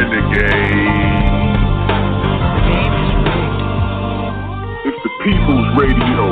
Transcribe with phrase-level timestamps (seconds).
[0.00, 0.40] Renegade.
[4.88, 6.24] It's the People's Radio.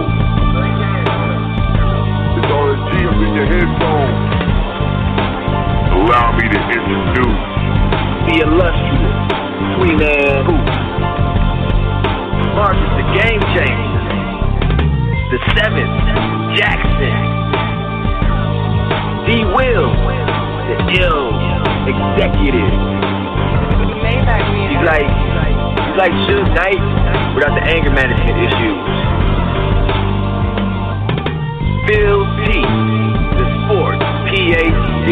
[2.32, 4.20] It's all the G up in your headphones.
[6.00, 7.40] Allow me to introduce
[8.24, 9.20] the illustrious
[9.76, 10.72] Three Man Booth.
[12.56, 14.00] Marcus, the game changer.
[15.28, 15.92] The seventh,
[16.56, 17.16] Jackson.
[19.28, 19.44] D.
[19.44, 19.92] Will,
[20.72, 21.36] the ill
[21.84, 23.07] executive.
[24.12, 25.08] He's like,
[25.84, 26.80] he's like Suge Knight
[27.34, 28.80] without the anger management issues.
[31.88, 32.48] Phil T,
[33.36, 35.08] the sports PhD.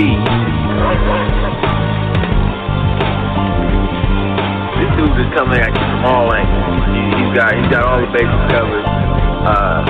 [4.76, 6.84] This dude is coming at you from all angles.
[6.92, 8.84] He- He's got he's got all the bases covered.
[8.84, 9.80] Uh,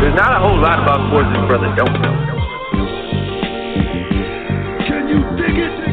[0.00, 2.14] there's not a whole lot about sports this brother don't know.
[4.86, 5.87] Can you dig it?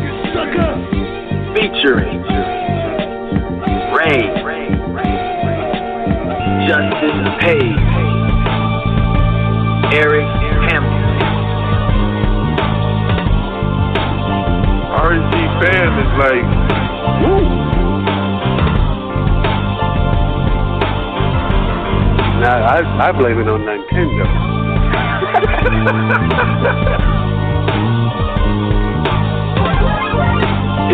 [1.66, 2.22] Featuring
[3.92, 4.22] Ray,
[6.68, 7.82] Justin Page,
[9.96, 10.30] Eric
[10.70, 11.18] Hamilton.
[14.94, 16.48] RNG fam is like,
[17.25, 17.42] woo.
[22.42, 22.78] Now, I,
[23.08, 24.25] I blame it on Nintendo.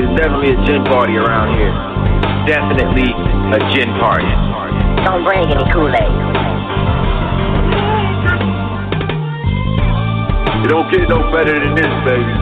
[0.01, 1.69] It's definitely a gin party around here.
[2.49, 3.13] Definitely
[3.53, 4.25] a gin party.
[5.05, 6.09] Don't bring any Kool-Aid.
[10.65, 12.33] It don't get no better than this, baby.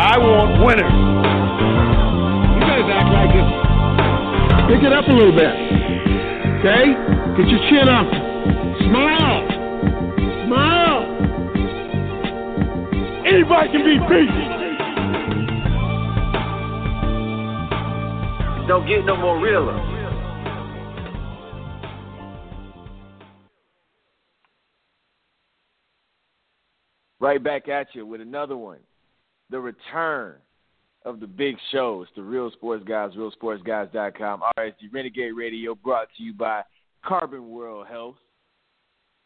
[0.00, 0.96] I want winners.
[2.48, 3.52] You guys act like it's.
[4.72, 5.52] Pick it up a little bit.
[6.64, 6.96] Okay?
[7.36, 8.21] Get your chin up.
[13.62, 14.28] Anybody can be beat.
[18.66, 19.76] Don't get no more realer.
[27.20, 28.78] Right back at you with another one.
[29.50, 30.36] The return
[31.04, 34.42] of the big shows, the Real Sports Guys, RealSportsGuys.com.
[34.58, 36.62] RSG Renegade Radio brought to you by
[37.04, 38.16] Carbon World Health.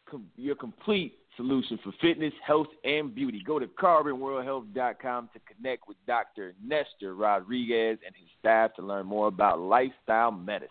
[0.09, 3.41] Com- your complete solution for fitness, health, and beauty.
[3.45, 6.53] Go to carbonworldhealth.com to connect with Dr.
[6.61, 10.69] Nestor Rodriguez and his staff to learn more about lifestyle medicine.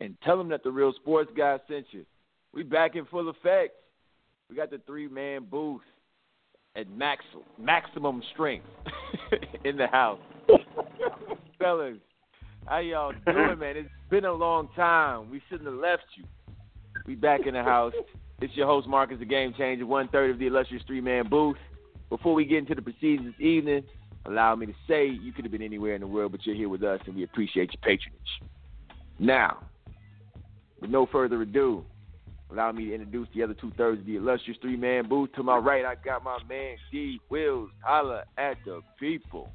[0.00, 2.04] And tell them that the Real Sports Guy sent you.
[2.52, 3.74] We back in full effect.
[4.48, 5.82] We got the three man booth
[6.74, 7.24] at max,
[7.58, 8.66] maximum strength
[9.64, 10.20] in the house.
[11.58, 11.96] Fellas,
[12.66, 13.76] how y'all doing, man?
[13.76, 15.30] It's been a long time.
[15.30, 16.24] We shouldn't have left you.
[17.06, 17.92] We back in the house.
[18.40, 21.58] It's your host, Marcus, the Game Changer, one third of the illustrious three man booth.
[22.08, 23.84] Before we get into the proceedings this evening,
[24.24, 26.68] allow me to say you could have been anywhere in the world, but you're here
[26.68, 28.20] with us, and we appreciate your patronage.
[29.18, 29.58] Now,
[30.80, 31.84] with no further ado,
[32.50, 35.30] allow me to introduce the other two thirds of the illustrious three man booth.
[35.34, 37.68] To my right, I got my man D Wills.
[37.82, 39.52] Holla at the people.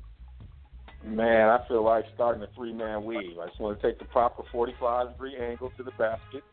[1.04, 3.40] Man, I feel like starting a three man weave.
[3.42, 6.44] I just want to take the proper 45 degree angle to the basket.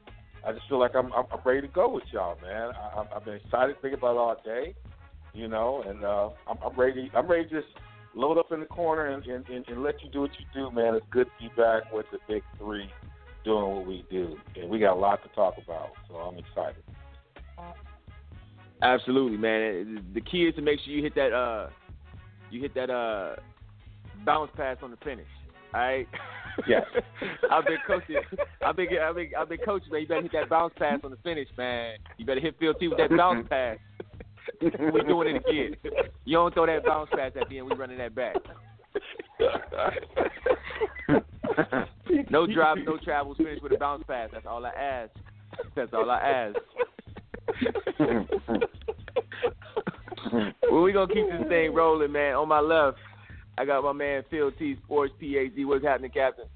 [0.46, 2.72] I just feel like I'm I'm, I'm ready to go with y'all, man.
[2.74, 4.74] I, I've been excited thinking about it all day,
[5.34, 7.10] you know, and uh, I'm, I'm ready.
[7.14, 7.72] I'm ready to just
[8.14, 10.70] load up in the corner and, and, and, and let you do what you do,
[10.70, 10.94] man.
[10.94, 12.90] It's good to be back with the big three
[13.44, 16.82] doing what we do, and we got a lot to talk about, so I'm excited.
[18.82, 20.04] Absolutely, man.
[20.12, 21.70] The key is to make sure you hit that uh
[22.50, 23.36] you hit that uh
[24.24, 25.26] bounce pass on the finish.
[25.74, 26.08] All right.
[26.66, 26.84] Yes.
[27.50, 28.16] I've been coaching.
[28.64, 30.02] I've been, I've been, I've been coaching, man.
[30.02, 31.96] You better hit that bounce pass on the finish, man.
[32.18, 33.78] You better hit Phil T with that bounce pass.
[34.60, 35.76] we doing it again.
[36.24, 37.70] You don't throw that bounce pass at the end.
[37.70, 38.36] We running that back.
[42.30, 44.28] no drops, no travels, finish with a bounce pass.
[44.32, 45.10] That's all I ask.
[45.74, 46.56] That's all I ask.
[50.70, 52.34] well, we gonna keep this thing rolling, man.
[52.34, 52.98] On my left,
[53.62, 55.52] I got my man Phil T Sports PAZ.
[55.58, 56.46] What's happening, Captain?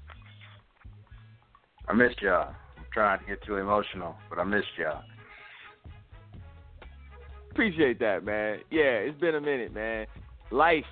[1.87, 2.49] I missed y'all.
[2.77, 5.03] I'm trying to get too emotional, but I missed y'all.
[7.49, 8.59] Appreciate that, man.
[8.69, 10.05] Yeah, it's been a minute, man.
[10.51, 10.83] Life,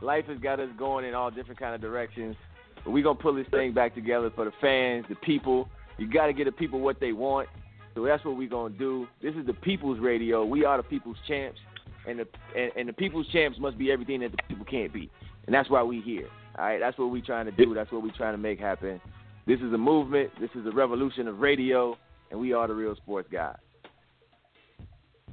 [0.00, 2.36] life has got us going in all different kind of directions.
[2.84, 5.68] But we gonna pull this thing back together for the fans, the people.
[5.98, 7.48] You got to get the people what they want.
[7.96, 9.08] So that's what we gonna do.
[9.20, 10.44] This is the People's Radio.
[10.44, 11.58] We are the People's Champs,
[12.06, 15.10] and the and, and the People's Champs must be everything that the people can't be,
[15.46, 16.28] and that's why we here.
[16.58, 17.74] All right, that's what we trying to do.
[17.74, 19.00] That's what we trying to make happen.
[19.46, 20.30] This is a movement.
[20.40, 21.96] This is a revolution of radio,
[22.30, 23.56] and we are the real sports guys.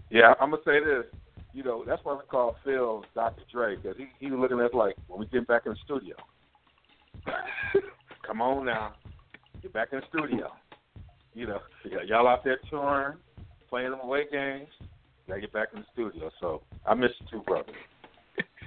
[0.09, 1.06] Yeah, I'm gonna say this.
[1.53, 3.44] You know, that's why we call Phil Dr.
[3.51, 5.77] Dre because he he was looking at us like when we get back in the
[5.85, 6.15] studio.
[8.25, 8.94] Come on now,
[9.62, 10.51] get back in the studio.
[11.33, 11.59] You know,
[12.06, 13.17] y'all out there touring,
[13.69, 14.67] playing them away games.
[15.31, 16.29] Gotta get back in the studio.
[16.41, 17.71] So I miss you too, brother.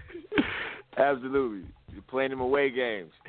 [0.96, 3.12] Absolutely, you're playing them away games.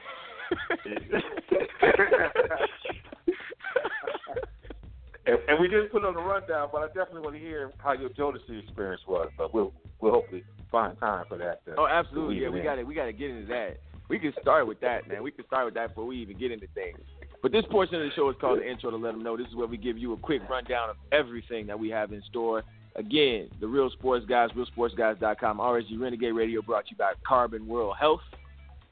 [5.27, 7.93] And, and we didn't put on the rundown, but I definitely want to hear how
[7.93, 9.27] your Jodeci experience was.
[9.35, 11.65] But we'll we'll hopefully find time for that.
[11.65, 12.43] To, Oh, absolutely.
[12.43, 13.79] Yeah, we got to we got to get into that.
[14.07, 15.23] We can start with that, man.
[15.23, 16.99] We can start with that before we even get into things.
[17.41, 19.35] But this portion of the show is called the intro to let them know.
[19.35, 22.21] This is where we give you a quick rundown of everything that we have in
[22.29, 22.61] store.
[22.95, 27.95] Again, the Real Sports Guys, RealSportsGuys.com, RSG Renegade Radio, brought to you by Carbon World
[27.99, 28.21] Health.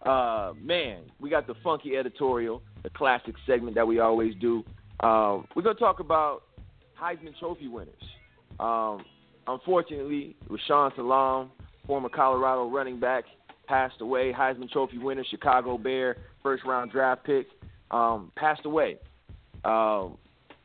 [0.06, 4.64] Uh, man, we got the funky editorial, the classic segment that we always do.
[5.00, 6.44] Um, we're gonna talk about
[7.02, 7.96] Heisman Trophy winners.
[8.60, 9.06] Um,
[9.48, 11.52] unfortunately, Rashaan Salaam,
[11.88, 13.24] former Colorado running back,
[13.68, 14.34] passed away.
[14.34, 17.48] Heisman Trophy winner, Chicago Bear, first round draft pick,
[17.92, 18.98] um, passed away.
[19.64, 20.18] Um,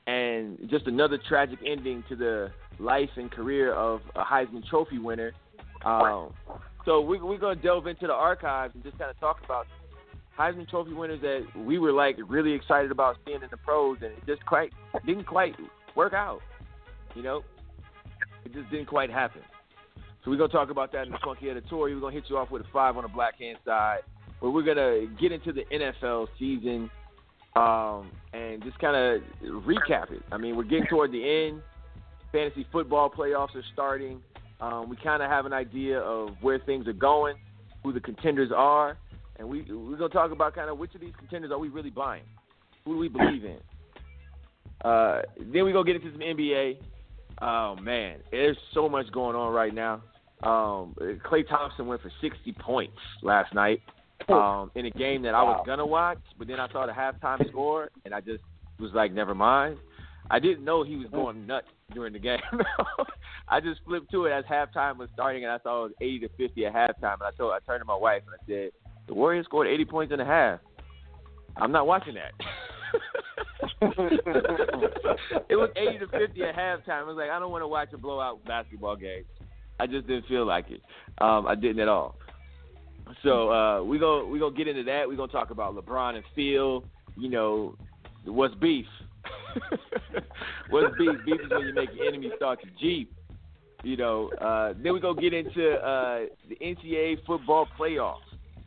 [0.08, 5.32] and just another tragic ending to the life and career of a Heisman Trophy winner.
[5.84, 6.32] Um,
[6.84, 9.66] so we, we're going to delve into the archives and just kind of talk about
[10.38, 14.12] Heisman Trophy winners that we were like really excited about seeing in the pros, and
[14.12, 14.72] it just quite
[15.04, 15.56] didn't quite
[15.96, 16.40] work out.
[17.16, 17.42] You know,
[18.44, 19.42] it just didn't quite happen.
[20.24, 21.96] So we're gonna talk about that in the funky editorial.
[21.96, 24.00] We're gonna hit you off with a five on the black hand side,
[24.38, 26.88] where we're gonna get into the NFL season
[27.56, 30.22] um, and just kind of recap it.
[30.30, 31.62] I mean, we're getting toward the end.
[32.32, 34.20] Fantasy football playoffs are starting.
[34.60, 37.36] Um, we kind of have an idea of where things are going,
[37.82, 38.98] who the contenders are,
[39.38, 41.90] and we we're gonna talk about kind of which of these contenders are we really
[41.90, 42.24] buying,
[42.84, 43.58] who do we believe in.
[44.84, 46.78] Uh, then we gonna get into some NBA.
[47.40, 50.02] Oh man, there's so much going on right now.
[50.42, 50.94] Um,
[51.28, 53.80] Klay Thompson went for 60 points last night
[54.28, 57.48] um, in a game that I was gonna watch, but then I saw the halftime
[57.48, 58.42] score and I just
[58.78, 59.78] was like, never mind.
[60.30, 62.40] I didn't know he was going nuts during the game.
[63.48, 66.18] I just flipped to it as halftime was starting and I saw it was 80
[66.20, 67.14] to 50 at halftime.
[67.14, 68.72] And I told, I turned to my wife and I said,
[69.06, 70.60] the Warriors scored 80 points in a half.
[71.56, 72.32] I'm not watching that.
[75.48, 77.00] it was 80 to 50 at halftime.
[77.00, 79.24] I was like, I don't want to watch a blowout basketball game.
[79.80, 80.82] I just didn't feel like it.
[81.20, 82.16] Um, I didn't at all.
[83.22, 85.08] So uh, we go we gonna get into that.
[85.08, 86.84] We're gonna talk about LeBron and Phil.
[87.16, 87.76] You know,
[88.24, 88.86] what's beef?
[90.70, 91.10] what's beef?
[91.24, 93.12] Beef is when you make your enemy start to jeep.
[93.82, 94.30] You know.
[94.40, 98.18] Uh, then we go get into uh, the NCAA football playoffs,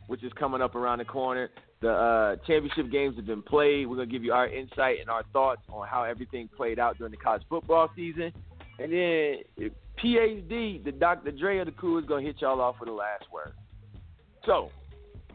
[0.06, 1.50] which is coming up around the corner.
[1.80, 3.86] The uh, championship games have been played.
[3.86, 7.10] We're gonna give you our insight and our thoughts on how everything played out during
[7.10, 8.32] the college football season.
[8.78, 9.70] And then
[10.02, 11.32] PhD, the Dr.
[11.32, 13.52] Dre of the crew, is gonna hit y'all off with the last word.
[14.46, 14.70] So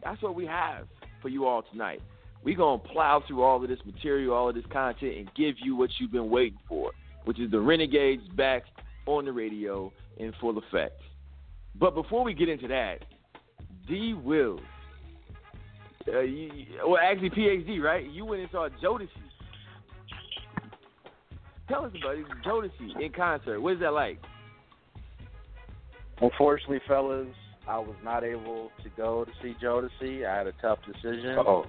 [0.02, 0.86] that's what we have
[1.20, 2.00] for you all tonight.
[2.44, 5.56] We're going to plow through all of this material, all of this content, and give
[5.62, 6.92] you what you've been waiting for,
[7.24, 8.62] which is the Renegades back
[9.06, 11.00] on the radio in full effect.
[11.78, 13.04] But before we get into that,
[13.88, 14.14] D.
[14.14, 14.60] Will,
[16.12, 16.50] uh, you,
[16.86, 18.08] well, actually, PhD, right?
[18.08, 19.08] You went and saw Jodeci.
[21.68, 22.24] Tell us about it.
[22.46, 23.60] Jodeci in concert.
[23.60, 24.18] What is that like?
[26.20, 27.28] Unfortunately, fellas,
[27.68, 30.26] I was not able to go to see Jodeci.
[30.26, 31.36] I had a tough decision.
[31.38, 31.66] Oh,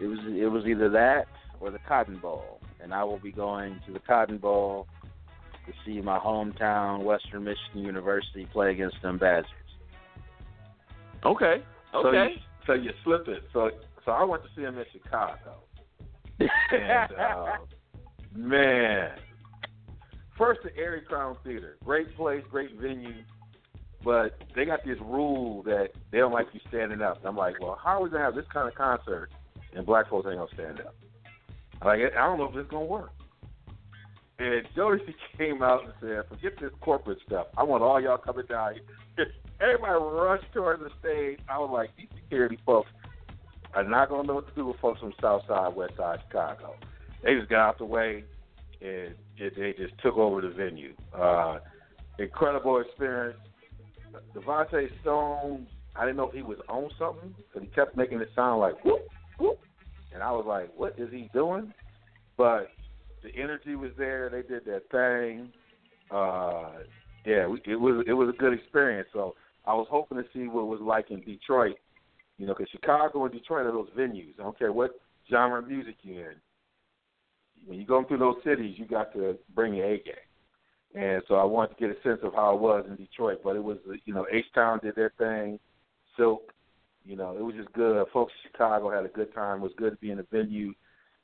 [0.00, 1.26] It was it was either that
[1.60, 4.86] or the Cotton Bowl, and I will be going to the Cotton Bowl
[5.66, 9.50] to see my hometown Western Michigan University play against them Badgers.
[11.24, 11.62] Okay.
[11.92, 12.32] so Okay.
[12.34, 13.42] you, so you slip it.
[13.52, 13.70] So
[14.04, 15.60] so I went to see them in Chicago,
[16.38, 17.56] and uh,
[18.34, 19.10] man,
[20.38, 23.22] first the Arie Crown Theater, great place, great venue.
[24.02, 27.20] but they got this rule that they don't like you standing up.
[27.22, 29.30] I'm like, well, how are we gonna have this kind of concert
[29.74, 30.94] and black folks ain't gonna stand up?
[31.84, 33.10] Like, I don't know if it's gonna work.
[34.38, 37.48] And Jodeci came out and said, forget this corporate stuff.
[37.56, 38.74] I want all y'all coming down.
[39.60, 41.38] Everybody rushed towards the stage.
[41.48, 42.90] I was like, these security folks
[43.74, 46.74] are not gonna know what to do with folks from South Side, West Side, Chicago.
[47.22, 48.24] They just got out the way
[48.80, 50.94] and they just took over the venue.
[51.14, 51.58] Uh,
[52.18, 53.38] incredible experience.
[54.34, 58.30] Devontae Stone, I didn't know if he was on something because he kept making it
[58.34, 59.06] sound like whoop
[59.40, 59.58] whoop,
[60.12, 61.72] and I was like, what is he doing?
[62.36, 62.68] But
[63.22, 64.28] the energy was there.
[64.30, 65.52] They did their thing.
[66.10, 66.80] Uh,
[67.24, 69.08] yeah, we, it was it was a good experience.
[69.12, 69.34] So
[69.66, 71.76] I was hoping to see what it was like in Detroit.
[72.38, 74.32] You know, because Chicago and Detroit are those venues.
[74.38, 74.92] I don't care what
[75.30, 76.36] genre of music you're in.
[77.66, 80.14] When you go through those cities, you got to bring your A game.
[80.94, 83.40] And so I wanted to get a sense of how it was in Detroit.
[83.44, 85.60] But it was, you know, H Town did their thing,
[86.16, 86.50] Silk.
[87.10, 88.06] You know, it was just good.
[88.12, 89.58] Folks in Chicago had a good time.
[89.58, 90.72] It was good to be in a venue,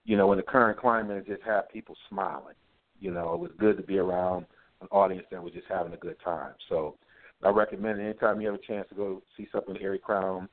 [0.05, 2.57] you know, in the current climate and just have people smiling.
[2.99, 4.47] You know, it was good to be around
[4.81, 6.55] an audience that was just having a good time.
[6.69, 6.97] So
[7.45, 10.49] I recommend anytime you have a chance to go see something in Arie Crown,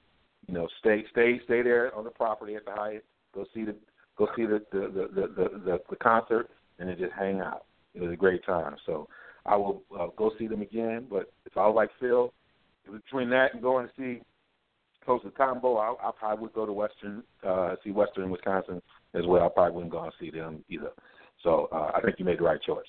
[0.47, 3.03] you know, stay stay stay there on the property at the Hyatt.
[3.33, 3.75] Go see the
[4.15, 7.65] go see the the the the, the, the concert and then just hang out.
[7.95, 8.75] It was a great time.
[8.85, 9.09] So
[9.47, 11.07] I will uh, go see them again.
[11.09, 12.31] But if I was like Phil,
[12.85, 14.21] between that and going to see
[15.03, 18.81] close to combo, I, I probably would go to Western, uh, see Western Wisconsin
[19.13, 19.43] as well.
[19.43, 20.91] I probably wouldn't go and see them either.
[21.43, 22.85] So uh, I think you made the right choice.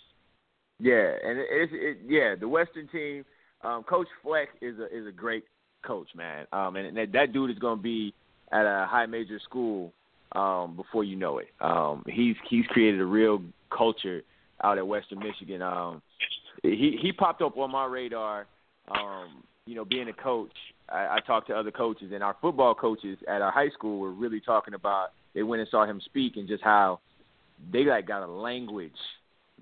[0.78, 3.24] Yeah, and it, it's it, yeah the Western team.
[3.62, 5.44] Um, Coach Fleck is a is a great
[5.86, 6.46] coach, man.
[6.52, 8.14] Um, and that, that dude is going to be
[8.52, 9.92] at a high major school
[10.32, 11.48] um, before you know it.
[11.60, 13.42] Um, he's he's created a real
[13.76, 14.22] culture
[14.62, 15.62] out at Western Michigan.
[15.62, 16.02] Um,
[16.62, 18.46] he he popped up on my radar.
[18.90, 20.52] Um, you know, being a coach,
[20.88, 24.12] I, I talked to other coaches, and our football coaches at our high school were
[24.12, 25.08] really talking about.
[25.34, 27.00] They went and saw him speak, and just how
[27.72, 28.92] they like got a language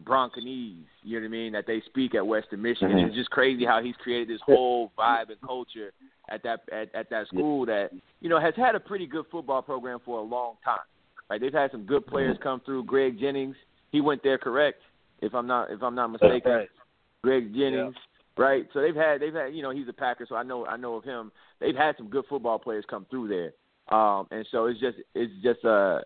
[0.04, 2.96] Bronconese, you know what I mean, that they speak at Western Michigan.
[2.96, 3.06] Mm-hmm.
[3.08, 5.92] It's just crazy how he's created this whole vibe and culture
[6.30, 9.62] at that at, at that school that you know has had a pretty good football
[9.62, 10.78] program for a long time.
[11.30, 12.84] Right, they've had some good players come through.
[12.84, 13.56] Greg Jennings,
[13.90, 14.80] he went there, correct?
[15.20, 16.68] If I'm not if I'm not mistaken, Right.
[17.22, 17.94] Greg Jennings,
[18.36, 18.66] right?
[18.72, 20.94] So they've had they've had you know he's a Packer, so I know I know
[20.94, 21.32] of him.
[21.60, 25.32] They've had some good football players come through there, um, and so it's just it's
[25.42, 26.00] just uh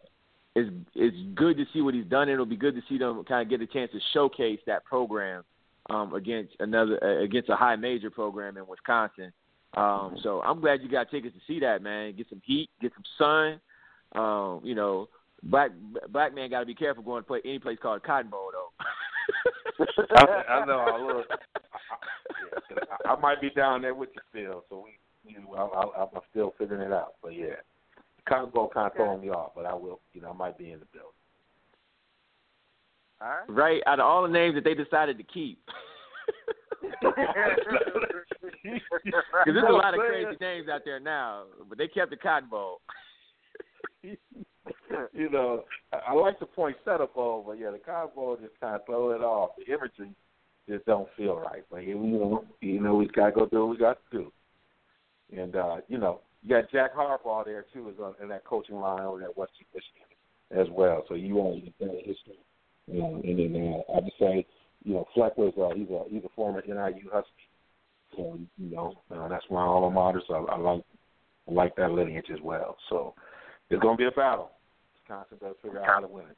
[0.54, 2.22] it's it's good to see what he's done.
[2.22, 4.84] And it'll be good to see them kind of get a chance to showcase that
[4.84, 5.44] program
[5.90, 9.32] um, against another uh, against a high major program in Wisconsin.
[9.76, 12.16] Um, so I'm glad you got tickets to see that, man.
[12.16, 13.60] Get some heat, get some sun.
[14.12, 15.08] Um, you know,
[15.42, 15.70] black
[16.10, 19.84] black man got to be careful going to play any place called Cotton Bowl though.
[20.16, 20.78] I, I know.
[20.78, 21.22] I,
[23.06, 24.98] I, I, I might be down there with you still, so we,
[25.30, 27.14] you know, I, I, I'm still figuring it out.
[27.22, 27.56] But yeah,
[28.28, 30.72] Cotton Bowl kind of throwing me off, but I will, you know, I might be
[30.72, 31.10] in the building.
[33.20, 33.48] All right.
[33.48, 35.58] right out of all the names that they decided to keep.
[38.62, 42.48] Because there's a lot of crazy names out there now, but they kept the Cotton
[42.48, 42.80] Bowl.
[44.02, 48.74] you know, I, I like the poinsettia bowl, but yeah, the Cotton Bowl just kind
[48.74, 49.50] of throw it off.
[49.58, 50.10] The imagery
[50.68, 51.64] just don't feel right.
[51.70, 54.32] But you know, you know, we gotta go do what we got to do.
[55.36, 58.76] And uh, you know, you got Jack Harbaugh there too, is on in that coaching
[58.76, 60.06] line over at Western Michigan
[60.50, 61.04] as well.
[61.08, 62.38] So you to get history.
[62.86, 64.46] You know, and then uh, I would say,
[64.84, 67.30] you know, Fleck was uh, he's a he's a former NIU Husky.
[68.16, 70.22] So you know, uh, that's my alma mater.
[70.28, 70.82] So I, I like
[71.48, 72.76] I like that lineage as well.
[72.88, 73.14] So
[73.70, 74.50] it's gonna be a battle.
[74.94, 76.36] Wisconsin does figure out how to win it.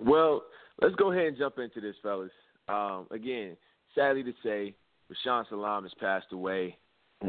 [0.00, 0.42] Well,
[0.80, 2.30] let's go ahead and jump into this, fellas.
[2.68, 3.56] Um, again,
[3.94, 4.74] sadly to say,
[5.10, 6.78] Rashaan Salaam has passed away,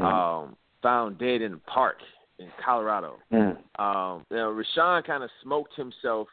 [0.00, 1.96] um, found dead in a park
[2.38, 3.18] in Colorado.
[3.32, 3.56] Mm.
[3.78, 6.28] Um, you know, Rashaan kind of smoked himself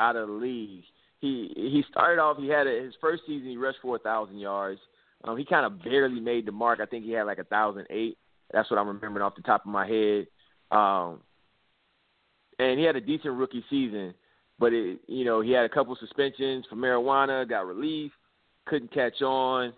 [0.00, 0.84] out of the league.
[1.20, 2.36] He he started off.
[2.38, 3.48] He had a, his first season.
[3.48, 4.80] He rushed for a thousand yards.
[5.24, 6.80] Um, he kind of barely made the mark.
[6.80, 8.18] I think he had like a thousand eight.
[8.52, 10.26] That's what I'm remembering off the top of my head.
[10.70, 11.20] Um,
[12.58, 14.14] and he had a decent rookie season,
[14.58, 18.12] but it, you know, he had a couple suspensions for marijuana, got relief,
[18.66, 19.72] couldn't catch on,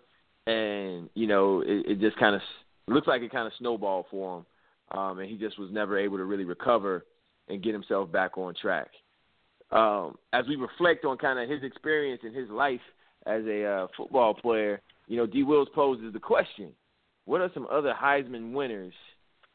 [0.47, 2.41] and you know, it, it just kind of
[2.87, 6.17] looks like it kind of snowballed for him, um, and he just was never able
[6.17, 7.05] to really recover
[7.49, 8.89] and get himself back on track.
[9.71, 12.81] Um, as we reflect on kind of his experience and his life
[13.27, 15.43] as a uh, football player, you know, D.
[15.43, 16.71] Wills poses the question:
[17.27, 18.95] What are some other Heisman winners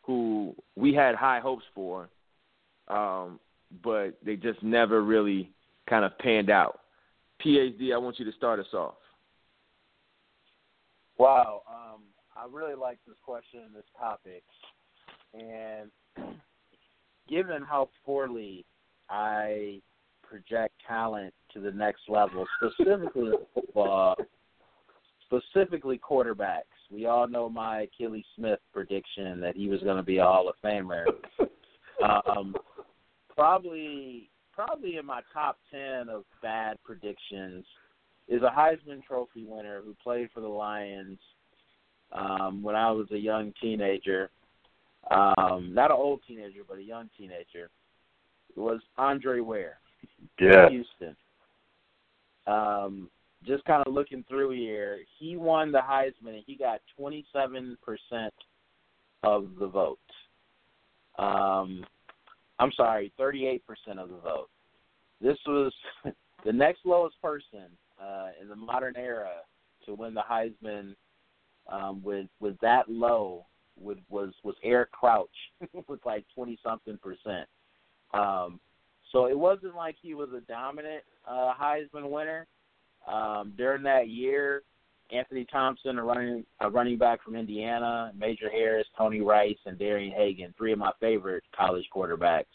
[0.04, 2.10] who we had high hopes for,
[2.90, 3.40] um,
[3.84, 5.50] but they just never really
[5.90, 6.82] kind of panned out?
[7.44, 8.96] PhD, I want you to start us off.
[11.18, 12.02] Wow, um,
[12.36, 14.44] I really like this question and this topic,
[15.34, 15.92] and
[17.30, 18.66] given how poorly
[19.10, 19.82] I
[20.24, 24.16] project talent to the next level, specifically football,
[25.28, 26.64] specifically quarterbacks.
[26.92, 30.50] We all know my Akili Smith prediction that he was going to be a Hall
[30.50, 31.06] of Famer.
[32.28, 32.56] um,
[33.36, 37.66] probably, probably in my top ten of bad predictions
[38.28, 41.20] is a Heisman Trophy winner who played for the Lions
[42.12, 44.30] um, when I was a young teenager.
[45.12, 47.70] Um, not an old teenager, but a young teenager.
[48.56, 49.80] It was Andre Ware.
[50.40, 50.70] Yeah.
[50.70, 51.16] Houston.
[52.48, 53.10] Um,
[53.46, 57.76] just kind of looking through here, he won the Heisman and he got 27%
[59.24, 60.00] of the vote.
[61.18, 61.86] Um,
[62.64, 63.60] I'm sorry, 38%
[63.98, 64.48] of the vote.
[65.20, 65.74] This was
[66.46, 67.66] the next lowest person
[68.02, 69.32] uh, in the modern era
[69.86, 70.96] to win the Heisman
[71.70, 73.46] um, with with that low
[73.78, 75.28] with, was was Eric Crouch
[75.88, 77.50] with like 20 something percent.
[78.14, 78.62] Um,
[79.12, 82.48] so it wasn't like he was a dominant uh, Heisman winner.
[83.12, 84.64] Um, during that year,
[85.12, 90.12] Anthony Thompson, a running a running back from Indiana, Major Harris, Tony Rice, and Darian
[90.14, 92.46] Hagan, three of my favorite college quarterbacks.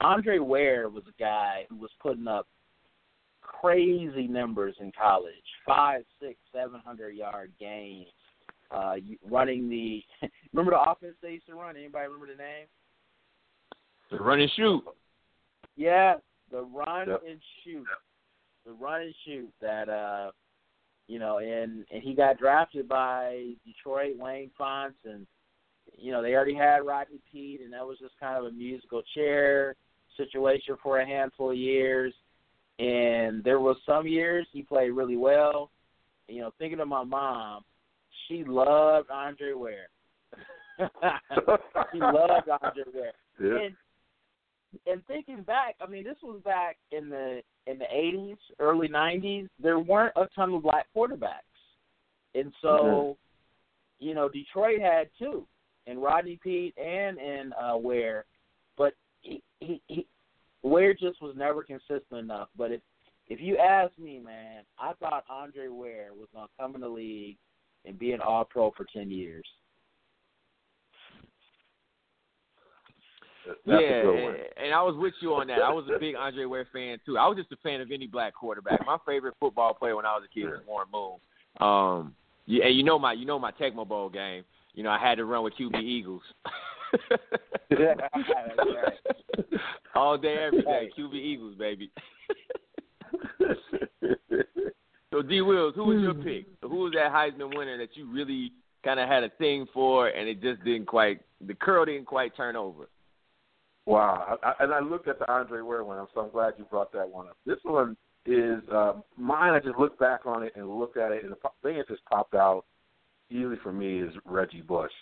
[0.00, 2.46] Andre Ware was a guy who was putting up
[3.40, 5.34] crazy numbers in college,
[5.66, 8.06] five, six, seven hundred yard games.
[8.70, 8.94] Uh,
[9.30, 10.02] running the
[10.52, 11.76] remember the offense they used to run.
[11.76, 12.66] Anybody remember the name?
[14.10, 14.82] The run and shoot.
[15.76, 16.14] Yeah,
[16.50, 17.22] the run Yep.
[17.28, 17.84] and shoot,
[18.64, 20.30] the run and shoot that uh,
[21.12, 25.26] you know, and and he got drafted by Detroit, Wayne Fontes, and
[25.98, 29.02] you know they already had Rodney Peete, and that was just kind of a musical
[29.14, 29.76] chair
[30.16, 32.14] situation for a handful of years.
[32.78, 35.70] And there was some years he played really well.
[36.28, 37.62] You know, thinking of my mom,
[38.26, 39.90] she loved Andre Ware.
[41.92, 43.12] she loved Andre Ware.
[43.38, 43.66] Yeah.
[43.66, 43.74] And
[44.86, 49.48] and thinking back, I mean, this was back in the in the eighties, early nineties.
[49.62, 51.42] There weren't a ton of black quarterbacks,
[52.34, 53.16] and so,
[53.98, 55.46] you know, Detroit had two,
[55.86, 58.24] and Rodney Peete and and uh, Ware,
[58.76, 60.06] but he, he he
[60.62, 62.48] Ware just was never consistent enough.
[62.56, 62.80] But if
[63.28, 67.36] if you ask me, man, I thought Andre Ware was gonna come in the league
[67.84, 69.44] and be an All Pro for ten years.
[73.64, 74.34] Yeah, a good one.
[74.34, 75.62] and, and I was with you on that.
[75.62, 77.18] I was a big Andre Ware fan too.
[77.18, 78.86] I was just a fan of any black quarterback.
[78.86, 81.18] My favorite football player when I was a kid was Warren Moon.
[81.60, 82.14] Um,
[82.46, 84.44] yeah, and you know my you know my Tecmo Bowl game.
[84.74, 86.22] You know I had to run with QB Eagles.
[89.94, 91.90] All day, every day, QB Eagles, baby.
[95.10, 96.46] so D Wills, who was your pick?
[96.62, 98.52] Who was that Heisman winner that you really
[98.84, 102.36] kind of had a thing for, and it just didn't quite the curl didn't quite
[102.36, 102.88] turn over?
[103.84, 105.98] Wow, I, and I looked at the Andre Ware one.
[105.98, 107.36] I'm so glad you brought that one up.
[107.44, 109.54] This one is uh, mine.
[109.54, 112.04] I just looked back on it and looked at it, and the thing that just
[112.04, 112.64] popped out
[113.30, 114.92] easily for me is Reggie Bush.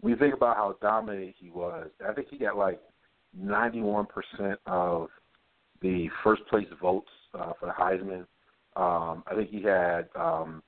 [0.00, 2.80] When you think about how dominant he was, I think he got like
[3.40, 4.06] 91%
[4.66, 5.08] of
[5.82, 8.26] the first place votes uh, for the Heisman.
[8.76, 10.62] Um, I think he had, um,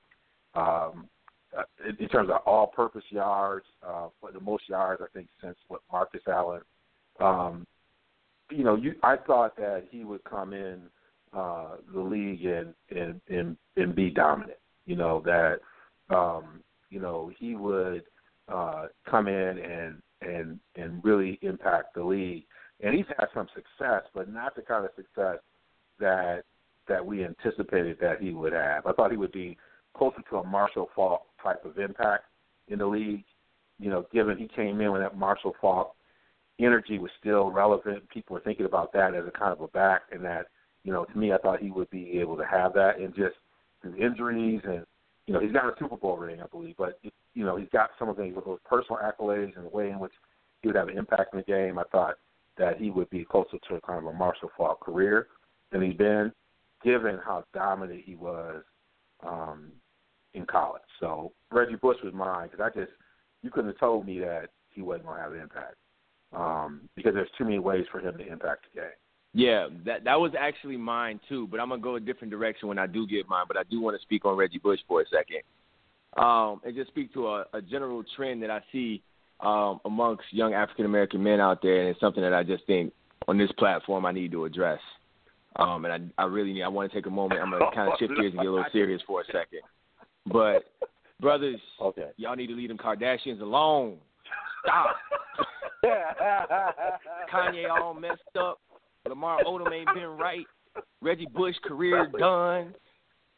[0.55, 1.09] um,
[1.57, 5.83] uh, in, in terms of all-purpose yards, uh, the most yards I think since what
[5.93, 6.63] Marcus Allen
[7.21, 7.67] um,
[8.51, 10.83] you know, you I thought that he would come in
[11.37, 14.59] uh, the league and and and and be dominant.
[14.87, 15.61] You know that
[16.15, 18.05] um, you know he would
[18.49, 22.45] uh, come in and and and really impact the league.
[22.81, 25.39] And he's had some success, but not the kind of success
[25.99, 26.45] that
[26.89, 28.87] that we anticipated that he would have.
[28.87, 29.59] I thought he would be
[29.97, 32.25] closer to a Marshall Faulk type of impact
[32.69, 33.25] in the league.
[33.79, 35.95] You know, given he came in with that Marshall Faulk
[36.59, 38.09] energy was still relevant.
[38.09, 40.47] People were thinking about that as a kind of a back, and that
[40.85, 43.37] you know, to me, I thought he would be able to have that, and just
[43.83, 44.85] his injuries, and
[45.27, 46.99] you know, he's got a Super Bowl ring, I believe, but
[47.35, 50.13] you know, he's got some of those, those personal accolades and the way in which
[50.63, 51.79] he would have an impact in the game.
[51.79, 52.15] I thought
[52.57, 55.29] that he would be closer to a kind of a Marshall Faulk career
[55.71, 56.33] than he's been,
[56.83, 58.63] given how dominant he was
[59.27, 59.71] um,
[60.35, 60.83] in college.
[61.01, 62.93] So Reggie Bush was mine because I just
[63.43, 65.77] you couldn't have told me that he wasn't going to have an impact
[66.35, 68.91] um, because there's too many ways for him to impact the game.
[69.35, 72.79] Yeah, that that was actually mine too, but I'm gonna go a different direction when
[72.79, 73.45] I do get mine.
[73.47, 75.43] But I do want to speak on Reggie Bush for a second,
[76.17, 79.03] um, and just speak to a, a general trend that I see
[79.41, 82.93] um, amongst young African American men out there, and it's something that I just think
[83.27, 84.81] on this platform I need to address.
[85.57, 86.63] Um, and I, I really need.
[86.63, 87.41] I want to take a moment.
[87.41, 89.61] I'm gonna kind of shift gears and get a little serious for a second.
[90.27, 90.65] But
[91.21, 92.11] brothers, Okay.
[92.17, 93.99] y'all need to leave them Kardashians alone.
[94.69, 94.97] Stop.
[97.33, 98.59] Kanye all messed up.
[99.09, 100.47] Lamar Odom ain't been right.
[101.01, 102.75] Reggie Bush career done.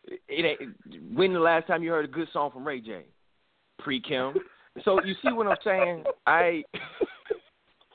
[0.05, 1.15] It ain't.
[1.15, 3.05] When the last time you heard a good song from Ray J?
[3.79, 4.35] Pre Kim.
[4.85, 6.05] So you see what I'm saying?
[6.27, 6.63] I.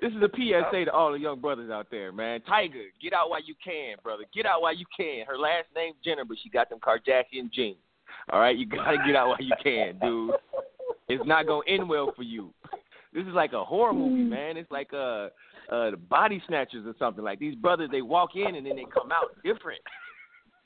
[0.00, 2.40] this is a PSA to all the young brothers out there, man.
[2.42, 4.24] Tiger, get out while you can, brother.
[4.34, 5.24] Get out while you can.
[5.26, 7.76] Her last name's Jenner, but she got them Kardashian genes.
[8.32, 10.32] All right, you gotta get out while you can, dude.
[11.08, 12.52] It's not gonna end well for you.
[13.12, 14.56] This is like a horror movie, man.
[14.56, 15.28] It's like uh,
[15.70, 17.22] uh, the Body Snatchers or something.
[17.22, 19.80] Like these brothers, they walk in and then they come out different,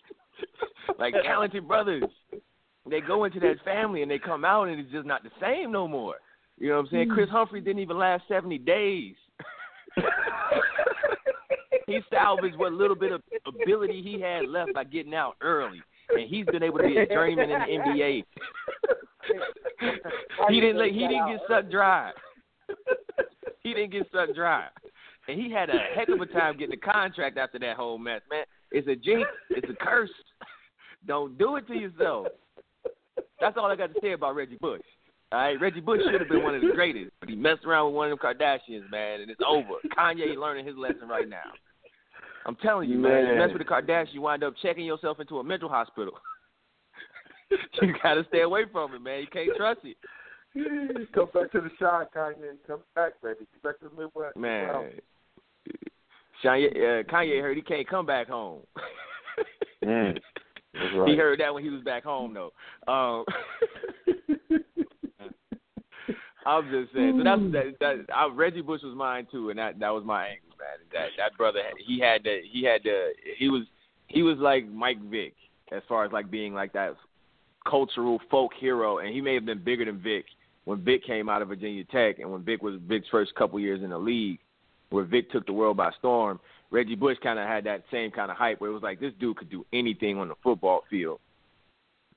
[0.99, 2.05] like talented brothers.
[2.89, 5.71] They go into that family and they come out and it's just not the same
[5.71, 6.15] no more.
[6.59, 7.11] You know what I'm saying?
[7.11, 9.15] Chris Humphrey didn't even last 70 days.
[11.87, 16.29] he salvaged what little bit of ability he had left by getting out early, and
[16.29, 18.25] he's been able to be a journeyman in the NBA.
[20.49, 22.13] He didn't let, he didn't get sucked dry.
[23.63, 24.67] he didn't get sucked dry,
[25.29, 28.21] and he had a heck of a time getting a contract after that whole mess,
[28.31, 28.45] man.
[28.71, 29.29] It's a jinx.
[29.51, 30.11] It's a curse.
[31.07, 32.27] Don't do it to yourself.
[33.41, 34.83] That's all I got to say about Reggie Bush.
[35.31, 37.87] All right, Reggie Bush should have been one of the greatest, but he messed around
[37.87, 39.75] with one of them Kardashians, man, and it's over.
[39.97, 41.53] Kanye learning his lesson right now.
[42.47, 43.39] I'm telling you, man, you Man.
[43.39, 46.15] mess with a Kardashian, you wind up checking yourself into a mental hospital.
[47.83, 49.21] you gotta stay away from it, man.
[49.21, 49.97] You can't trust it,
[51.15, 52.57] Come back to the shine, Kanye.
[52.67, 53.47] Come back, baby.
[53.63, 54.37] Come back to the Midwest.
[54.37, 54.91] man.
[56.45, 58.61] Kanye, uh, Kanye heard he can't come back home.
[59.85, 60.19] Mm.
[60.97, 61.09] Right.
[61.09, 62.53] He heard that when he was back home, though.
[62.93, 63.25] Um,
[66.47, 67.19] I'm just saying.
[67.19, 67.79] So that's that.
[67.81, 70.79] that I, Reggie Bush was mine too, and that that was my angle, man.
[70.93, 73.63] That that brother, he had the he had the he was
[74.07, 75.35] he was like Mike Vick
[75.71, 76.97] as far as like being like that
[77.69, 80.25] cultural folk hero, and he may have been bigger than Vick
[80.65, 83.83] when Vick came out of Virginia Tech, and when Vick was Vick's first couple years
[83.83, 84.39] in the league,
[84.91, 86.41] where Vick took the world by storm.
[86.71, 89.15] Reggie Bush kind of had that same kind of hype where it was like this
[89.19, 91.21] dude could do anything on the football field,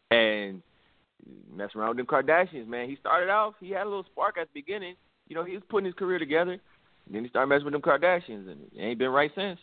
[0.10, 0.62] and
[1.56, 2.90] messing around with them Kardashians, man.
[2.90, 4.96] He started off, he had a little spark at the beginning.
[5.28, 6.58] You know, he was putting his career together.
[7.10, 9.60] Then he started messing with them Kardashians, and it ain't been right since.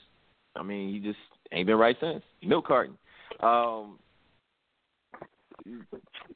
[0.57, 1.19] I mean, he just
[1.53, 2.23] ain't been right since.
[2.43, 2.97] Milk carton.
[3.41, 3.99] Um,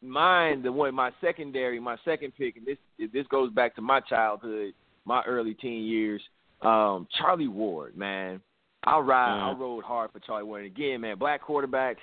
[0.00, 2.78] mine, the one, my secondary, my second pick, and this
[3.12, 4.72] this goes back to my childhood,
[5.04, 6.22] my early teen years.
[6.60, 8.40] Um, Charlie Ward, man.
[8.84, 10.64] I ride, I rode hard for Charlie Ward.
[10.64, 11.96] And again, man, black quarterbacks.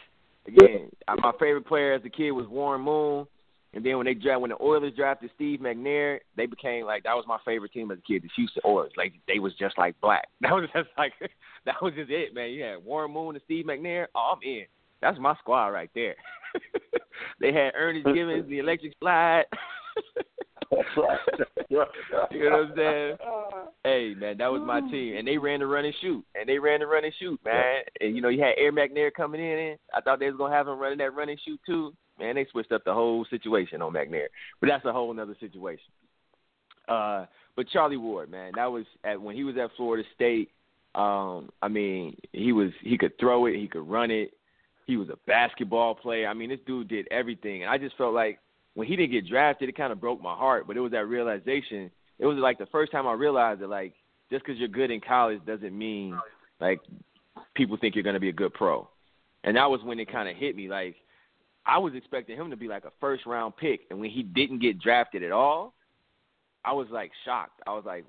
[0.48, 3.28] Again, I- my favorite player as a kid was Warren Moon.
[3.74, 7.16] And then when they draft, when the Oilers drafted Steve McNair, they became like that
[7.16, 8.94] was my favorite team as a kid, the Houston Oilers.
[8.98, 10.28] Like they was just like black.
[10.42, 11.14] That was just like
[11.66, 12.50] that was just it, man.
[12.50, 14.08] You had Warren Moon and Steve McNair.
[14.16, 14.66] Oh, I'm in.
[15.02, 16.16] That's my squad right there.
[17.40, 19.46] they had Ernest Givins, the Electric Slide.
[21.70, 23.18] You know what I'm saying?
[23.84, 26.60] Hey man, that was my team, and they ran the run and shoot, and they
[26.60, 27.82] ran the run and shoot, man.
[28.00, 29.58] And you know you had Air McNair coming in.
[29.58, 31.94] And I thought they was gonna have him running that run and shoot too.
[32.20, 34.28] Man, they switched up the whole situation on McNair,
[34.60, 35.92] but that's a whole other situation.
[36.88, 40.50] Uh, but Charlie Ward, man, that was at when he was at Florida State.
[40.96, 44.34] Um, I mean, he was he could throw it, he could run it.
[44.90, 46.28] He was a basketball player.
[46.28, 48.40] I mean, this dude did everything, and I just felt like
[48.74, 50.66] when he didn't get drafted, it kind of broke my heart.
[50.66, 51.92] But it was that realization.
[52.18, 53.94] It was like the first time I realized that like
[54.32, 56.18] just because you're good in college doesn't mean
[56.60, 56.80] like
[57.54, 58.90] people think you're going to be a good pro.
[59.44, 60.68] And that was when it kind of hit me.
[60.68, 60.96] Like
[61.68, 64.58] I was expecting him to be like a first round pick, and when he didn't
[64.58, 65.76] get drafted at all,
[66.66, 67.62] I was like shocked.
[67.68, 68.06] I was like,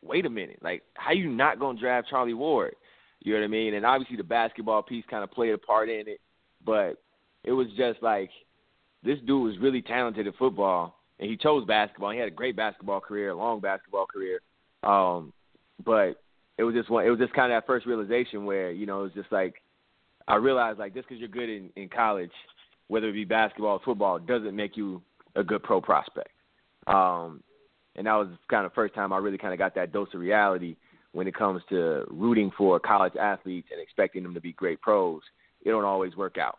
[0.00, 2.74] wait a minute, like how you not going to draft Charlie Ward?
[3.20, 3.74] You know what I mean?
[3.74, 6.20] And obviously the basketball piece kind of played a part in it,
[6.64, 7.02] but
[7.44, 8.30] it was just like
[9.02, 12.10] this dude was really talented at football, and he chose basketball.
[12.10, 14.40] He had a great basketball career, a long basketball career.
[14.82, 15.32] Um,
[15.84, 16.20] but
[16.58, 17.06] it was just one.
[17.06, 19.62] It was just kind of that first realization where you know it was just like
[20.28, 22.30] I realized like just because you're good in, in college,
[22.88, 25.02] whether it be basketball or football, doesn't make you
[25.34, 26.30] a good pro prospect.
[26.86, 27.42] Um,
[27.96, 30.20] and that was kind of first time I really kind of got that dose of
[30.20, 30.76] reality
[31.16, 35.22] when it comes to rooting for college athletes and expecting them to be great pros.
[35.64, 36.58] It don't always work out.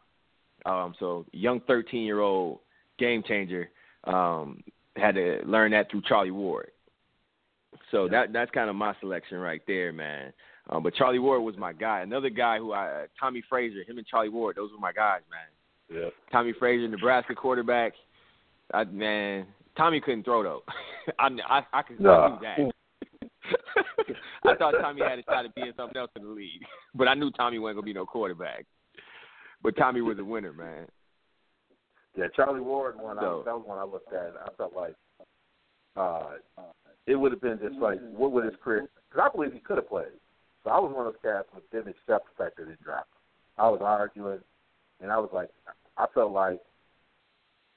[0.66, 2.58] Um, so young 13 year old
[2.98, 3.70] game changer
[4.06, 4.64] um,
[4.96, 6.72] had to learn that through Charlie Ward.
[7.92, 10.34] So that that's kind of my selection right there, man.
[10.72, 12.02] Um, but Charlie Ward was my guy.
[12.02, 16.02] Another guy who I Tommie Frazier, him and Charlie Ward, those were my guys, man.
[16.02, 16.10] Yeah.
[16.32, 17.94] Tommie Frazier, Nebraska quarterback.
[18.74, 19.46] I, man,
[19.78, 20.64] Tommie couldn't throw though.
[21.20, 22.40] I I, I could Nah.
[22.40, 22.72] do that.
[24.46, 26.62] I thought Tommie had a shot at being something else in the league,
[26.96, 28.66] but I knew Tommie wasn't gonna be no quarterback.
[29.62, 30.86] But Tommie was a winner, man.
[32.16, 33.18] Yeah, Charlie Ward one.
[33.20, 34.34] So- I, that was one I looked at.
[34.44, 34.96] I felt like
[35.96, 36.34] uh,
[37.06, 38.88] it would have been just like what would his career?
[39.10, 40.08] Because I believe he could have played.
[40.64, 43.12] So I was one of those cats who didn't accept the fact that he dropped.
[43.14, 43.64] him.
[43.64, 44.40] I was arguing,
[45.02, 45.50] and I was like,
[45.98, 46.60] I felt like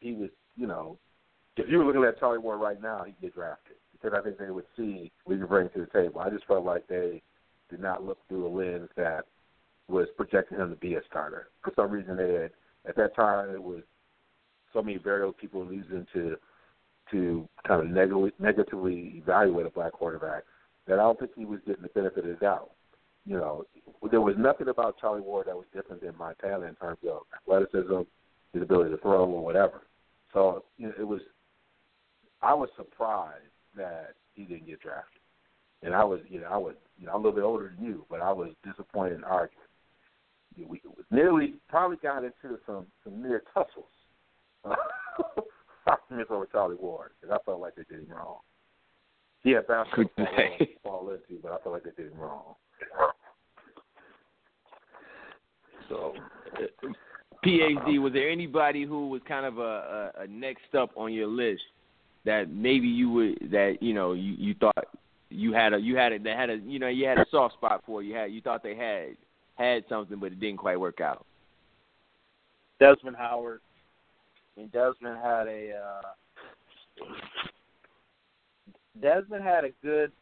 [0.00, 0.98] he was, you know,
[1.56, 4.38] if you were looking at Charlie Ward right now, he'd get drafted because I think
[4.38, 6.20] they would see he could bring to the table.
[6.20, 7.22] I just felt like they
[7.68, 9.24] did not look through a lens that
[9.88, 11.48] was projecting him to be a starter.
[11.62, 12.50] For some reason, they had
[12.88, 13.82] at that time it was
[14.72, 16.36] so many variable people using to
[17.10, 20.44] to kind of negatively, negatively evaluate a black quarterback
[20.86, 22.70] that I don't think he was getting the benefit of the doubt.
[23.26, 23.64] You know,
[24.10, 28.02] there was nothing about Charlie Ward that was different than Montana in terms of athleticism,
[28.52, 29.82] his ability to throw, or whatever.
[30.32, 31.20] So you know, it was.
[32.42, 35.20] I was surprised that he didn't get drafted,
[35.83, 37.85] and I was, you know, I was, you know, I'm a little bit older than
[37.85, 39.66] you, but I was disappointed and arguing.
[40.68, 40.80] We
[41.11, 43.87] nearly probably got into some some near tussles.
[45.87, 48.38] arguments over Charlie Ward, and I felt like they did him wrong.
[49.42, 50.70] He had basketball Good day.
[50.83, 52.54] fall into, but I felt like they did him wrong.
[55.88, 56.14] So,
[57.44, 61.26] PhD, was there anybody who was kind of a, a, a next up on your
[61.26, 61.62] list
[62.24, 64.87] that maybe you would that you know you, you thought
[65.30, 67.54] you had a you had a that had a you know you had a soft
[67.54, 69.16] spot for you had you thought they had
[69.54, 71.24] had something but it didn't quite work out.
[72.78, 73.61] Desmond Howard.
[74.56, 77.04] I mean, Desmond had a uh,
[79.00, 80.12] Desmond had a good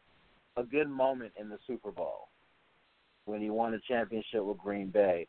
[0.57, 2.27] a good moment in the Super Bowl
[3.25, 5.27] when he won the championship with Green Bay.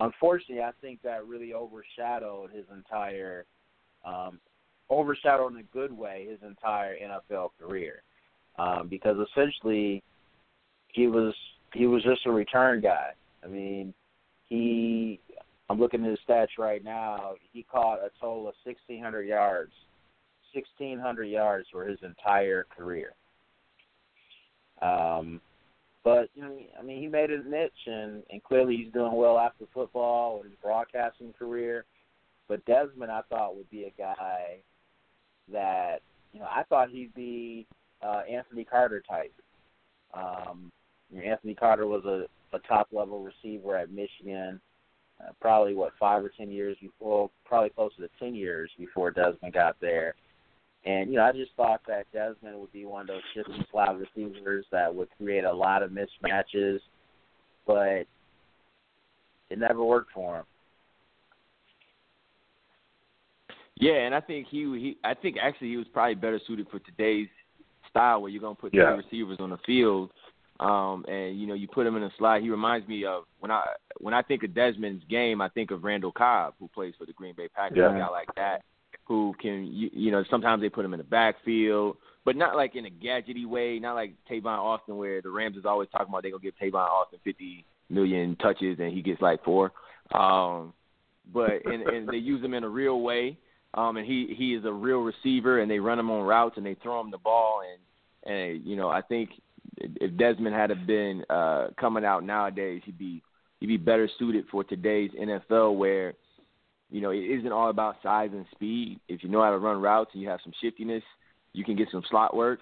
[0.00, 3.44] Unfortunately, I think that really overshadowed his entire
[4.04, 4.40] um,
[4.92, 8.02] overshadowed in a good way his entire NFL career
[8.58, 10.02] um, because essentially
[10.88, 11.34] he was
[11.72, 13.10] he was just a return guy.
[13.42, 13.94] I mean,
[14.48, 15.20] he
[15.68, 17.34] I'm looking at his stats right now.
[17.52, 19.72] He caught a total of 1,600 yards,
[20.52, 23.14] 1,600 yards for his entire career.
[24.82, 25.40] Um,
[26.04, 29.38] but you know, I mean, he made his niche, and and clearly he's doing well
[29.38, 31.84] after football and his broadcasting career.
[32.48, 34.58] But Desmond, I thought would be a guy
[35.52, 36.00] that
[36.32, 37.66] you know I thought he'd be
[38.02, 39.34] uh, Anthony Carter type.
[40.14, 40.70] Um,
[41.14, 44.60] Anthony Carter was a, a top level receiver at Michigan
[45.22, 49.52] uh, probably what five or ten years before, probably closer to ten years before Desmond
[49.52, 50.14] got there.
[50.84, 53.98] And you know, I just thought that Desmond would be one of those shifty slot
[53.98, 56.78] receivers that would create a lot of mismatches,
[57.66, 58.06] but
[59.50, 60.44] it never worked for him.
[63.76, 66.78] Yeah, and I think he he I think actually he was probably better suited for
[66.80, 67.28] today's
[67.88, 68.94] style where you're gonna put Yeah.
[68.94, 70.10] three receivers on the field.
[70.60, 72.42] Um, and you know, you put him in a slot.
[72.42, 73.64] He reminds me of when I
[73.98, 77.12] when I think of Desmond's game, I think of Randall Cobb, who plays for the
[77.12, 77.78] Green Bay Packers.
[77.78, 77.94] Yeah.
[77.94, 78.62] A guy like that,
[79.04, 82.76] who can you, you know sometimes they put him in the backfield, but not like
[82.76, 83.78] in a gadgety way.
[83.78, 86.86] Not like Tavon Austin, where the Rams is always talking about they gonna give Tavon
[86.86, 89.72] Austin 50 million touches and he gets like four.
[90.12, 90.72] Um,
[91.32, 93.36] but and, and they use him in a real way.
[93.74, 96.66] Um, and he he is a real receiver, and they run him on routes and
[96.66, 99.30] they throw him the ball, and and you know I think
[99.78, 103.22] if Desmond had have been uh, coming out nowadays, he'd be
[103.60, 106.14] he'd be better suited for today's NFL, where
[106.90, 109.00] you know it isn't all about size and speed.
[109.08, 111.02] If you know how to run routes and you have some shiftiness,
[111.54, 112.60] you can get some slot work,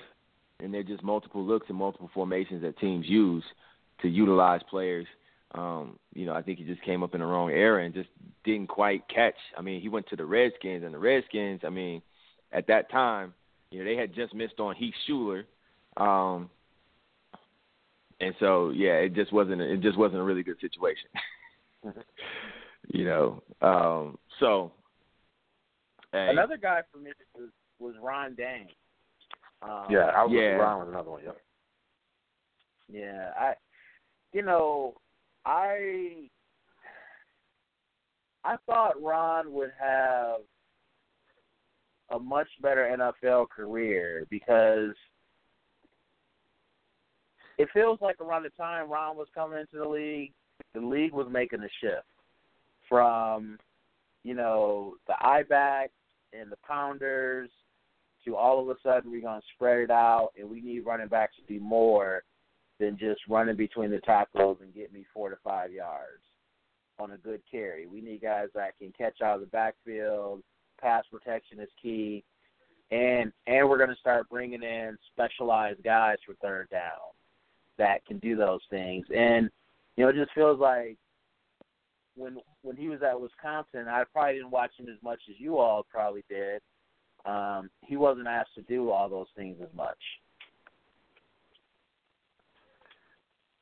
[0.60, 3.44] and they're just multiple looks and multiple formations that teams use
[4.02, 5.06] to utilize players.
[5.54, 8.08] Um, you know, I think he just came up in the wrong era and just
[8.44, 9.34] didn't quite catch.
[9.58, 12.02] I mean, he went to the Redskins, and the Redskins, I mean,
[12.52, 13.34] at that time,
[13.70, 15.44] you know, they had just missed on Heath Shuler.
[15.96, 16.50] Um,
[18.20, 21.08] and so, yeah, it just wasn't it just wasn't a really good situation.
[22.92, 24.72] you know, um, so
[26.12, 28.68] hey, Another guy for me was was Ron Dayne.
[29.62, 30.56] Um, yeah, I was Yeah.
[30.56, 31.22] Ron with another one.
[31.24, 31.36] Yep.
[32.92, 33.54] Yeah, I,
[34.32, 34.94] you know,
[35.44, 36.28] I,
[38.44, 40.40] I thought Ron would have
[42.10, 44.94] a much better NFL career because
[47.58, 50.32] it feels like around the time Ron was coming into the league,
[50.74, 52.06] the league was making a shift
[52.88, 53.58] from,
[54.24, 55.92] you know, the eye backs
[56.32, 57.50] and the pounders
[58.24, 61.08] to all of a sudden we're going to spread it out and we need running
[61.08, 62.22] backs to do more
[62.80, 66.24] than just running between the tackles and get me four to five yards
[66.98, 67.86] on a good carry.
[67.86, 70.42] We need guys that can catch out of the backfield.
[70.80, 72.24] Pass protection is key.
[72.90, 77.12] and and we're going to start bringing in specialized guys for third down
[77.78, 79.06] that can do those things.
[79.14, 79.50] And
[79.96, 80.96] you know, it just feels like
[82.16, 85.58] when when he was at Wisconsin, I probably didn't watch him as much as you
[85.58, 86.62] all probably did.
[87.26, 89.98] Um, he wasn't asked to do all those things as much.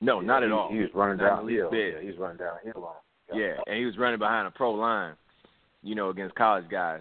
[0.01, 0.71] No, not at he, all.
[0.71, 1.79] He was running Not least downhill.
[1.79, 3.37] Yeah, he was running downhill on.
[3.37, 3.41] him.
[3.41, 5.15] Yeah, and he was running behind a pro line,
[5.83, 7.01] you know, against college guys.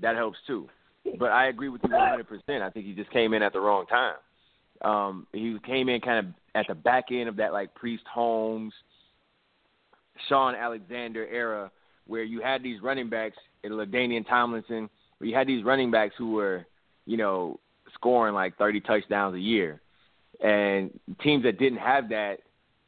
[0.00, 0.68] That helps too.
[1.18, 2.62] But I agree with you 100%.
[2.62, 4.14] I think he just came in at the wrong time.
[4.82, 8.72] Um, he came in kind of at the back end of that like Priest Holmes,
[10.28, 11.70] Shaun Alexander era,
[12.06, 14.88] where you had these running backs in LaDainian Tomlinson,
[15.18, 16.66] where you had these running backs who were,
[17.06, 17.58] you know,
[17.94, 19.80] scoring like 30 touchdowns a year,
[20.42, 20.90] and
[21.22, 22.38] teams that didn't have that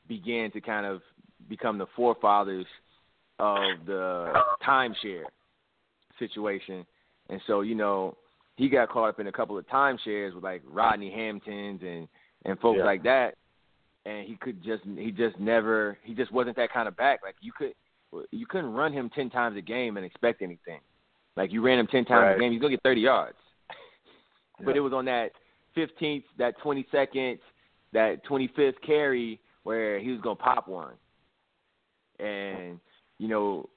[0.08, 1.02] began to kind of
[1.48, 2.66] become the forefathers
[3.38, 4.32] of the
[4.66, 5.24] timeshare
[6.18, 6.84] situation.
[7.28, 8.16] And so, you know,
[8.56, 12.08] he got caught up in a couple of timeshares with like Rodney Hamptons and
[12.44, 12.84] and folks Yeah.
[12.84, 13.34] like that.
[14.04, 17.20] And he could just he just never he just wasn't that kind of back.
[17.22, 17.72] Like you could
[18.30, 20.80] you couldn't run him ten times a game and expect anything.
[21.36, 22.36] Like you ran him ten times Right.
[22.36, 23.36] a game, he's gonna get thirty yards.
[24.64, 24.78] But Yeah.
[24.78, 25.32] it was on that
[25.74, 27.38] fifteenth, that twenty second,
[27.92, 30.94] that twenty fifth carry where he was gonna pop one.
[32.18, 32.78] And,
[33.18, 33.68] you know,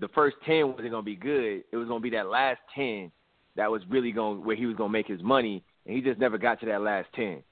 [0.00, 1.64] the first ten wasn't gonna be good.
[1.70, 3.10] It was gonna be that last ten
[3.56, 6.38] that was really going where he was gonna make his money and he just never
[6.38, 7.42] got to that last ten.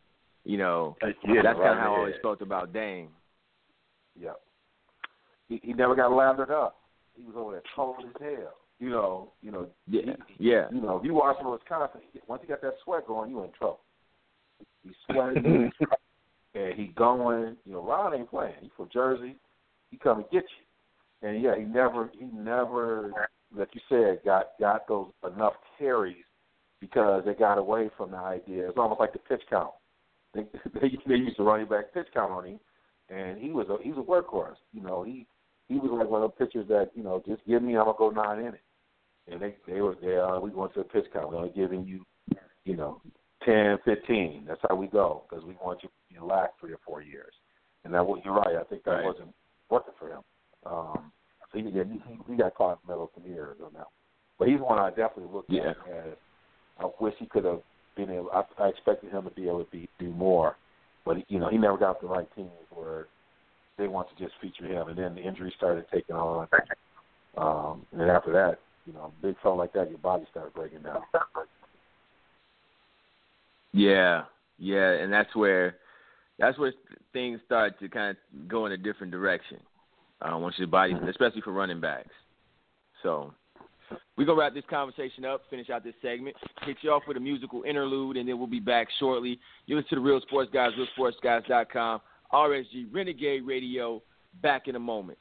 [0.45, 0.97] You know.
[1.03, 3.09] Uh, yeah, that's right kinda how I always felt about Dayne.
[4.19, 4.33] Yeah.
[5.49, 6.77] He he never got lathered up.
[7.17, 8.55] He was over there cold as hell.
[8.79, 9.67] You know, you know.
[9.89, 10.15] Yeah.
[10.39, 10.69] he- Yeah.
[10.73, 13.43] You know, if you watch him in Wisconsin, once he got that sweat going, you
[13.43, 13.81] in trouble.
[14.83, 15.71] He's sweating
[16.55, 17.57] and he going.
[17.65, 18.55] You know, Ron ain't playing.
[18.61, 19.37] He from Jersey.
[19.91, 21.29] He come and get you.
[21.29, 23.13] And yeah, he never, he never,
[23.55, 26.25] like you said, got got those enough carries
[26.81, 28.69] because they got away from the idea.
[28.69, 29.73] It's almost like the pitch count.
[30.35, 30.43] They
[30.81, 32.61] they, they used to running back pitch count on him,
[33.11, 34.57] and he was a he was a workhorse.
[34.73, 35.27] You know, he
[35.69, 37.99] he was like one of those pitchers that you know just give me, I'm gonna
[37.99, 38.57] go nine innings.
[39.31, 41.31] And they they were they uh, we going to the pitch count.
[41.31, 42.05] We're only giving you,
[42.65, 43.03] you know,
[43.45, 44.45] ten, fifteen.
[44.47, 47.33] That's how we go because we want you you lack three or four years.
[47.85, 48.57] And that was you're right.
[48.57, 49.05] I think that Right.
[49.05, 49.35] wasn't
[49.71, 50.23] working for him.
[50.67, 51.13] Um,
[51.51, 53.87] so he, yeah, he, he got caught in the middle of some years on that.
[54.39, 55.71] But he's one I definitely look Yeah.
[55.71, 56.17] at as
[56.79, 57.61] I wish he could have
[57.97, 58.31] been able.
[58.33, 60.57] I, I expected him to be able to be, do more,
[61.05, 63.07] but you know he never got the right teams where
[63.79, 64.89] they want to just feature him.
[64.89, 66.49] And then the injuries started taking on,
[67.37, 70.83] um, and then after that, you know, big fella like that, your body started breaking
[70.83, 71.03] down.
[73.73, 74.25] Yeah,
[74.59, 75.77] yeah, and that's where
[76.39, 76.73] that's where
[77.13, 79.59] things start to kind of go in a different direction.
[80.23, 82.11] Uh, once your body, especially for running backs.
[83.03, 83.33] So
[84.17, 87.21] we're gonna wrap this conversation up, finish out this segment, kick you off with a
[87.21, 89.39] musical interlude, and then we'll be back shortly.
[89.67, 92.01] You listen to the Real Sports Guys, RealSportsGuys.com,
[92.33, 94.03] RSG Renegade Radio.
[94.43, 95.19] Back in a moment.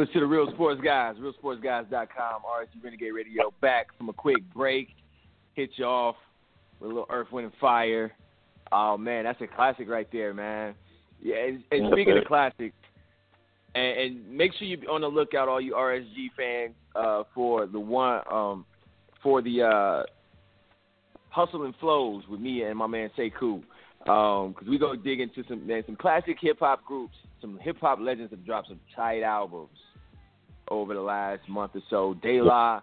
[0.00, 3.52] You listen to the Real Sports Guys, realsportsguys.com, RSG Renegade Radio.
[3.60, 4.88] Back from a quick break.
[5.52, 6.16] Hit you off
[6.80, 8.10] with a little Earth, Wind, and Fire.
[8.72, 10.74] Oh, man, that's a classic right there, man.
[11.20, 12.74] Yeah, and, and speaking of classics,
[13.74, 17.78] and, and make sure you're on the lookout, all you RSG fans, uh, for the
[17.78, 18.64] one, um,
[19.22, 20.02] for the uh,
[21.28, 23.62] Hustle and Flows with me and my man Sekou.
[24.06, 27.76] Um, cause we go dig into some man, some classic hip hop groups, some hip
[27.82, 29.68] hop legends have dropped some tight albums
[30.70, 32.14] over the last month or so.
[32.22, 32.80] De La,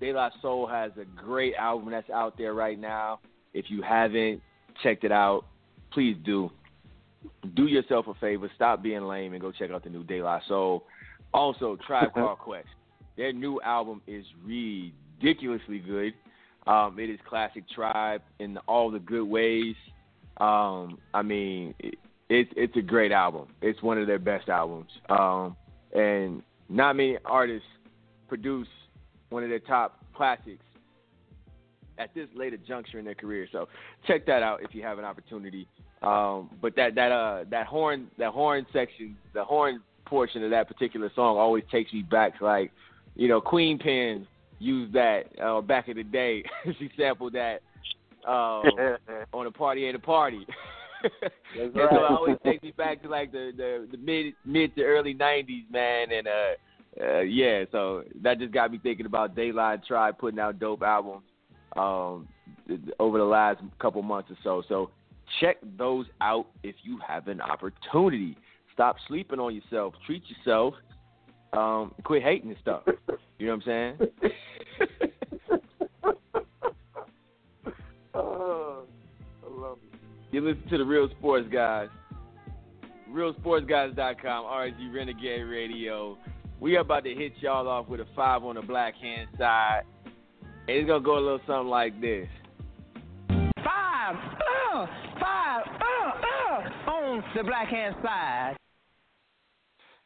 [0.00, 3.20] De La Soul has a great album that's out there right now.
[3.54, 4.40] If you haven't
[4.82, 5.44] checked it out,
[5.92, 6.50] please do.
[7.54, 10.40] Do yourself a favor, stop being lame, and go check out the new De La
[10.48, 10.84] Soul.
[11.32, 12.68] Also, Tribe Called Quest.
[13.16, 16.14] Their new album is ridiculously good.
[16.66, 19.74] Um, it is classic Tribe in all the good ways.
[20.38, 21.96] Um, I mean, it,
[22.28, 23.48] it's it's a great album.
[23.60, 24.90] It's one of their best albums.
[25.08, 25.56] Um,
[25.94, 27.66] and not many artists
[28.28, 28.68] produce
[29.30, 30.64] one of their top classics
[31.98, 33.46] at this later juncture in their career.
[33.52, 33.68] So
[34.06, 35.68] check that out if you have an opportunity.
[36.02, 40.66] Um, but that that uh that horn that horn section, the horn portion of that
[40.66, 42.72] particular song always takes me back to like,
[43.16, 44.26] you know, Queen Pen
[44.58, 46.42] used that uh, back in the day.
[46.78, 47.60] she sampled that
[48.26, 48.64] um,
[49.32, 50.46] on a party at a party.
[51.58, 51.88] and right.
[51.90, 55.14] so it always takes me back to like the the, the mid mid to early
[55.14, 56.12] '90s, man.
[56.12, 60.58] And uh, uh, yeah, so that just got me thinking about Daylight Tribe putting out
[60.58, 61.24] dope albums
[61.76, 62.28] um,
[62.98, 64.62] over the last couple months or so.
[64.68, 64.90] So
[65.40, 68.36] check those out if you have an opportunity.
[68.72, 69.94] Stop sleeping on yourself.
[70.06, 70.74] Treat yourself.
[71.52, 72.82] Um, quit hating and stuff.
[73.38, 75.09] You know what I'm saying?
[80.32, 81.88] You listen to the Real Sports Guys.
[83.12, 86.16] RealSportsGuys.com, RSG Renegade Radio.
[86.60, 89.82] We are about to hit y'all off with a five on the black hand side.
[90.44, 92.28] And it's going to go a little something like this.
[93.28, 94.86] Five, uh,
[95.18, 98.56] five, uh, uh, on the black hand side.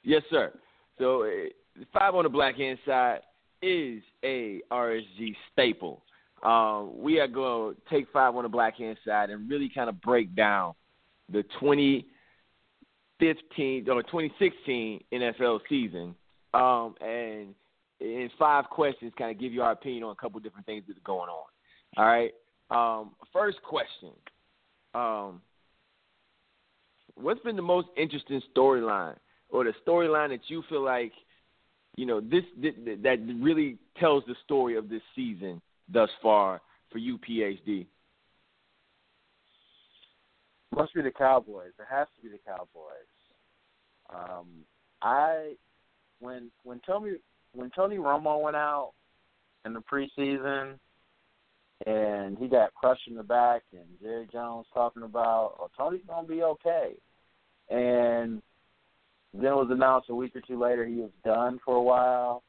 [0.03, 0.55] Yes, sir.
[0.99, 3.21] So, uh, five on the black hand side
[3.61, 6.03] is a RSG staple.
[6.45, 9.89] Um, we are going to take five on the black hand side and really kind
[9.89, 10.75] of break down
[11.33, 16.15] the 2015 or 2016 NFL season.
[16.53, 17.55] Um, and
[18.01, 20.99] in five questions, kind of give you our opinion on a couple different things that
[20.99, 21.47] are going on.
[21.97, 22.35] All right.
[22.71, 24.11] Um, first question.
[24.95, 25.41] Um,
[27.15, 29.17] what's been the most interesting storyline
[29.49, 31.13] or the storyline that you feel like,
[31.97, 36.61] you know, this that really tells the story of this season thus far
[36.91, 37.87] for you, PhD?
[40.75, 41.73] Must be the Cowboys.
[41.79, 43.09] It has to be the Cowboys.
[44.13, 44.65] Um,
[45.03, 45.55] I
[46.21, 47.13] when when Tony
[47.53, 48.93] when Tony Romo went out
[49.65, 50.79] in the preseason
[51.87, 56.27] and he got crushed in the back and Jerry Jones talking about oh Tony's gonna
[56.27, 56.93] be okay
[57.71, 58.43] and
[59.33, 62.43] then it was announced a week or two later he was done for a while.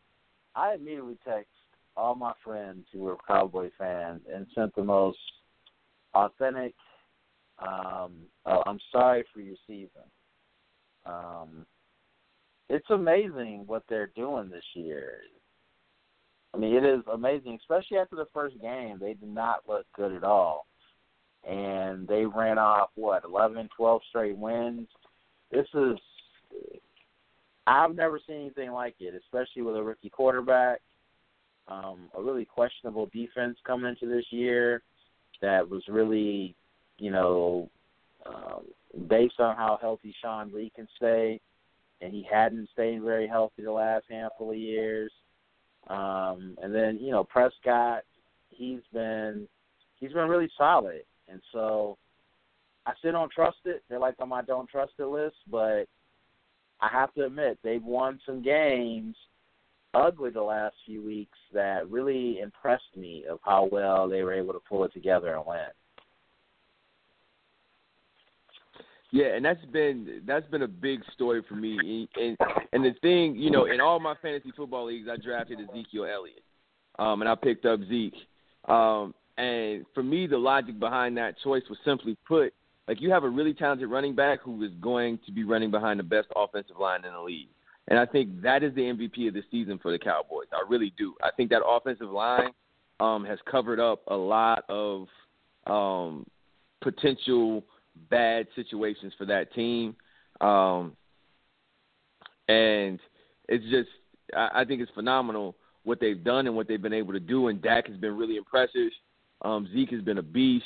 [0.55, 1.51] I immediately text
[1.97, 5.17] all my friends who were Cowboy fans and sent the most
[6.13, 6.73] authentic
[7.59, 8.13] um
[8.45, 10.03] oh, I'm sorry for your season.
[11.05, 11.65] Um
[12.69, 15.19] it's amazing what they're doing this year.
[16.55, 18.97] I mean, it is amazing, especially after the first game.
[18.99, 20.65] They did not look good at all.
[21.47, 24.87] And they ran off, what, 11, 12 straight wins.
[25.51, 25.97] This is,
[27.67, 30.81] I've never seen anything like it, especially with a rookie quarterback,
[31.67, 34.81] um, a really questionable defense coming into this year
[35.41, 36.55] that was really,
[36.97, 37.69] you know,
[38.25, 38.63] um,
[39.07, 41.39] based on how healthy Sean Lee can stay
[42.01, 45.11] and he hadn't stayed very healthy the last handful of years.
[45.87, 48.03] Um, and then you know Prescott,
[48.49, 49.47] he's been
[49.99, 51.97] he's been really solid, and so
[52.85, 53.83] I still don't trust it.
[53.89, 55.85] They're like on my don't trust it list, but
[56.81, 59.15] I have to admit they've won some games
[59.95, 64.53] ugly the last few weeks that really impressed me of how well they were able
[64.53, 65.59] to pull it together and win.
[69.11, 72.07] Yeah, and that's been that's been a big story for me.
[72.17, 72.37] And
[72.73, 76.43] and the thing, you know, in all my fantasy football leagues, I drafted Ezekiel Elliott,
[76.99, 78.13] um, and I picked up Zeke.
[78.67, 82.53] Um, and for me, the logic behind that choice was simply put,
[82.87, 85.99] like you have a really talented running back who is going to be running behind
[85.99, 87.49] the best offensive line in the league.
[87.87, 90.47] And I think that is the MVP of the season for the Cowboys.
[90.51, 91.15] I really do.
[91.23, 92.49] I think that offensive line
[92.99, 95.07] um, has covered up a lot of
[95.67, 96.25] um,
[96.81, 97.63] potential
[98.09, 99.95] bad situations for that team.
[100.41, 100.93] Um,
[102.47, 102.99] and
[103.47, 103.89] it's just
[104.35, 107.47] I, I think it's phenomenal what they've done and what they've been able to do.
[107.47, 108.89] And Dak has been really impressive.
[109.41, 110.65] Um, Zeke has been a beast.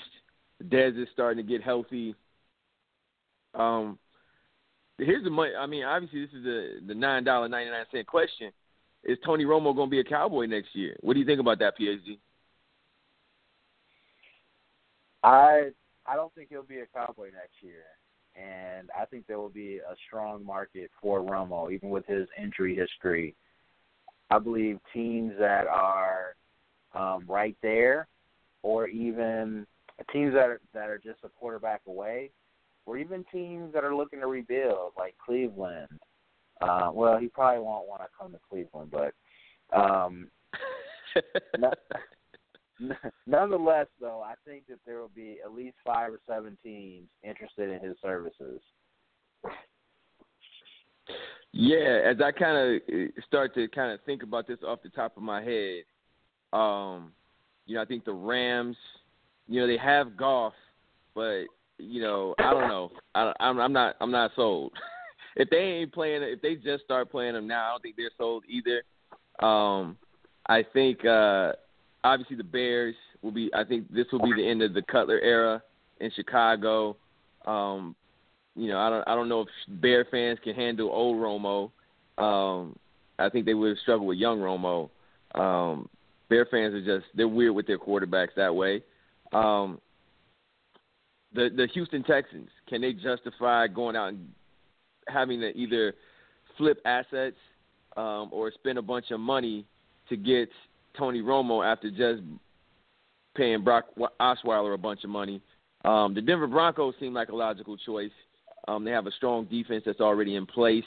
[0.64, 2.16] Dez is starting to get healthy.
[3.54, 3.98] Um,
[5.00, 5.52] here's the money.
[5.58, 8.52] I mean, obviously, this is the the nine dollar ninety nine cent question:
[9.04, 10.96] Is Tony Romo going to be a Cowboy next year?
[11.02, 12.20] What do you think about that, PhD?
[15.24, 15.70] I
[16.06, 17.84] I don't think he'll be a Cowboy next year,
[18.36, 22.76] and I think there will be a strong market for Romo, even with his injury
[22.76, 23.36] history.
[24.32, 26.36] I believe teams that are
[26.94, 28.08] um, right there,
[28.64, 29.66] or even
[30.14, 32.32] teams that are, that are just a quarterback away,
[32.90, 35.88] or even teams that are looking to rebuild, like Cleveland.
[36.60, 39.14] Uh, well, he probably won't want to come to Cleveland, but
[39.78, 40.28] um,
[43.28, 47.70] nonetheless, though, I think that there will be at least five or seven teams interested
[47.70, 48.60] in his services.
[51.52, 54.90] Yeah, as I kind of uh, start to kind of think about this off the
[54.90, 55.84] top of my head,
[56.54, 57.12] um,
[57.68, 58.78] you know, I think the Rams,
[59.48, 60.54] you know, they have Goff,
[61.14, 61.44] but
[61.80, 62.92] you know, I don't know.
[63.16, 63.96] I, I'm, I'm not.
[64.02, 64.74] I'm not sold.
[65.36, 68.12] if they ain't playing, if they just start playing them now, I don't think they're
[68.18, 68.84] sold either.
[69.46, 69.98] Um,
[70.48, 71.54] I think uh,
[72.04, 73.50] obviously the Bears will be.
[73.54, 75.62] I think this will be the end of the Cutler era
[76.00, 76.98] in Chicago.
[77.46, 77.96] Um,
[78.56, 79.08] you know, I don't.
[79.08, 79.48] I don't know if
[79.82, 81.72] Bear fans can handle old Romo.
[82.22, 82.76] Um,
[83.18, 84.90] I think they would struggle with young Romo.
[85.36, 85.88] Um,
[86.30, 88.84] Bear fans are just they're weird with their quarterbacks that way.
[89.32, 89.80] Um,
[91.34, 94.28] the the Houston Texans can they justify going out and
[95.08, 95.94] having to either
[96.58, 97.38] flip assets
[97.98, 99.66] um, or spend a bunch of money
[100.10, 100.50] to get
[100.98, 102.22] Tony Romo after just
[103.36, 103.86] paying Brock
[104.20, 105.42] Osweiler a bunch of money?
[105.86, 108.12] Um, the Denver Broncos seem like a logical choice.
[108.68, 110.84] Um, they have a strong defense that's already in place.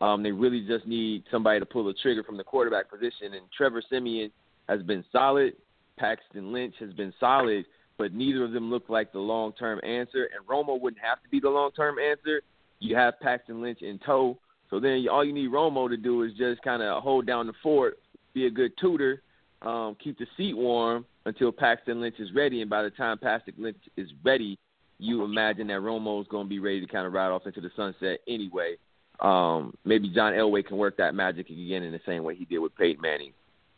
[0.00, 3.34] Um, they really just need somebody to pull the trigger from the quarterback position.
[3.34, 4.30] And Trevor Siemian
[4.68, 5.54] has been solid.
[5.98, 7.66] Paxton Lynch has been solid
[8.00, 10.30] but neither of them look like the long term answer.
[10.34, 12.40] And Romo wouldn't have to be the long term answer.
[12.78, 14.38] You have Paxton Lynch in tow,
[14.70, 17.52] so then all you need Romo to do is just kind of hold down the
[17.62, 17.98] fort,
[18.32, 19.20] be a good tutor,
[19.60, 22.62] um, keep the seat warm until Paxton Lynch is ready.
[22.62, 24.58] And by the time Paxton Lynch is ready,
[24.98, 27.60] you imagine that Romo is going to be ready to kind of ride off into
[27.60, 28.76] the sunset anyway.
[29.20, 32.60] Um, maybe John Elway can work that magic again in the same way he did
[32.60, 33.34] with Peyton Manning.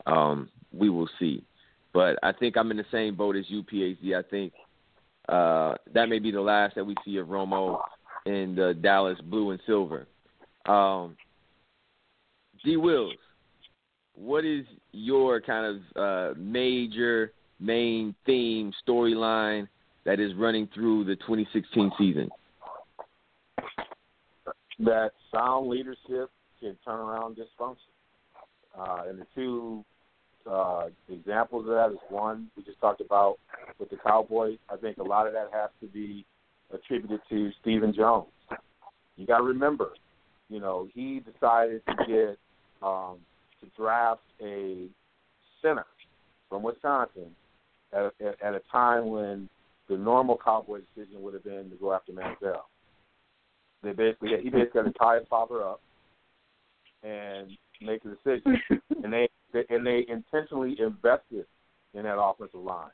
[0.07, 1.43] Um, we will see.
[1.93, 4.17] But I think I'm in the same boat as you, PhD.
[4.17, 4.53] I think
[5.29, 7.81] uh, that may be the last that we see of Romo
[8.27, 10.07] in the Dallas blue and silver.
[10.67, 11.17] Um,
[12.65, 12.77] D.
[12.77, 13.15] Wills,
[14.15, 15.67] what is your kind
[15.97, 19.69] of uh, major main theme storyline
[20.05, 22.29] that is running through the 2016 season?
[24.79, 26.31] That sound leadership
[26.61, 27.77] can turn around dysfunction.
[28.79, 29.85] Uh, and the two
[30.51, 33.39] uh, examples of that is one we just talked about
[33.79, 34.59] with the Cowboys.
[34.71, 36.25] I think a lot of that has to be
[36.73, 38.29] attributed to Stephen Jones.
[39.17, 39.91] You got to remember,
[40.49, 42.39] you know, he decided to get
[42.83, 43.19] um,
[43.61, 44.87] to draft a
[45.61, 45.87] center
[46.49, 47.31] from Wisconsin
[47.93, 49.49] at, at, at a time when
[49.89, 52.63] the normal Cowboy decision would have been to go after Manziel.
[53.83, 55.81] They basically he basically had to tie his father up
[57.03, 58.61] and make a decision,
[59.03, 59.29] and they
[59.69, 61.47] and they intentionally invested
[61.95, 62.91] in that offensive line.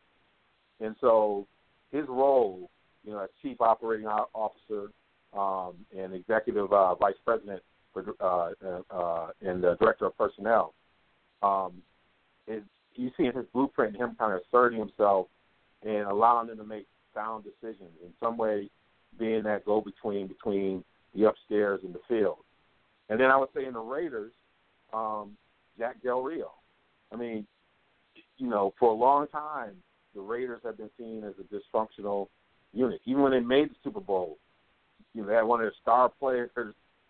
[0.80, 1.46] And so
[1.90, 2.70] his role,
[3.04, 4.90] you know, as chief operating officer
[5.36, 8.52] um, and executive uh, vice president for, uh,
[8.90, 10.74] uh, and the director of personnel,
[11.42, 11.82] um,
[12.46, 12.62] is
[12.94, 15.28] you see in his blueprint him kind of asserting himself
[15.82, 18.68] and allowing them to make sound decisions in some way,
[19.18, 20.84] being that go between between
[21.14, 22.38] the upstairs and the field.
[23.08, 24.32] And then I would say in the Raiders,
[24.92, 25.36] um,
[25.78, 26.50] Jack Del Rio.
[27.12, 27.46] I mean,
[28.36, 29.74] you know, for a long time,
[30.14, 32.28] the Raiders have been seen as a dysfunctional
[32.72, 33.00] unit.
[33.04, 34.38] Even when they made the Super Bowl,
[35.14, 36.50] you know, they had one of their star players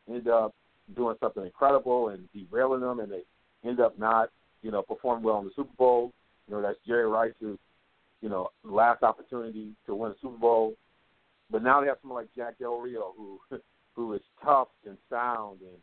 [0.09, 0.55] end up
[0.97, 3.23] doing something incredible and derailing them, and they
[3.69, 4.31] end up not,
[4.63, 6.13] you know, performing well in the Super Bowl.
[6.47, 7.59] You know, that's Jerry Rice's,
[8.23, 10.75] you know, last opportunity to win a Super Bowl.
[11.51, 13.39] But now they have someone like Jack Del Rio, who
[13.95, 15.79] who is tough and sound, and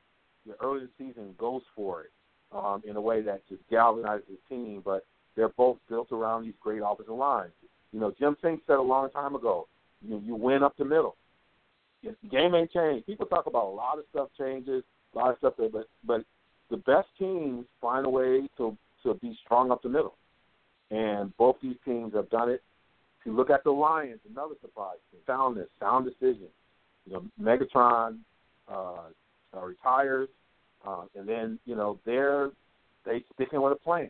[0.47, 2.11] the early season goes for it
[2.55, 4.81] um, in a way that just galvanizes the team.
[4.83, 7.51] But they're both built around these great offensive lines.
[7.91, 9.67] You know, Jim Fink said a long time ago,
[10.01, 11.15] you you win up the middle.
[12.03, 13.05] The game ain't changed.
[13.05, 14.83] People talk about a lot of stuff changes,
[15.13, 16.23] a lot of stuff, there, but but
[16.69, 20.15] the best teams find a way to to be strong up the middle,
[20.91, 22.61] and both these teams have done it.
[23.19, 26.47] If you look at the Lions, another surprise, soundness, sound decision.
[27.05, 28.19] You know, Megatron
[28.71, 29.09] uh,
[29.55, 30.29] uh, retires.
[30.85, 32.51] Um, and then you know they're
[33.05, 34.09] they sticking with a plan.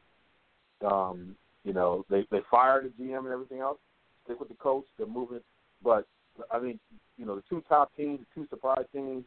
[0.85, 3.77] Um, you know they they fired the GM and everything else.
[4.25, 4.85] Stick with the coach.
[4.97, 5.41] They're moving,
[5.83, 6.07] but
[6.51, 6.79] I mean
[7.17, 9.25] you know the two top teams, the two surprise teams.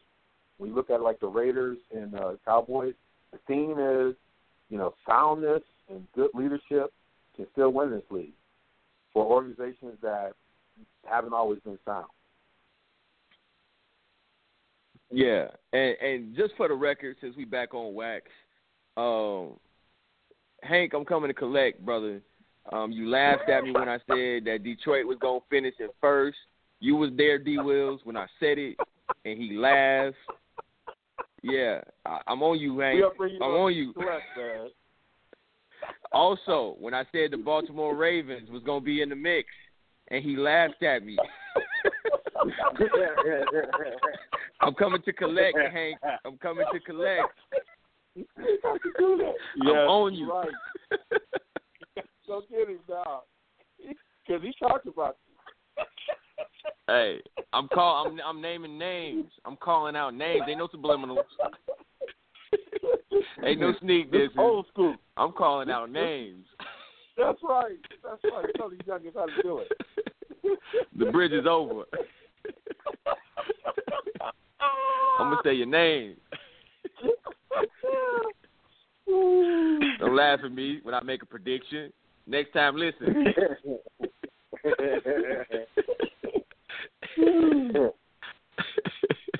[0.59, 2.93] You look at like the Raiders and uh, Cowboys,
[3.31, 4.15] the theme is
[4.69, 6.91] you know soundness and good leadership
[7.35, 8.33] can still win this league
[9.13, 10.33] for organizations that
[11.05, 12.07] haven't always been sound.
[15.11, 18.27] Yeah, and and just for the record, since we back on wax,
[18.95, 19.53] um,
[20.61, 22.21] Hank, I'm coming to collect, brother.
[22.71, 26.37] Um, you laughed at me when I said that Detroit was gonna finish in first.
[26.79, 27.57] You was there, D.
[27.57, 28.77] Wills, when I said it,
[29.25, 30.15] and he laughed.
[31.41, 33.01] Yeah, I, I'm on you, Hank.
[33.19, 33.93] I'm on you.
[36.11, 39.47] Also, when I said the Baltimore Ravens was gonna be in the mix,
[40.09, 41.17] and he laughed at me.
[44.61, 45.97] I'm coming to collect, Hank.
[46.25, 47.33] I'm coming to collect.
[49.61, 50.31] I'm on you.
[50.31, 50.49] Right.
[52.27, 53.23] Go get him now,
[53.77, 55.83] because he talked about you.
[56.87, 57.21] Hey,
[57.53, 58.05] I'm call.
[58.05, 59.31] I'm I'm naming names.
[59.45, 60.41] I'm calling out names.
[60.47, 61.23] Ain't no subliminals.
[63.43, 64.29] Ain't no sneak this.
[64.37, 64.95] old school.
[65.17, 66.45] I'm calling out names.
[67.17, 67.77] That's right.
[68.03, 68.45] That's right.
[68.57, 70.59] Tell these youngins how to do it.
[70.97, 71.85] The bridge is over.
[74.61, 76.15] I'm gonna say your name.
[79.99, 81.91] Don't laugh at me when I make a prediction.
[82.27, 83.33] Next time, listen.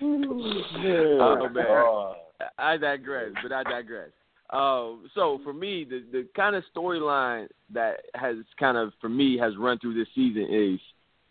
[0.02, 2.14] oh man,
[2.58, 4.10] I digress, but I digress.
[4.52, 9.38] Um, so for me, the the kind of storyline that has kind of for me
[9.38, 10.80] has run through this season is,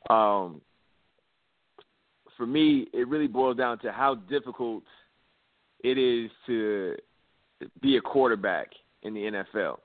[0.09, 0.61] um,
[2.39, 4.85] for me, it really boils down to how difficult
[5.85, 6.97] it is to
[7.83, 8.69] be a quarterback
[9.03, 9.79] in the NFL.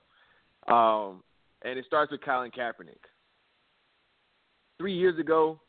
[0.72, 1.24] Um,
[1.64, 3.04] and it starts with Colin Kaepernick.
[4.78, 5.60] Three years ago,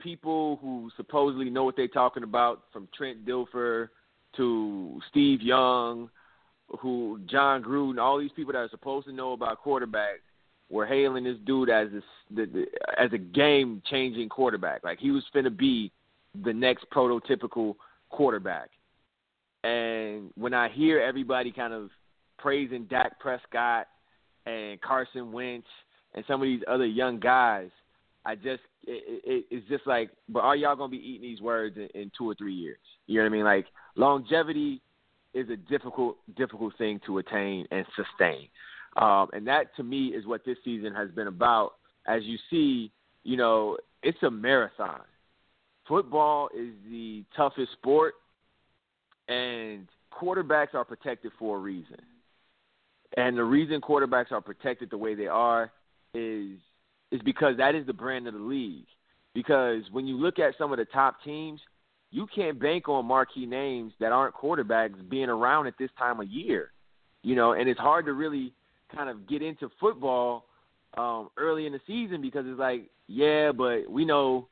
[0.00, 3.88] people who supposedly know what they're talking about, from Trent Dilfer
[4.36, 6.10] to Steve Young,
[6.80, 10.25] who Jon Gruden, all these people that are supposed to know about quarterbacks,
[10.70, 12.64] were hailing this dude as a,
[12.98, 14.82] as a game changing quarterback.
[14.84, 15.92] Like he was finna be
[16.44, 17.76] the next prototypical
[18.10, 18.70] quarterback.
[19.64, 21.90] And when I hear everybody kind of
[22.38, 23.86] praising Dak Prescott
[24.44, 25.66] and Carson Wentz
[26.14, 27.70] and some of these other young guys,
[28.24, 31.76] I just it, it, it's just like, but are y'all gonna be eating these words
[31.76, 32.78] in, in two or three years?
[33.06, 33.44] You know what I mean?
[33.44, 34.80] Like longevity
[35.34, 38.48] is a difficult difficult thing to attain and sustain,
[38.96, 41.72] um, and that to me is what this season has been about.
[42.06, 42.90] As you see,
[43.24, 45.00] you know, it's a marathon.
[45.86, 48.14] Football is the toughest sport,
[49.28, 51.98] and quarterbacks are protected for a reason.
[53.16, 55.70] And the reason quarterbacks are protected the way they are
[56.14, 56.58] is
[57.12, 58.86] is because that is the brand of the league.
[59.32, 61.60] Because when you look at some of the top teams,
[62.10, 66.26] you can't bank on marquee names that aren't quarterbacks being around at this time of
[66.28, 66.72] year.
[67.22, 68.52] You know, and it's hard to really
[68.94, 70.46] kind of get into football
[70.96, 74.48] um early in the season because it's like, yeah, but we know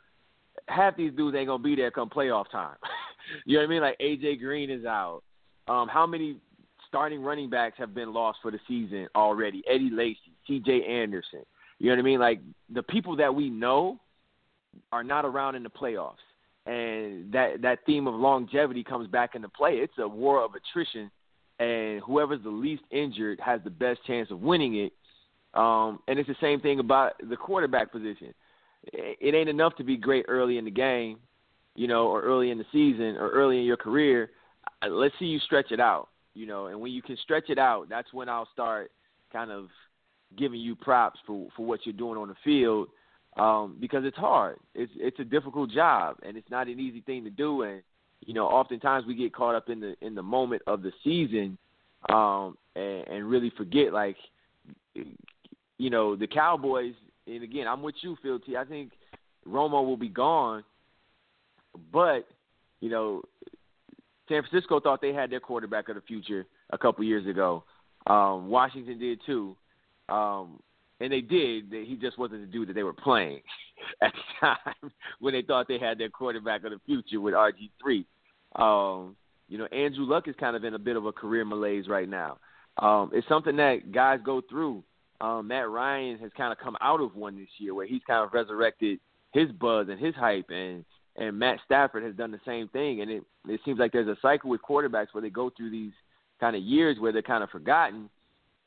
[0.68, 2.76] half these dudes ain't gonna be there come playoff time.
[3.44, 3.82] you know what I mean?
[3.82, 5.22] Like AJ Green is out.
[5.68, 6.36] Um, how many
[6.88, 9.62] starting running backs have been lost for the season already?
[9.68, 10.84] Eddie Lacy, C.J.
[10.84, 11.44] Anderson.
[11.78, 12.20] You know what I mean?
[12.20, 12.40] Like
[12.72, 13.98] the people that we know
[14.92, 16.14] are not around in the playoffs,
[16.66, 19.74] and that that theme of longevity comes back into play.
[19.74, 21.10] It's a war of attrition,
[21.58, 24.92] and whoever's the least injured has the best chance of winning it.
[25.54, 28.34] Um, and it's the same thing about the quarterback position.
[28.92, 31.18] It, ain't enough to be great early in the game,
[31.74, 34.30] you know, or early in the season, or early in your career.
[34.82, 36.66] Uh, Let's see you stretch it out, you know.
[36.66, 38.90] And when you can stretch it out, that's when I'll start
[39.32, 39.68] kind of
[40.36, 42.88] giving you props for for what you're doing on the field
[43.36, 44.58] um, because it's hard.
[44.74, 47.62] It's it's a difficult job and it's not an easy thing to do.
[47.62, 47.82] And
[48.24, 51.58] you know, oftentimes we get caught up in the in the moment of the season
[52.08, 54.16] um, and, and really forget like
[54.94, 56.94] you know the Cowboys.
[57.26, 58.56] And again, I'm with you, Phil T.
[58.56, 58.92] I think
[59.48, 60.62] Romo will be gone,
[61.92, 62.26] but
[62.80, 63.22] you know,
[64.28, 67.64] San Francisco thought they had their quarterback of the future a couple years ago.
[68.06, 69.56] Um, Washington did too.
[70.08, 70.60] Um,
[71.00, 71.66] and they did.
[71.70, 73.42] He just wasn't the dude that they were playing
[74.02, 77.70] at the time when they thought they had their quarterback of the future with RG
[77.82, 78.06] three.
[78.56, 79.16] Um,
[79.48, 82.08] you know, Andrew Luck is kind of in a bit of a career malaise right
[82.08, 82.38] now.
[82.78, 84.82] Um, it's something that guys go through.
[85.20, 88.24] Um, Matt Ryan has kind of come out of one this year where he's kind
[88.24, 88.98] of resurrected
[89.32, 90.84] his buzz and his hype, and
[91.16, 94.16] And Matt Stafford has done the same thing, and it it seems like there's a
[94.22, 95.92] cycle with quarterbacks where they go through these
[96.40, 98.08] kind of years where they're kind of forgotten,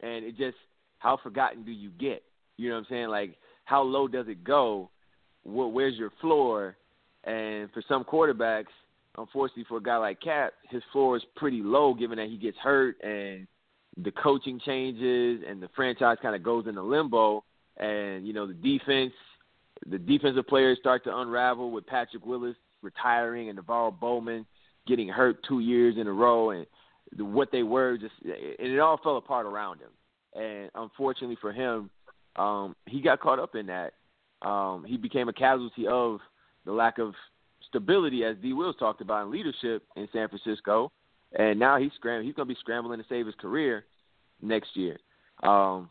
[0.01, 0.57] and it just
[0.99, 2.23] how forgotten do you get?
[2.57, 3.07] You know what I'm saying?
[3.09, 3.35] Like
[3.65, 4.89] how low does it go?
[5.43, 6.77] Where, where's your floor?
[7.23, 8.65] And for some quarterbacks,
[9.17, 12.57] unfortunately for a guy like Cap, his floor is pretty low given that he gets
[12.57, 13.47] hurt and
[14.03, 17.43] the coaching changes and the franchise kind of goes into limbo
[17.77, 19.13] and you know the defense
[19.89, 24.45] the defensive players start to unravel with Patrick Willis retiring and NaVorro Bowman
[24.87, 26.65] getting hurt two years in a row and
[27.17, 29.89] what they were just and it all fell apart around him
[30.37, 31.89] and unfortunately for him
[32.35, 33.93] um he got caught up in that.
[34.41, 36.19] Um he became a casualty of
[36.65, 37.13] the lack of
[37.67, 40.91] stability as D Wills talked about in leadership in San Francisco.
[41.37, 43.85] And now he's scram he's going to be scrambling to save his career
[44.41, 44.97] next year.
[45.43, 45.89] Um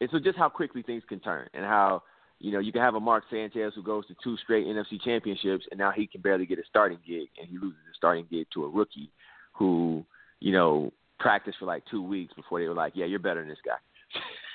[0.00, 2.02] and so just how quickly things can turn and how
[2.38, 5.64] you know you can have a Mark Sanchez who goes to two straight NFC championships
[5.70, 8.46] and now he can barely get a starting gig and he loses a starting gig
[8.54, 9.10] to a rookie
[9.52, 10.04] who
[10.40, 13.48] you know practiced for like two weeks before they were like, yeah, you're better than
[13.48, 13.76] this guy.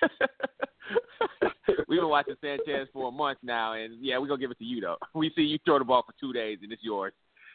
[1.88, 4.66] We've been watching Sanchez for a month now, and yeah, we're gonna give it to
[4.66, 4.98] you though.
[5.14, 7.14] We see you throw the ball for two days and it's yours.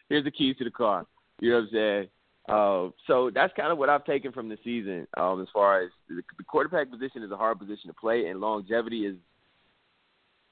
[0.09, 1.07] Here's the keys to the car.
[1.41, 2.09] You know what I'm saying?
[2.49, 5.07] Uh, so that's kind of what I've taken from the season.
[5.17, 8.41] Um, as far as the, the quarterback position is a hard position to play, and
[8.41, 9.17] longevity is,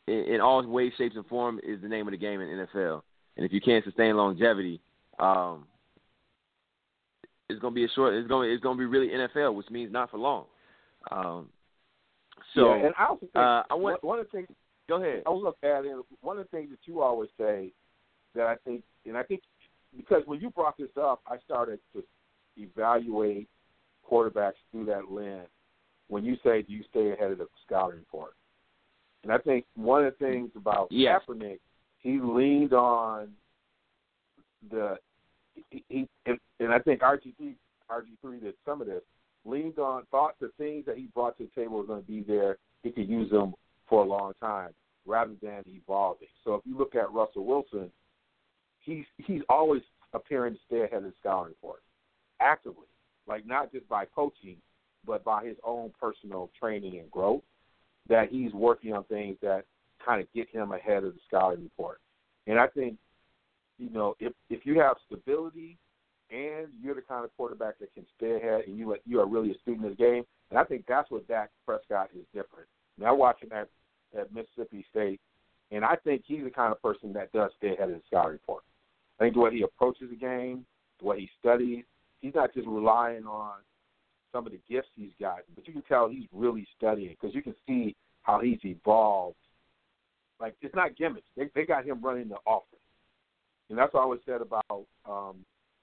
[0.08, 3.02] in, in all ways, shapes, and form, is the name of the game in NFL.
[3.36, 4.80] And if you can't sustain longevity,
[5.18, 5.66] um,
[7.54, 8.14] it's gonna be a short.
[8.14, 10.44] It's gonna it's gonna be really NFL, which means not for long.
[11.10, 11.48] Um,
[12.54, 14.48] so yeah, and I also think uh, I want one of the things.
[14.88, 15.22] Go ahead.
[15.26, 15.96] I was look at it.
[16.20, 17.72] One of the things that you always say
[18.34, 19.42] that I think, and I think
[19.96, 22.02] because when you brought this up, I started to
[22.56, 23.48] evaluate
[24.08, 25.48] quarterbacks through that lens.
[26.08, 28.34] When you say, "Do you stay ahead of the scouting report?"
[29.22, 31.22] And I think one of the things about yes.
[31.26, 31.60] Kaepernick,
[31.98, 33.32] he leaned on
[34.70, 34.98] the
[35.70, 37.54] he, he and, I think RG3
[37.90, 39.02] RG3 did some of this.
[39.44, 42.22] Leaned on thought the things that he brought to the table were going to be
[42.22, 42.56] there.
[42.82, 43.54] He could use them
[43.88, 44.70] for a long time
[45.06, 46.28] rather than evolving.
[46.44, 47.90] So if you look at Russell Wilson,
[48.80, 49.82] he's he's always
[50.14, 51.82] appearing to stay ahead of the scouting report,
[52.40, 52.86] actively,
[53.26, 54.56] like not just by coaching,
[55.06, 57.42] but by his own personal training and growth.
[58.08, 59.64] That he's working on things that
[60.04, 62.00] kind of get him ahead of the scouting report.
[62.46, 62.96] And I think,
[63.78, 65.76] you know, if if you have stability
[66.30, 69.50] and you're the kind of quarterback that can stay ahead and you you are really
[69.50, 72.68] a student of the game, and I think that's what Dak Prescott is different.
[72.98, 73.68] Now watching that
[74.18, 75.20] at Mississippi State,
[75.70, 78.32] and I think he's the kind of person that does stay ahead of the scouting
[78.32, 78.62] report.
[79.18, 80.64] I think the way he approaches the game,
[81.00, 81.84] the way he studies,
[82.20, 83.54] he's not just relying on
[84.32, 87.42] some of the gifts he's gotten, but you can tell he's really studying because you
[87.42, 89.36] can see how he's evolved.
[90.40, 92.82] Like it's not gimmicks; they they got him running the offense,
[93.70, 95.36] and that's always said about um,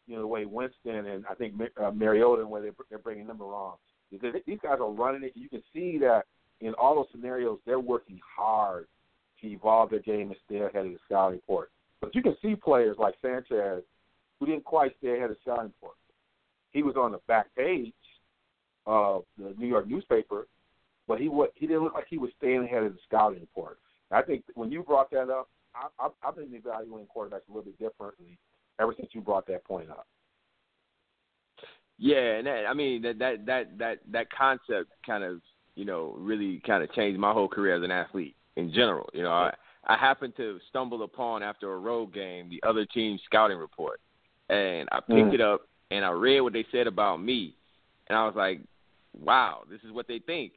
[0.07, 3.27] you know the way Winston and I think uh, Mariota and where they're, they're bringing
[3.27, 3.75] them along
[4.11, 5.33] because these guys are running it.
[5.35, 6.23] You can see that
[6.59, 8.87] in all those scenarios, they're working hard
[9.41, 11.71] to evolve their game and stay ahead of the scouting report.
[11.99, 13.83] But you can see players like Sanchez
[14.39, 15.95] who didn't quite stay ahead of the scouting report.
[16.71, 17.93] He was on the back page
[18.85, 20.47] of the New York newspaper,
[21.07, 23.77] but he he didn't look like he was staying ahead of the scouting report.
[24.11, 27.63] I think when you brought that up, I, I, I've been evaluating quarterbacks a little
[27.63, 28.37] bit differently
[28.79, 30.07] ever since you brought that point up.
[31.97, 35.39] Yeah, and that, I mean that that that that that concept kind of
[35.75, 39.07] you know really kind of changed my whole career as an athlete in general.
[39.13, 39.53] You know, I
[39.85, 43.99] I happened to stumble upon after a road game the other team's scouting report,
[44.49, 45.33] and I picked Mm.
[45.35, 45.61] it up
[45.91, 47.53] and I read what they said about me,
[48.07, 48.61] and I was like,
[49.19, 50.53] wow, this is what they think,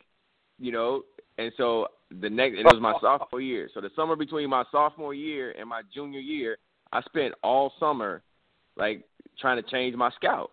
[0.59, 1.03] you know.
[1.39, 3.69] And so the next, it was my sophomore year.
[3.73, 6.59] So the summer between my sophomore year and my junior year,
[6.93, 8.23] I spent all summer
[8.77, 9.05] like
[9.39, 10.51] trying to change my scout.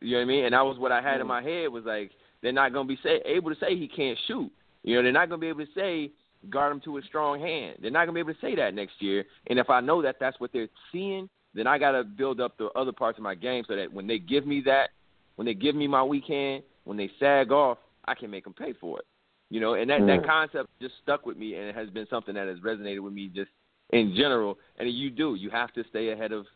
[0.00, 0.44] You know what I mean?
[0.44, 1.28] And that was what I had in mm.
[1.28, 2.10] my head was like
[2.42, 4.50] they're not going to be say, able to say he can't shoot.
[4.82, 6.10] You know, they're not going to be able to say
[6.50, 7.78] guard him to a strong hand.
[7.80, 9.24] They're not going to be able to say that next year.
[9.48, 12.58] And if I know that that's what they're seeing, then I got to build up
[12.58, 14.90] the other parts of my game so that when they give me that,
[15.36, 18.72] when they give me my weekend, when they sag off, I can make them pay
[18.72, 19.04] for it.
[19.52, 20.06] You know, and that Mm.
[20.06, 23.12] that concept just stuck with me, and it has been something that has resonated with
[23.12, 23.50] me just
[23.90, 24.58] in general.
[24.78, 26.46] And you do, you have to stay ahead of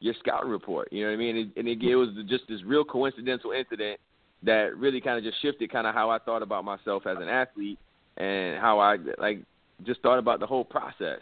[0.00, 0.92] your scouting report.
[0.92, 1.36] You know what I mean?
[1.38, 3.98] And, and it, it was just this real coincidental incident
[4.42, 7.28] that really kind of just shifted kind of how I thought about myself as an
[7.30, 7.78] athlete
[8.18, 9.38] and how I like
[9.86, 11.20] just thought about the whole process.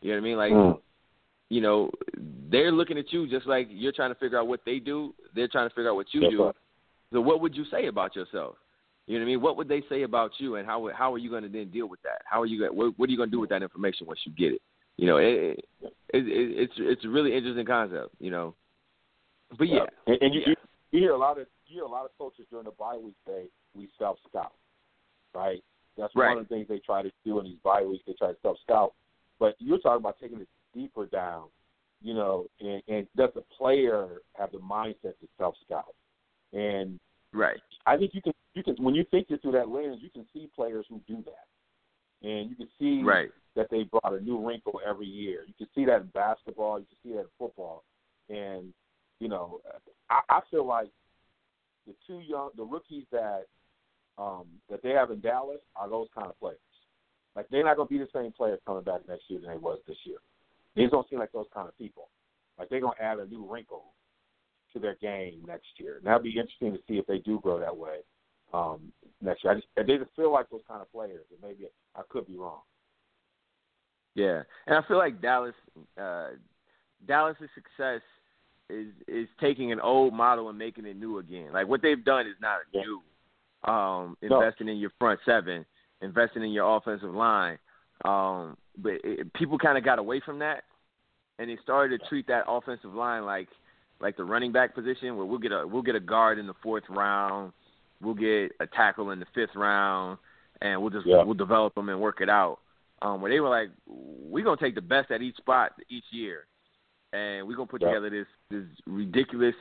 [0.00, 0.38] You know what I mean?
[0.38, 0.80] Like, Mm.
[1.50, 1.90] you know,
[2.50, 5.14] they're looking at you just like you're trying to figure out what they do.
[5.34, 6.44] They're trying to figure out what you That's do.
[6.44, 6.54] right.
[7.12, 8.56] So what would you say about yourself?
[9.06, 9.40] You know what I mean?
[9.40, 11.88] What would they say about you, and how how are you going to then deal
[11.88, 12.22] with that?
[12.24, 12.76] How are you going?
[12.76, 14.62] What, what are you going to do with that information once you get it?
[14.96, 18.54] You know, it, it, it, it, it's it's a really interesting concept, you know.
[19.58, 20.54] But yeah, and, and you, yeah.
[20.92, 23.16] you hear a lot of you hear a lot of coaches during the bye week
[23.26, 23.44] say
[23.74, 24.52] we self scout,
[25.34, 25.62] right?
[25.96, 26.30] That's Right.
[26.30, 28.04] one of the things they try to do in these bye weeks.
[28.06, 28.92] They try to self scout,
[29.38, 31.46] but you're talking about taking it deeper down,
[32.00, 32.46] you know.
[32.60, 35.94] And, and does the player have the mindset to self scout?
[36.52, 37.00] And
[37.32, 37.60] right.
[37.86, 40.26] I think you can you can when you think it through that lens, you can
[40.32, 43.30] see players who do that, and you can see Right.
[43.56, 45.44] that they brought a new wrinkle every year.
[45.46, 46.78] You can see that in basketball.
[46.78, 47.84] You can see that in football,
[48.28, 48.72] and
[49.20, 49.60] you know,
[50.08, 50.90] I, I feel like
[51.86, 53.44] the two young, the rookies that
[54.18, 56.58] um, that they have in Dallas are those kind of players.
[57.36, 59.56] Like they're not going to be the same players coming back next year than they
[59.56, 60.18] was this year.
[60.74, 62.08] These don't seem like those kind of people.
[62.58, 63.84] Like they're going to add a new wrinkle
[64.72, 65.96] to their game next year.
[65.96, 67.98] And that'll be interesting to see if they do grow that way
[68.52, 69.52] um, next year.
[69.52, 72.36] I just they just feel like those kind of players, and maybe I could be
[72.36, 72.60] wrong.
[74.14, 75.54] Yeah, and I feel like Dallas,
[76.00, 76.30] uh,
[77.06, 78.02] Dallas's success
[78.68, 81.52] is is taking an old model and making it new again.
[81.52, 82.82] Like what they've done is not Yeah.
[82.82, 83.02] new.
[83.62, 84.40] Um, No.
[84.40, 85.66] investing in your front seven,
[86.00, 87.58] investing in your offensive line,
[88.04, 90.64] um, but it, people kind of got away from that,
[91.38, 93.48] and they started to treat that offensive line like
[94.00, 96.54] like the running back position, where we'll get a we'll get a guard in the
[96.62, 97.52] fourth round,
[98.00, 100.18] we'll get a tackle in the fifth round,
[100.62, 101.22] and we'll just Yeah.
[101.22, 102.60] we'll develop them and work it out
[103.02, 106.46] um, where they were like, we're gonna take the best at each spot each year,
[107.12, 107.88] and we're gonna put Yeah.
[107.88, 109.54] together this this ridiculous.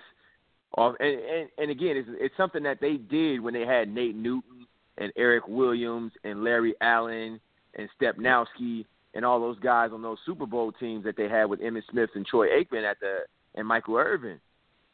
[0.78, 4.16] Off, and, and and again, it's it's something that they did when they had Nate
[4.16, 4.68] Newton
[5.00, 7.40] and Eric Williams and Larry Allen
[7.74, 8.86] and Stepnoski
[9.16, 12.12] and all those guys on those Super Bowl teams that they had with Emmitt Smith
[12.14, 13.22] and Troy Aikman at the
[13.60, 14.40] and Michael Irvin.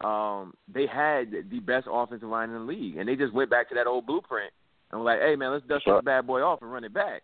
[0.03, 3.69] Um, they had the best offensive line in the league, and they just went back
[3.69, 4.51] to that old blueprint
[4.91, 7.23] and were like, "Hey man, let's dust this bad boy off and run it back."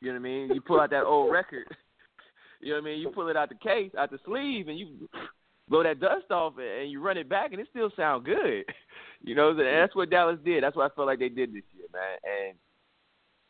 [0.00, 0.50] You know what I mean?
[0.54, 1.66] You pull out that old record.
[2.58, 3.00] You know what I mean?
[3.00, 5.10] You pull it out the case, out the sleeve, and you
[5.68, 8.64] blow that dust off, and you run it back, and it still sound good.
[9.22, 10.62] You know, and that's what Dallas did.
[10.62, 12.18] That's what I felt like they did this year, man.
[12.22, 12.56] And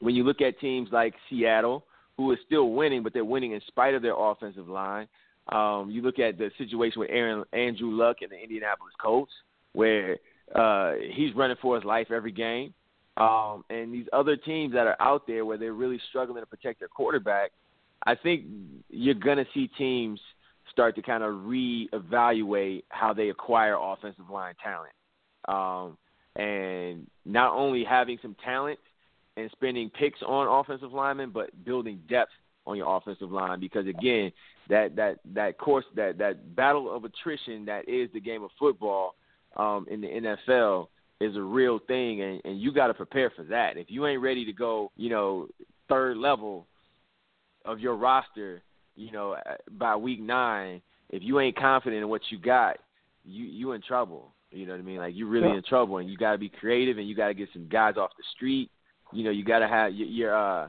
[0.01, 1.85] when you look at teams like Seattle,
[2.17, 5.07] who is still winning, but they're winning in spite of their offensive line.
[5.53, 9.33] Um, you look at the situation with Aaron Andrew Luck and the Indianapolis Colts,
[9.73, 10.19] where
[10.55, 12.75] uh, he's running for his life every game.
[13.17, 16.81] Um, and these other teams that are out there where they're really struggling to protect
[16.81, 17.53] their quarterback,
[18.05, 18.45] I think
[18.91, 20.21] you're going to see teams
[20.71, 24.93] start to kind of reevaluate how they acquire offensive line talent.
[25.49, 25.97] Um,
[26.37, 28.79] and not only having some talent
[29.37, 32.33] and spending picks on offensive linemen, but building depth
[32.67, 34.33] on your offensive line because again,
[34.69, 39.15] that that that course that that battle of attrition that is the game of football
[39.57, 40.89] um, in the NFL
[41.21, 43.77] is a real thing, and, and you got to prepare for that.
[43.77, 45.49] If you ain't ready to go, you know,
[45.89, 46.67] third level
[47.65, 48.63] of your roster,
[48.97, 52.77] you know, uh, by week nine, if you ain't confident in what you got,
[53.25, 54.33] you you in trouble.
[54.51, 54.99] You know what I mean?
[54.99, 55.57] Like you're really Yeah.
[55.57, 57.97] in trouble, and you got to be creative, and you got to get some guys
[57.97, 58.71] off the street.
[59.13, 60.69] You know, you got to have your your, uh,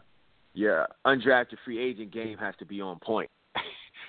[0.54, 3.30] your undrafted free agent game has to be on point.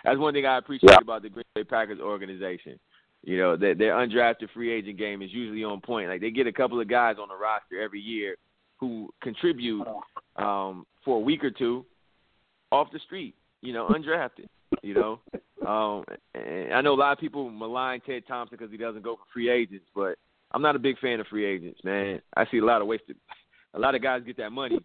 [0.05, 0.99] That's one thing I appreciate Yeah.
[1.03, 2.79] about the Green Bay Packers organization.
[3.25, 6.09] You know, their, their undrafted free agent game is usually on point.
[6.09, 8.37] Like they get a couple of guys on the roster every year
[8.79, 9.85] who contribute
[10.37, 11.85] um, for a week or two
[12.71, 13.35] off the street.
[13.61, 14.47] You know, undrafted.
[14.83, 15.21] You know,
[15.67, 19.17] um, and I know a lot of people malign Ted Thompson because he doesn't go
[19.17, 20.17] for free agents, but
[20.53, 22.21] I'm not a big fan of free agents, man.
[22.37, 23.17] I see a lot of wasted.
[23.75, 24.79] A lot of guys get that money,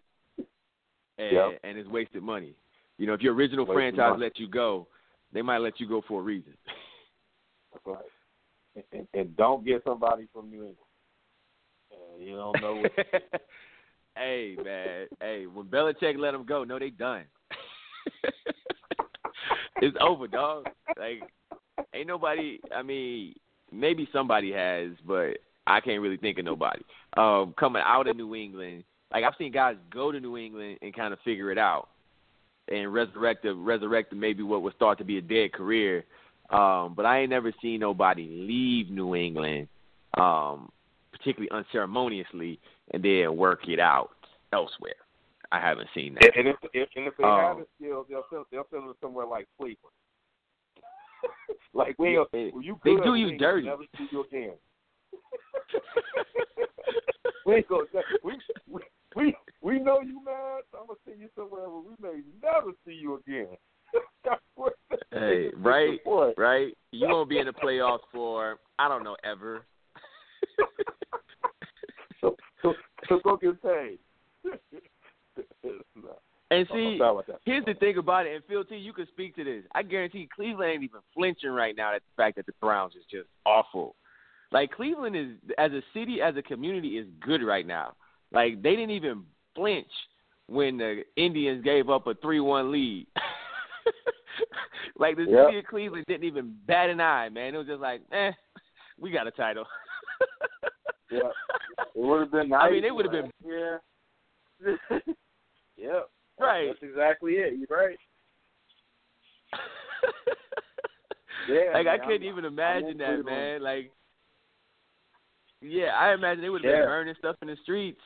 [1.17, 1.59] and, Yep.
[1.63, 2.53] and it's wasted money.
[2.97, 4.23] You know, if your original Wasted franchise money.
[4.23, 4.87] let you go,
[5.33, 6.53] they might let you go for a reason.
[7.85, 7.97] Right.
[8.75, 10.77] And, and, and don't get somebody from New England.
[11.91, 12.91] Uh, you don't know what.
[14.15, 17.25] hey man, hey, when Belichick let them go, no, they done.
[19.81, 20.65] it's over, dog.
[20.97, 21.21] Like,
[21.93, 22.59] ain't nobody.
[22.75, 23.35] I mean,
[23.71, 26.81] maybe somebody has, but I can't really think of nobody.
[27.17, 30.95] Um, coming out of New England, like I've seen guys go to New England and
[30.95, 31.89] kind of figure it out
[32.69, 36.05] and resurrect the resurrect maybe what was thought to be a dead career.
[36.49, 39.67] Um, but I ain't never seen nobody leave New England,
[40.17, 40.71] um,
[41.11, 42.59] particularly unceremoniously,
[42.91, 44.11] and then work it out
[44.51, 44.93] elsewhere.
[45.51, 46.31] I haven't seen that.
[46.35, 48.95] And, if, if and if they Um, have a skill, they'll send they'll send them
[49.01, 49.77] somewhere like Cleveland.
[51.73, 53.67] like we, Yeah, well, you they do you dirty.
[53.67, 54.53] Never see you again.
[57.45, 57.83] we ain't gonna,
[58.23, 58.33] we,
[58.67, 58.81] we
[59.15, 60.61] we we know you, man.
[60.71, 63.55] So I'm gonna send you somewhere where we may never see you again.
[64.25, 65.99] That's what they Hey, right,
[66.37, 66.77] right.
[66.91, 69.65] You won't be in the playoffs for I don't know ever.
[72.21, 72.73] So, so,
[73.09, 73.99] so go get paid.
[75.65, 76.17] No.
[76.51, 77.39] And see, sorry about that.
[77.45, 79.63] here's the thing about it, and Phil T, you can speak to this.
[79.73, 83.03] I guarantee Cleveland ain't even flinching right now at the fact that the Browns is
[83.09, 83.95] just awful.
[84.51, 87.93] Like Cleveland is, as a city, as a community, is good right now.
[88.33, 89.23] Like they didn't even
[89.55, 89.87] flinch
[90.47, 93.07] when the Indians gave up a three-one lead.
[94.97, 95.47] like the Yep.
[95.47, 97.53] city of Cleveland didn't even bat an eye, man.
[97.53, 98.31] It was just like, eh,
[98.99, 99.65] we got a title.
[101.11, 101.19] Yeah.
[101.93, 102.61] It would have been nice.
[102.63, 103.77] I mean, it would have been Yeah.
[105.77, 106.09] yep.
[106.39, 106.69] right.
[106.69, 107.53] That's exactly it.
[107.59, 107.97] You're right.
[111.47, 111.71] Yeah.
[111.73, 113.61] like I man, couldn't I'm- even imagine that, man.
[113.61, 113.91] Like,
[115.61, 116.79] yeah, I imagine they would have Yeah.
[116.79, 118.01] been burning stuff in the streets.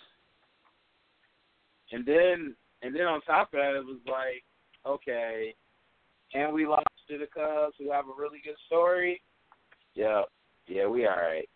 [1.92, 4.44] And then and then on top of that, it was like,
[4.86, 5.54] okay,
[6.34, 9.22] and we lost to the Cubs, who have a really good story.
[9.96, 10.24] Yeah,
[10.68, 11.50] yeah, we all right.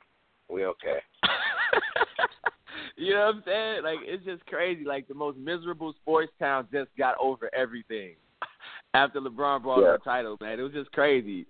[0.49, 0.99] We okay.
[2.97, 3.83] you know what I'm saying?
[3.83, 4.83] Like, it's just crazy.
[4.83, 8.15] Like the most miserable sports town just got over everything
[8.93, 9.93] after LeBron brought Yeah.
[9.93, 10.37] the title.
[10.41, 11.45] Man, it was just crazy.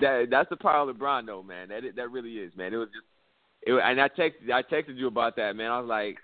[0.00, 1.68] That that's the power of LeBron, though, man.
[1.68, 2.72] That that really is, man.
[2.72, 3.06] It was just,
[3.62, 5.70] it, and I texted I texted you about that, man.
[5.70, 6.18] I was like,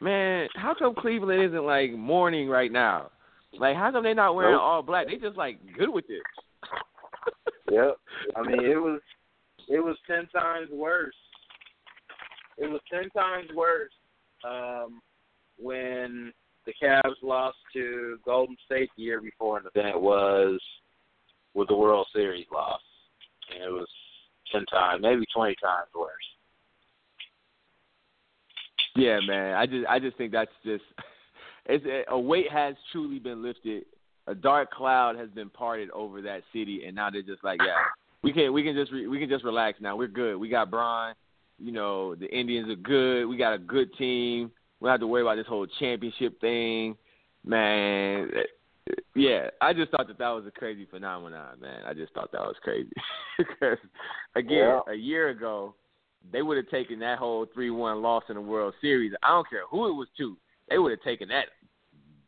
[0.00, 3.10] man, how come Cleveland isn't like mourning right now?
[3.58, 4.62] Like, how come they're not wearing Nope.
[4.62, 5.06] all black?
[5.06, 6.22] They just like good with it.
[7.68, 7.96] Yep.
[8.36, 9.00] I mean, it was
[9.68, 11.16] it was ten times worse.
[12.58, 13.90] It was ten times worse
[14.48, 15.00] um,
[15.58, 16.32] when
[16.64, 20.60] the Cavs lost to Golden State the year before than it was
[21.54, 22.80] with the World Series loss.
[23.52, 23.88] And it was
[24.52, 26.12] ten times, maybe twenty times worse.
[28.96, 29.54] Yeah, man.
[29.54, 30.84] I just I just think that's just
[31.66, 33.84] it's a weight has truly been lifted.
[34.28, 37.76] A dark cloud has been parted over that city, and now they're just like, yeah,
[38.22, 39.96] we can we can just re, we can just relax now.
[39.96, 40.36] We're good.
[40.36, 41.14] We got Braun.
[41.58, 43.26] You know, the Indians are good.
[43.26, 44.50] We got a good team.
[44.80, 46.96] We don't have to worry about this whole championship thing,
[47.44, 48.30] man.
[49.14, 51.82] Yeah, I just thought that that was a crazy phenomenon, man.
[51.86, 52.90] I just thought that was crazy.
[53.38, 53.78] Because
[54.34, 54.80] again, Yeah.
[54.88, 55.74] a year ago,
[56.32, 59.12] they would have taken that whole three one loss in the World Series.
[59.22, 60.36] I don't care who it was to.
[60.68, 61.46] They would have taken that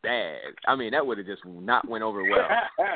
[0.02, 0.38] bad.
[0.66, 2.48] I mean, that would have just not went over well.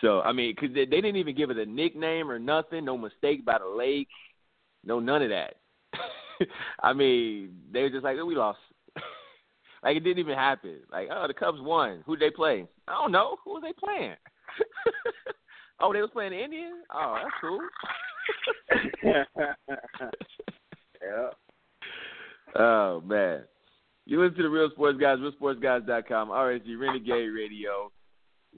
[0.00, 2.84] so I mean, because they, they didn't even give it a nickname or nothing.
[2.84, 4.08] No mistake by the lake.
[4.84, 5.54] No, none of that.
[6.82, 8.58] I mean, they were just like, oh, we lost.
[9.82, 10.80] like it didn't even happen.
[10.90, 12.02] Like, oh, the Cubs won.
[12.06, 12.66] Who did they play?
[12.88, 13.36] I don't know.
[13.44, 14.16] Who was they playing?
[15.80, 16.84] oh, they was playing the Indians.
[16.94, 17.60] Oh, that's cool.
[21.02, 21.30] yeah.
[22.56, 23.42] Oh man.
[24.04, 27.92] You listen to the Real Sports Guys, realsportsguys.com, RSG Renegade Radio.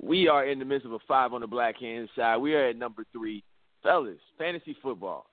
[0.03, 2.39] We are in the midst of a five on the black hand side.
[2.39, 3.45] We are at number three.
[3.83, 5.27] Fellas, fantasy football.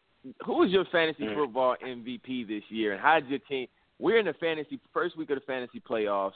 [0.45, 1.35] Who is your fantasy Mm.
[1.35, 5.35] football MVP this year and how's your team we're in the fantasy first week of
[5.37, 6.33] the fantasy playoffs.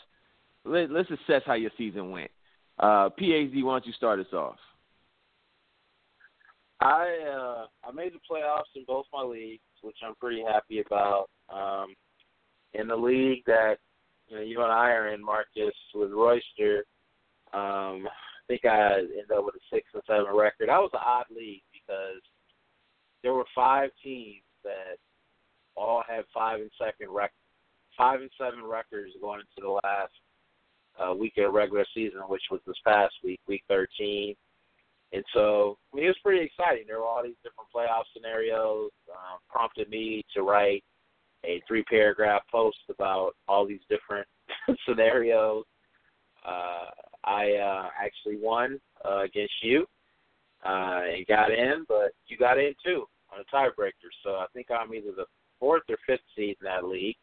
[0.66, 2.32] Let, let's assess how your season went.
[2.80, 4.58] Uh PhD, why don't you start us off?
[6.82, 11.28] I uh I made the playoffs in both my leagues, which I'm pretty happy about.
[11.50, 11.96] Um
[12.74, 13.76] in the league that
[14.28, 16.84] you know you and I are in, Marcus, with Royster,
[17.54, 20.70] um, I think I ended up with a six and seven record.
[20.70, 22.22] That was an odd league because
[23.24, 24.98] there were five teams that
[25.76, 27.32] all had five and second rec
[27.98, 30.12] five and seven records going into the last
[31.00, 34.36] uh, week of regular season, which was this past week, week thirteen.
[35.14, 36.86] And so I mean, it was pretty exciting.
[36.88, 38.92] There were all these different playoff scenarios.
[39.10, 40.84] Um, prompted me to write
[41.46, 44.28] a three paragraph post about all these different
[44.88, 45.64] scenarios.
[46.46, 46.90] Uh,
[47.24, 49.86] I uh, actually won uh, against you
[50.66, 54.12] uh, and got in, but you got in too on a tiebreaker.
[54.24, 55.26] So I think I'm either the
[55.60, 57.16] fourth or fifth seed in that league.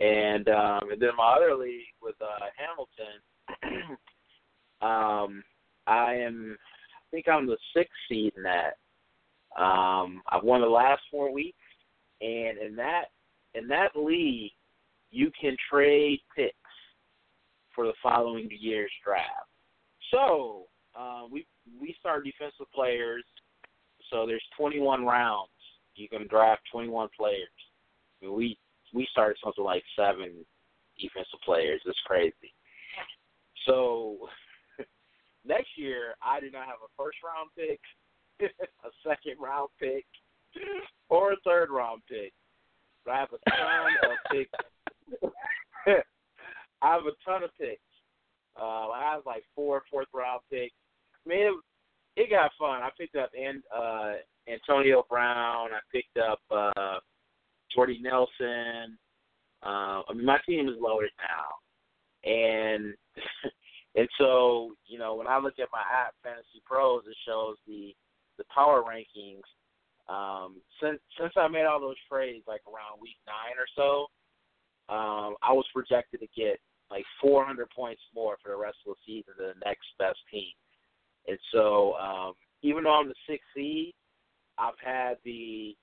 [0.00, 3.96] And um, and then my other league with uh, Hamilton,
[4.82, 5.44] um,
[5.86, 8.76] I am I think I'm the sixth seed in that.
[9.56, 11.56] Um, I've won the last four weeks,
[12.20, 13.04] and in that
[13.54, 14.50] in that league,
[15.10, 16.56] you can trade picks
[17.72, 19.48] for the following year's draft.
[20.10, 20.64] So
[20.98, 21.46] uh, we
[21.80, 23.24] we start defensive players.
[24.10, 25.50] So there's 21 rounds.
[25.96, 27.48] You can draft 21 players.
[28.22, 28.58] We
[28.94, 30.32] we started something like seven
[30.98, 31.82] defensive players.
[31.84, 32.54] It's crazy.
[33.66, 34.28] So
[35.44, 37.80] next year, I do not have a first round pick,
[38.84, 40.06] a second round pick,
[41.08, 42.32] or a third round pick.
[43.04, 44.50] But I have a ton of picks.
[46.80, 47.80] I have a ton of picks.
[48.58, 50.74] Uh, I have like four fourth round picks.
[51.26, 51.54] I mean, it,
[52.22, 52.82] it got fun.
[52.82, 54.12] I picked up and uh,
[54.48, 55.70] Antonio Brown.
[55.72, 56.98] I picked up uh,
[57.74, 58.98] Jordy Nelson.
[59.62, 62.94] Uh, I mean, my team is loaded now, and
[63.96, 67.94] and so you know when I look at my app Fantasy Pros, it shows the
[68.38, 69.44] the power rankings.
[70.06, 75.36] Um, since since I made all those trades like around week nine or so, um,
[75.42, 76.60] I was projected to get
[76.90, 80.52] like 400 points more for the rest of the season than the next best team.
[81.26, 83.94] And so, um, even though I'm the sixth seed,
[84.58, 85.74] I've had the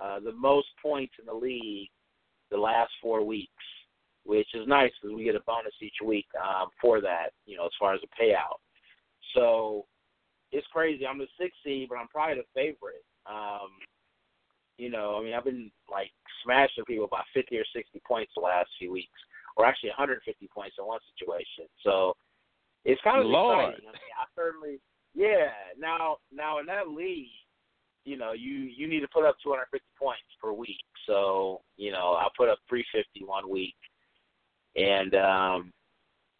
[0.00, 1.88] uh, the most points in the league
[2.50, 3.50] the last four weeks,
[4.24, 7.30] which is nice because we get a bonus each week um, for that.
[7.46, 8.58] You know, as far as a payout.
[9.34, 9.86] So
[10.52, 11.06] it's crazy.
[11.06, 13.04] I'm the sixth seed, but I'm probably the favorite.
[13.26, 13.70] Um,
[14.78, 16.10] you know, I mean, I've been like
[16.44, 19.18] smashing people by 50 or 60 points the last few weeks,
[19.56, 21.64] or actually 150 points in one situation.
[21.82, 22.14] So
[22.84, 23.70] it's kind of Lord.
[23.70, 23.88] exciting.
[23.88, 24.80] I, mean, I certainly,
[25.14, 25.50] yeah.
[25.78, 27.32] Now, now in that league,
[28.06, 30.80] you know, you you need to put up 250 points per week.
[31.06, 33.74] So you know, I put up 350 one week,
[34.76, 35.72] and um,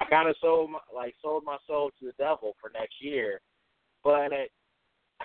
[0.00, 3.40] I kind of sold my, like sold my soul to the devil for next year.
[4.04, 4.46] But I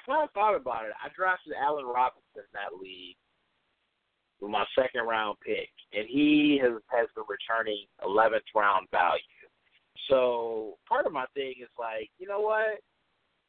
[0.06, 0.94] kind of thought about it.
[0.98, 3.16] I drafted Allen Robinson in that league
[4.42, 9.22] with my second round pick, and he has has been returning 11th round value.
[10.10, 12.82] So part of my thing is like, you know what?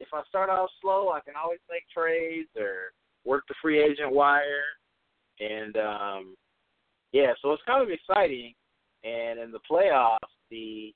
[0.03, 2.91] If I start off slow, I can always make trades or
[3.25, 4.65] work the free agent wire,
[5.39, 6.35] and um,
[7.13, 8.53] yeah, so it's kind of exciting.
[9.05, 10.17] And in the playoffs,
[10.51, 10.93] the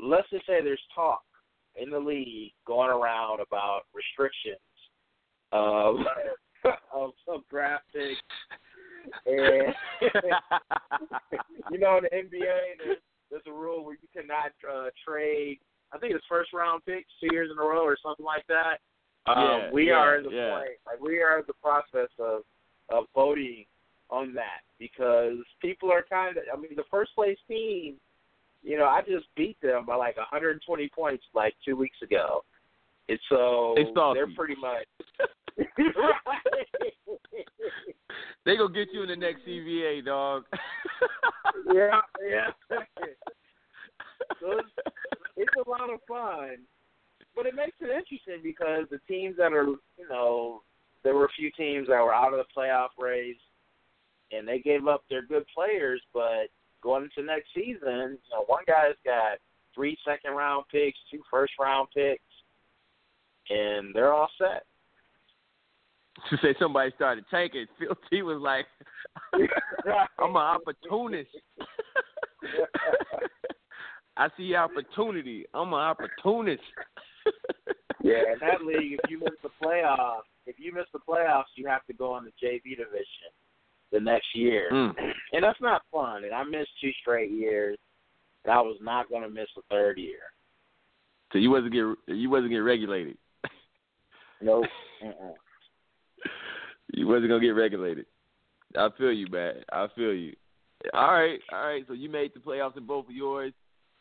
[0.00, 1.22] let's just say there's talk
[1.76, 4.58] in the league going around about restrictions
[5.52, 5.96] of
[6.94, 8.20] of some draft picks.
[9.26, 9.74] And
[11.70, 12.98] you know, in the NBA, there's,
[13.30, 15.58] there's a rule where you cannot uh, trade.
[15.92, 18.78] I think it's first round picks two years in a row or something like that.
[19.26, 20.50] Um, Yeah, we yeah, are in the yeah.
[20.58, 22.42] point, like we are in the process of
[22.90, 23.64] of voting
[24.10, 26.44] on that because people are kind of.
[26.52, 27.96] I mean, the first place team
[28.62, 32.44] you know, I just beat them by like 120 points like two weeks ago.
[33.08, 33.84] And so They
[34.14, 34.86] they're pretty much.
[38.46, 40.44] they gonna get you in the next CVA, dog.
[41.72, 42.50] yeah, yeah.
[44.40, 44.60] so
[45.42, 46.58] it's, a lot of fun,
[47.34, 50.62] but it makes it interesting because the teams that are, you know,
[51.02, 53.36] there were a few teams that were out of the playoff race,
[54.32, 56.48] and they gave up their good players, but
[56.82, 59.38] going into next season, you know, one guy's got
[59.74, 62.22] three second round picks, two first round picks,
[63.48, 64.64] and they're all set.
[66.28, 68.66] to say somebody started tanking, Phil T was like,
[70.18, 71.30] "I'm an opportunist.
[74.16, 75.44] I see opportunity.
[75.54, 76.62] I'm an opportunist."
[78.02, 81.66] Yeah, in that league, if you miss the playoffs, if you miss the playoffs, you
[81.66, 83.28] have to go in the JV division
[83.92, 84.94] the next year, Mm.
[85.34, 86.24] and that's not fun.
[86.24, 87.76] And I missed two straight years,
[88.44, 90.20] and I was not going to miss the third year.
[91.30, 91.84] So you wasn't get
[92.16, 93.18] you wasn't get regulated.
[94.40, 94.64] Nope.
[96.94, 98.06] You wasn't gonna get regulated.
[98.76, 99.56] I feel you, man.
[99.72, 100.34] I feel you.
[100.94, 101.84] All right, all right.
[101.86, 103.52] So you made the playoffs in both of yours.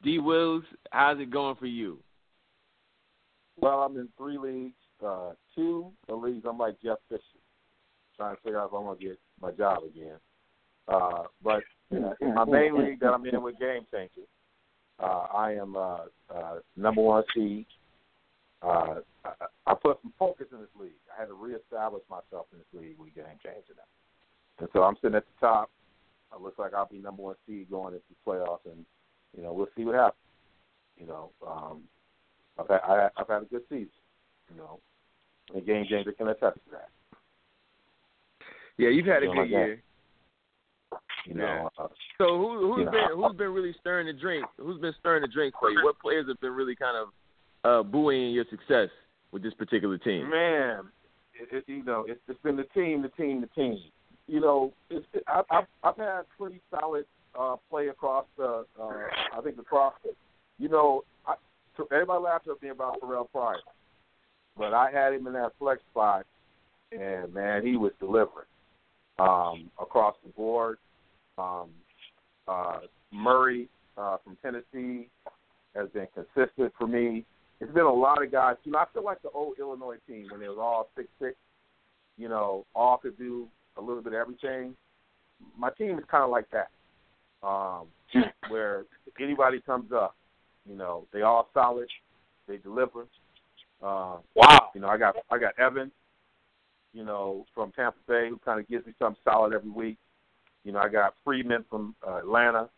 [0.03, 1.99] D Wills, how's it going for you?
[3.59, 4.75] Well, I'm in three leagues.
[5.05, 7.21] Uh, two the leagues I'm like Jeff Fisher,
[8.17, 10.17] trying to figure out if I'm gonna get my job again.
[10.87, 14.27] Uh, but in my main league that I'm in with Game Changer,
[14.99, 15.99] uh, I am uh,
[16.33, 17.65] uh, number one seed.
[18.61, 19.31] Uh, I,
[19.67, 20.91] I put some focus in this league.
[21.15, 24.95] I had to reestablish myself in this league with Game Changer now, and so I'm
[25.01, 25.69] sitting at the top.
[26.33, 28.85] It looks like I'll be number one seed going into the playoffs, and
[29.35, 30.15] you know we'll see what happens.
[30.97, 31.81] You know, um,
[32.59, 33.89] I've had I, I've had a good season.
[34.51, 34.79] You know,
[35.53, 36.89] and Game Changer can attest to that.
[38.77, 39.83] Yeah, you've had a Doing good like year.
[41.25, 41.87] You know, uh,
[42.17, 44.45] So who who's You know, been who's been really stirring the drink?
[44.57, 45.83] Who's been stirring the drink for you?
[45.83, 47.07] What players have been really kind of
[47.63, 48.89] uh, buoying your success
[49.31, 50.29] with this particular team?
[50.29, 50.85] Man,
[51.33, 53.77] it, it, you know, it's, it's been the team, the team, the team.
[54.27, 57.05] You know, it's, it, I, I've, I've had pretty solid
[57.39, 58.91] uh, play across the, uh,
[59.37, 60.11] I think across the,
[60.57, 61.35] you know, I,
[61.91, 63.57] everybody laughed at me about Terrelle Pryor,
[64.57, 66.25] but I had him in that flex spot,
[66.91, 68.47] and man, he was delivering
[69.19, 70.77] um, across the board.
[71.37, 71.69] Um,
[72.47, 72.79] uh,
[73.13, 75.07] Murray uh, from Tennessee
[75.75, 77.23] has been consistent for me.
[77.61, 78.55] It's been a lot of guys.
[78.63, 81.35] You know, I feel like the old Illinois team when they was all six six.
[82.17, 83.47] You know, all could do
[83.77, 84.75] a little bit of everything.
[85.57, 86.69] My team is kind of like that,
[87.43, 87.87] um,
[88.49, 88.85] where
[89.19, 90.15] anybody comes up,
[90.67, 91.87] you know, they all solid,
[92.47, 93.05] they deliver.
[93.81, 94.71] Uh, Wow.
[94.75, 95.91] you know, I got I got Evan,
[96.93, 99.97] you know, from Tampa Bay, who kind of gives me something solid every week.
[100.65, 102.69] You know, I got Freeman from uh, Atlanta,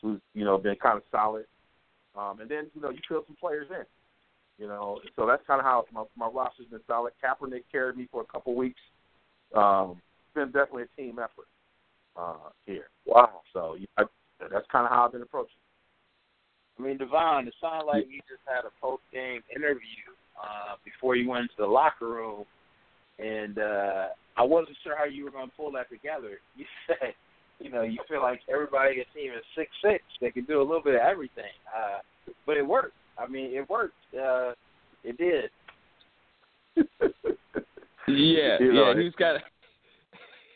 [0.00, 1.46] who's you know been kind of solid.
[2.16, 3.84] Um, and then you know you fill some players in.
[4.58, 7.12] You know, so that's kind of how my, my roster's been solid.
[7.22, 8.80] Kaepernick carried me for a couple weeks.
[9.52, 11.48] Um, it's been definitely a team effort
[12.16, 12.88] uh, here.
[13.06, 13.40] Wow.
[13.52, 14.06] So you know,
[14.40, 15.56] that's kind of how I've been approaching.
[16.78, 20.10] I mean, Devon, it sounded like you just had a post game interview
[20.42, 22.44] uh, before you went into the locker room,
[23.18, 26.38] and uh, I wasn't sure how you were going to pull that together.
[26.56, 27.14] You said,
[27.60, 30.60] you know, you feel like everybody on your team is six six; they can do
[30.60, 31.54] a little bit of everything.
[31.68, 31.98] Uh,
[32.46, 32.94] but it worked.
[33.16, 33.94] I mean, it worked.
[34.12, 34.52] Uh,
[35.04, 35.50] it did.
[38.06, 39.02] Yeah, You know, yeah.
[39.02, 39.40] He's got.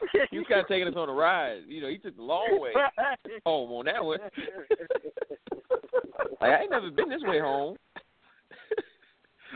[0.30, 1.62] He's kind of taking us on a ride.
[1.66, 2.72] You know, he took the long way
[3.46, 4.18] home on that one.
[6.40, 7.76] like I ain't never been this way home.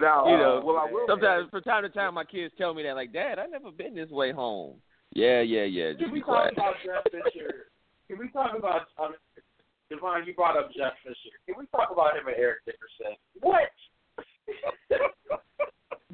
[0.00, 2.72] Now, you uh, know, well, I will sometimes from time to time my kids tell
[2.72, 4.76] me that, like, Dad, I never been this way home.
[5.12, 5.92] Yeah, yeah, yeah.
[5.92, 7.68] Just Can be we talk about Jeff Fisher?
[8.08, 9.12] Can we talk about um,
[9.90, 10.24] Devon?
[10.26, 11.36] You brought up Jeff Fisher.
[11.44, 13.20] Can we talk about him and Eric Dickerson?
[13.40, 13.68] What?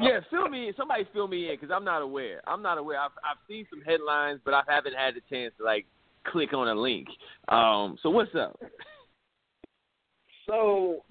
[0.01, 0.75] Yeah, fill me in.
[0.77, 2.41] Somebody fill me in because I'm not aware.
[2.47, 3.01] I'm not aware.
[3.01, 5.87] I've I've seen some headlines, but I haven't had the chance to like
[6.25, 7.09] click on a link.
[7.49, 8.59] Um, so what's up?
[10.47, 11.05] So,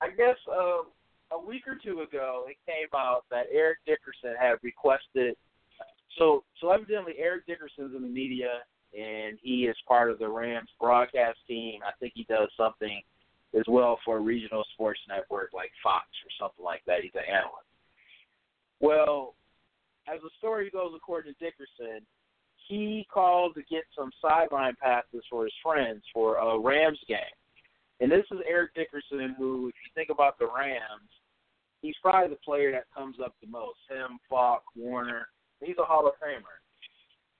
[0.00, 4.54] I guess uh, a week or two ago, it came out that Eric Dickerson had
[4.62, 5.36] requested.
[6.18, 8.62] So, so evidently, Eric Dickerson's in the media,
[8.98, 11.80] and he is part of the Rams broadcast team.
[11.86, 13.02] I think he does something
[13.54, 17.02] as well for a regional sports network like Fox or something like that.
[17.02, 17.67] He's an analyst.
[18.80, 19.34] Well,
[20.12, 22.06] as the story goes, according to Dickerson,
[22.68, 27.18] he called to get some sideline passes for his friends for a Rams game.
[28.00, 31.10] And this is Eric Dickerson, who, if you think about the Rams,
[31.82, 33.78] he's probably the player that comes up the most.
[33.88, 35.28] Him, Faulk, Warner.
[35.60, 36.62] He's a Hall of Famer.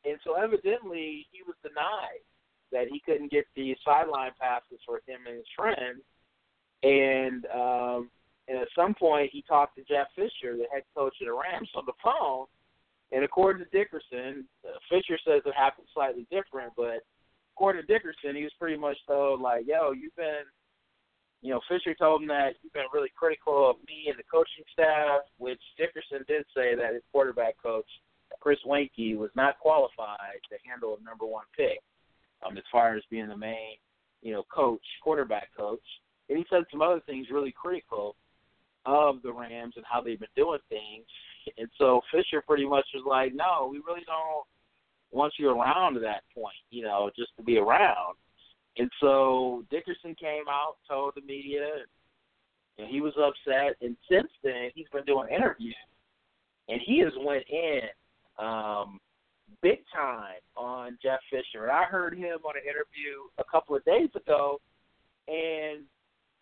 [0.04, 2.24] And so evidently he was denied
[2.72, 6.02] that he couldn't get the sideline passes for him and his friends.
[6.82, 8.10] And um
[8.48, 11.68] and at some point he talked to Jeff Fisher, the head coach of the Rams,
[11.76, 12.46] on the phone.
[13.12, 17.04] And according to Dickerson, uh, Fisher says it happened slightly different, but
[17.54, 20.44] according to Dickerson, he was pretty much told like, "Yo, you've been,
[21.40, 24.64] you know," Fisher told him that you've been really critical of me and the coaching
[24.72, 27.88] staff, which Dickerson did say that his quarterback coach
[28.40, 31.80] Chris Weinke was not qualified to handle a number one pick,
[32.44, 33.76] um, as far as being the main,
[34.22, 35.82] you know, coach, quarterback coach.
[36.28, 38.16] And he said some other things really critical
[38.88, 41.04] of the Rams and how they've been doing things.
[41.58, 44.46] And so Fisher pretty much was like, no, we really don't
[45.10, 48.14] want you around to that point, you know, just to be around.
[48.76, 51.66] And so Dickerson came out, told the media,
[52.78, 53.76] and he was upset.
[53.82, 55.74] And since then, he's been doing interviews,
[56.68, 57.80] and he has went in
[58.38, 59.00] um,
[59.62, 61.64] big time on Jeff Fisher.
[61.64, 64.60] And I heard him on an interview a couple of days ago,
[65.26, 65.84] and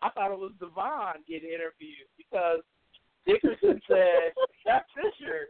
[0.01, 2.61] I thought it was Devon getting interviewed because
[3.25, 4.33] Dickerson said
[4.65, 5.49] Jeff Fisher,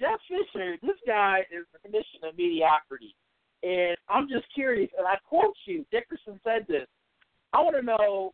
[0.00, 3.14] Jeff Fisher, this guy is the condition of mediocrity.
[3.62, 6.86] And I'm just curious, and I quote you, Dickerson said this.
[7.52, 8.32] I want to know,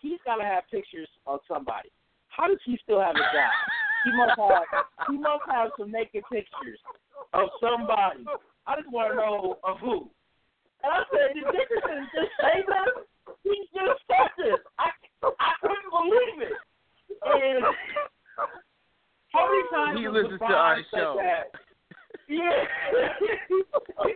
[0.00, 1.90] he's got to have pictures of somebody.
[2.28, 3.54] How does he still have a job?
[4.04, 6.78] He must have, he must have some naked pictures
[7.32, 8.24] of somebody.
[8.66, 10.10] I just want to know of who.
[10.84, 13.06] And I said, did Dickerson just say that?
[13.42, 14.60] He just said this.
[14.78, 14.90] I,
[15.22, 16.56] I couldn't believe it.
[17.22, 17.64] And
[19.32, 21.16] how many times He listens to our show.
[21.18, 21.50] That?
[22.28, 22.50] Yeah.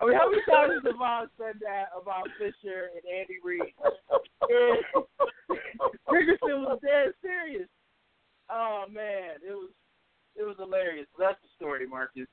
[0.00, 3.74] I mean, how many times has Devon said that about Fisher and Andy Reid?
[4.48, 4.78] And
[6.10, 7.68] Dickerson was dead serious.
[8.50, 9.70] Oh man, it was
[10.36, 11.06] it was hilarious.
[11.18, 12.28] That's the story, Marcus.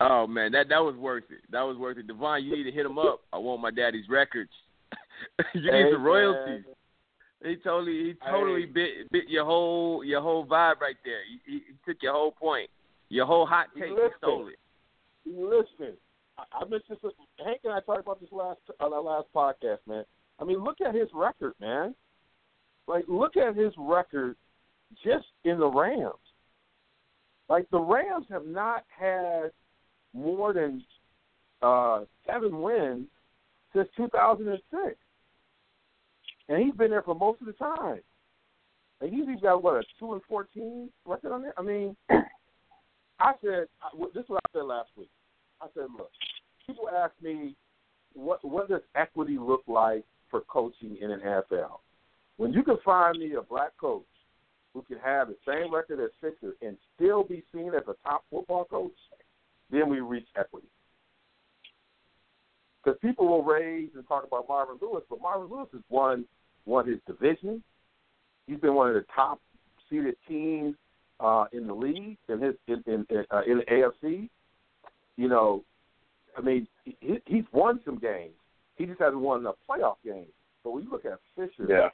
[0.00, 1.40] Oh man, that that was worth it.
[1.50, 2.06] That was worth it.
[2.06, 3.20] Devon, you need to hit him up.
[3.32, 4.50] I want my daddy's records.
[5.54, 6.64] you need Hey, some royalties.
[6.66, 7.50] man.
[7.50, 8.72] He totally he totally Hey.
[8.72, 11.20] bit bit your whole your whole vibe right there.
[11.46, 12.70] He, he, took your whole point.
[13.08, 14.10] Your whole hot take he Listen.
[14.18, 14.58] stole it.
[15.26, 15.96] Listen,
[16.38, 17.12] I, I mentioned this.
[17.44, 20.04] Hank and I talked about this last on our last podcast, man.
[20.40, 21.94] I mean, look at his record, man.
[22.86, 24.36] Like, look at his record
[25.04, 26.12] just in the Rams.
[27.48, 29.52] Like, the Rams have not had
[30.14, 30.82] more than
[31.62, 33.06] uh, seven wins
[33.74, 34.96] since 2006,
[36.48, 38.00] and he's been there for most of the time.
[39.00, 41.54] And he's even got what a two and fourteen record on there.
[41.58, 41.96] I mean,
[43.18, 43.66] I said
[44.14, 45.10] this is what I said last week.
[45.60, 46.10] I said, look,
[46.66, 47.56] people ask me
[48.14, 51.80] what what does equity look like for coaching in an NFL.
[52.36, 54.04] When you can find me a black coach
[54.72, 58.24] who can have the same record as Fisher and still be seen as a top
[58.30, 58.92] football coach,
[59.70, 60.68] then we reach equity.
[62.82, 66.24] because people will raise and talk about Marvin Lewis, but Marvin Lewis has won
[66.66, 67.62] won his division.
[68.46, 69.40] He's been one of the top
[69.88, 70.74] seeded teams
[71.20, 74.28] uh, in the league in his in in, uh, in the AFC.
[75.16, 75.64] You know,
[76.36, 78.34] I mean, he, he's won some games.
[78.76, 80.32] He just hasn't won enough playoff games.
[80.64, 81.90] But when you look at Fisher, Yeah.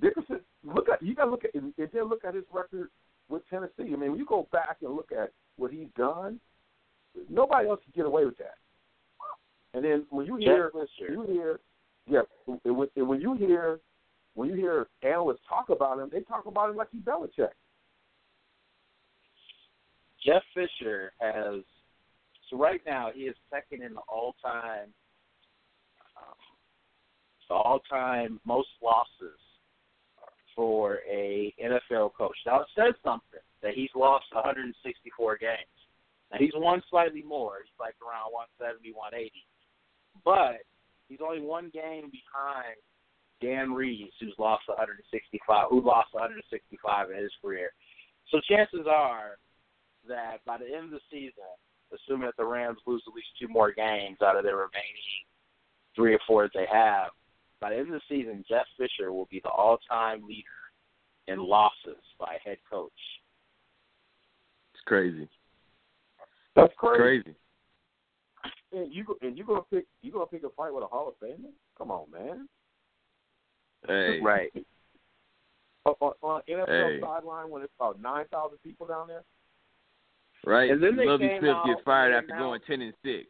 [0.00, 2.88] Dickerson, look at you got to look at and then look at his record
[3.28, 3.72] with Tennessee.
[3.92, 6.40] I mean, when you go back and look at what he's done,
[7.28, 8.56] nobody else can get away with that.
[9.76, 11.60] And then when you hear, you hear,
[12.08, 12.22] yeah,
[12.64, 13.78] and when, when you hear,
[14.32, 17.50] when you hear analysts talk about him, they talk about him like he's Belichick.
[20.24, 21.62] Jeff Fisher has
[22.48, 24.88] so right now he is second in the all time
[26.16, 26.34] um,
[27.50, 29.38] the all time most losses
[30.54, 32.36] for a NFL coach.
[32.46, 35.58] Now it says something that he's lost 164 games.
[36.32, 37.58] Now he's won slightly more.
[37.62, 39.44] He's like around 170, 180.
[40.24, 40.64] But
[41.08, 42.76] he's only one game behind
[43.40, 47.70] Dan Reeves, who's lost 165, who lost 165 in his career.
[48.30, 49.38] So chances are
[50.08, 51.50] that by the end of the season,
[51.92, 55.22] assuming that the Rams lose at least two more games out of their remaining
[55.94, 57.10] three or four that they have,
[57.60, 60.44] by the end of the season, Jeff Fisher will be the all-time leader
[61.28, 62.92] in losses by head coach.
[64.74, 65.28] It's crazy.
[66.54, 67.22] That's crazy.
[67.22, 67.36] Crazy.
[68.72, 71.08] And you go- and you gonna pick you gonna pick a fight with a Hall
[71.08, 71.50] of Famer?
[71.78, 72.48] Come on, man.
[73.86, 74.20] Hey.
[74.20, 74.50] Right.
[75.84, 77.00] On, on, on NFL Hey.
[77.00, 79.22] sideline when it's about nine thousand people down there.
[80.44, 80.70] Right?
[80.70, 83.26] And then they Lovie Smith out gets fired after they going ten and six.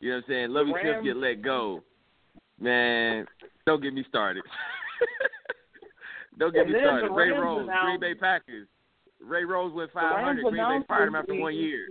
[0.00, 0.50] You know what I'm saying?
[0.50, 1.82] Lovie Smith Rams- get let go.
[2.58, 3.26] Man,
[3.66, 4.42] don't get me started.
[6.38, 7.10] don't get me started.
[7.12, 8.66] Ray Rhodes, announced- Green Bay Packers.
[9.22, 10.42] Ray Rhodes went Rams 500.
[10.42, 11.88] Green Bay announced fired him this after one week- year.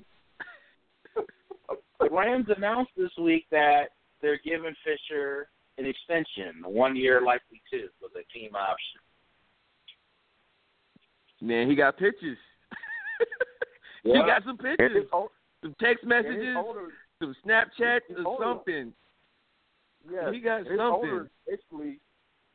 [1.99, 3.89] The Rams announced this week that
[4.21, 9.01] they're giving Fisher an extension, one year, likely two, with a team option.
[11.41, 12.37] Man, he got pictures.
[14.03, 16.55] he got some pictures, some text messages,
[17.19, 18.93] some Snapchats, or something.
[20.11, 21.09] yeah, He got his something.
[21.09, 21.99] owner basically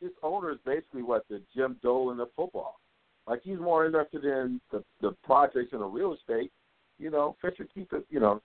[0.01, 2.79] his owner is basically what the Jim Dolan of football.
[3.27, 6.53] Like he's more interested in the the projects and the real estate.
[6.99, 8.05] You know, Fisher keep it.
[8.11, 8.43] You know,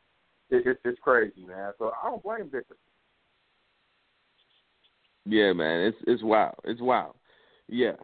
[0.50, 1.72] it, it, it's crazy, man.
[1.78, 2.76] So I don't blame Victor.
[5.26, 6.56] Yeah, man, it's it's wild.
[6.64, 7.16] It's wild.
[7.68, 7.98] Yeah,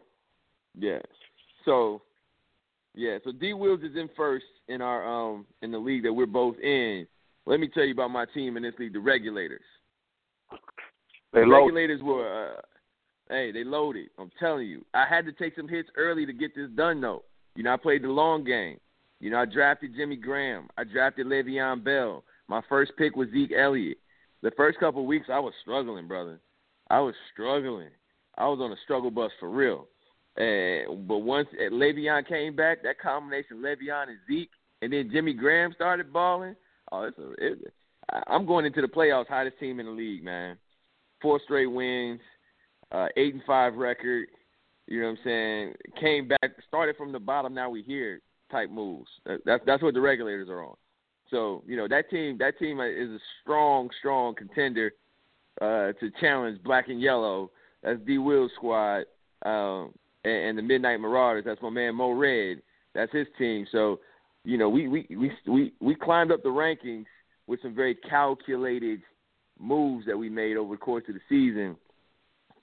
[0.78, 1.00] yeah.
[1.64, 2.02] So,
[2.94, 3.18] yeah.
[3.24, 6.56] So D Wills is in first in our um in the league that we're both
[6.58, 7.06] in.
[7.46, 9.60] Let me tell you about my team in this league, the Regulators.
[11.32, 11.46] They the.
[11.46, 12.60] Regulators were, uh,
[13.28, 14.08] hey, they loaded.
[14.18, 17.22] I'm telling you, I had to take some hits early to get this done, though.
[17.54, 18.78] You know, I played the long game.
[19.20, 20.68] You know, I drafted Jimmy Graham.
[20.76, 22.24] I drafted Le'Veon Bell.
[22.48, 23.98] My first pick was Zeke Elliott.
[24.42, 26.40] The first couple of weeks, I was struggling, brother.
[26.90, 27.90] I was struggling.
[28.38, 29.88] I was on a struggle bus for real.
[30.36, 34.50] And but once Le'Veon came back, that combination Le'Veon and Zeke,
[34.82, 36.54] and then Jimmy Graham started balling.
[36.92, 37.58] Oh, it's a, it,
[38.28, 40.58] I'm going into the playoffs, hottest team in the league, man.
[41.22, 42.20] Four straight wins,
[42.92, 44.28] uh, eight and five record.
[44.86, 45.74] You know what I'm saying?
[45.98, 47.54] Came back, started from the bottom.
[47.54, 48.20] Now we here
[48.52, 49.08] type moves.
[49.44, 50.76] That's that's what the regulators are on.
[51.30, 54.92] So you know that team that team is a strong strong contender
[55.60, 57.50] uh, to challenge Black and Yellow.
[57.82, 59.04] That's D Will's squad
[59.44, 59.92] um,
[60.24, 61.44] and, and the Midnight Marauders.
[61.44, 62.62] That's my man Mo Red.
[62.94, 63.66] That's his team.
[63.72, 64.00] So
[64.44, 67.06] you know we we we we, we climbed up the rankings
[67.46, 69.00] with some very calculated
[69.58, 71.76] moves that we made over the course of the season.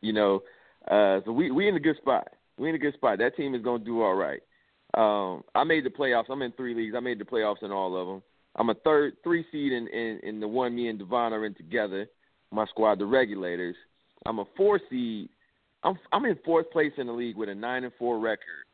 [0.02, 0.44] You know,
[0.90, 2.30] uh, so we we in a good spot.
[2.58, 3.20] We in a good spot.
[3.20, 4.42] That team is going to do all right.
[4.96, 6.26] Um, I made the playoffs.
[6.30, 6.94] I'm in three leagues.
[6.96, 8.22] I made the playoffs in all of them.
[8.56, 11.56] I'm a third, three seed in, in, in the one me and Devon are in
[11.56, 12.08] together.
[12.52, 13.76] My squad, the Regulators.
[14.26, 15.30] I'm a four seed.
[15.84, 18.66] I'm I'm in fourth place in the league with a nine and four record.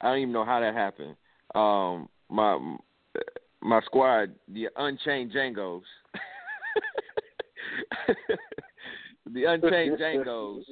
[0.00, 1.16] I don't even know how that happened.
[1.54, 2.76] Um, my
[3.62, 5.82] my squad, the Unchained Django's.
[9.32, 10.66] the Unchained Django's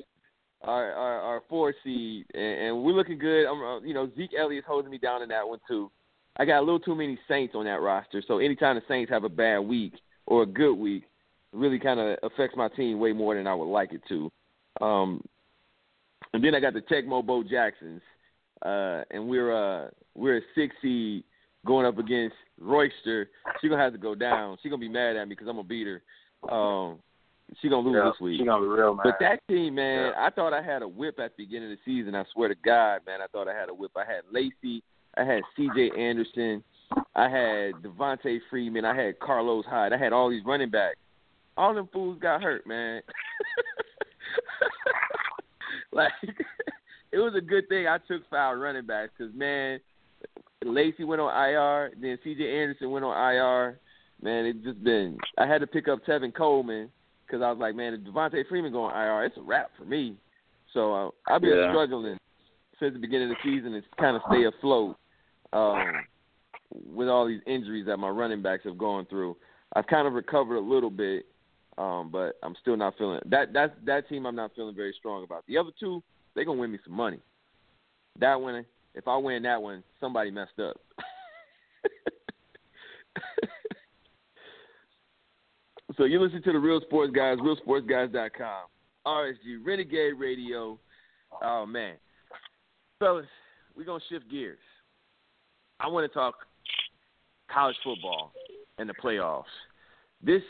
[0.62, 3.47] are are, are four seed, and, and we're looking good.
[3.47, 5.91] I'm, uh, you know, Zeke Elliott's holding me down in that one too.
[6.36, 9.24] I got a little too many Saints on that roster, so anytime the Saints have
[9.24, 9.94] a bad week
[10.27, 11.05] or a good week,
[11.52, 14.31] it really kind of affects my team way more than I would like it to.
[14.81, 15.23] Um,
[16.32, 18.02] and then I got the Tecmo Bo Jacksons,
[18.65, 21.23] uh, and we're uh, we're a six seed
[21.65, 23.28] going up against Royster.
[23.61, 24.59] She's gonna have to go down.
[24.62, 26.02] She's gonna be mad at me because I'm gonna beat her.
[26.52, 26.98] Um,
[27.61, 28.40] she's gonna lose Yeah, this week.
[28.40, 29.05] she gonna be real mad.
[29.05, 31.82] But that team, man, I thought I had a whip at the beginning of the
[31.85, 32.16] season.
[32.16, 33.93] I swear to God, man, I thought I had a whip.
[33.97, 34.82] I had Lacy,
[35.16, 35.91] I had C.J.
[35.99, 36.62] Anderson,
[37.15, 40.97] I had Devonta Freeman, I had Carlos Hyde, I had all these running backs.
[41.57, 43.03] all them fools got hurt, man.
[45.93, 46.12] like
[47.12, 49.81] it was a good thing I took five running backs because man,
[50.65, 52.62] Lacy went on IR, then C.J.
[52.62, 53.78] Anderson went on IR.
[54.23, 55.19] Man, it's just been.
[55.39, 56.89] I had to pick up Tevin Coleman
[57.27, 60.16] because I was like, man, if Devonta Freeman going IR, it's a wrap for me.
[60.73, 61.70] So uh, I've been Yeah.
[61.70, 62.16] struggling
[62.81, 64.97] since the beginning of the season to kind of stay afloat
[65.55, 66.05] um,
[66.93, 69.37] with all these injuries that my running backs have gone through.
[69.75, 71.25] I've kind of recovered a little bit,
[71.79, 73.53] um, but I'm still not feeling that.
[73.53, 75.45] That that team I'm not feeling very strong about.
[75.47, 76.03] The other two,
[76.35, 77.21] they're gonna win me some money.
[78.21, 78.65] That one,
[78.95, 80.77] if I win that one, somebody messed up.
[85.97, 88.65] so you listen to the Real Sports Guys, RealSportsGuys.com,
[89.07, 90.79] RSG Renegade Radio.
[91.43, 91.95] Oh man,
[93.01, 93.27] fellas,
[93.77, 94.59] we're gonna shift gears.
[95.81, 96.35] I want to talk
[97.53, 98.33] college football
[98.79, 99.45] and the playoffs.
[100.23, 100.43] This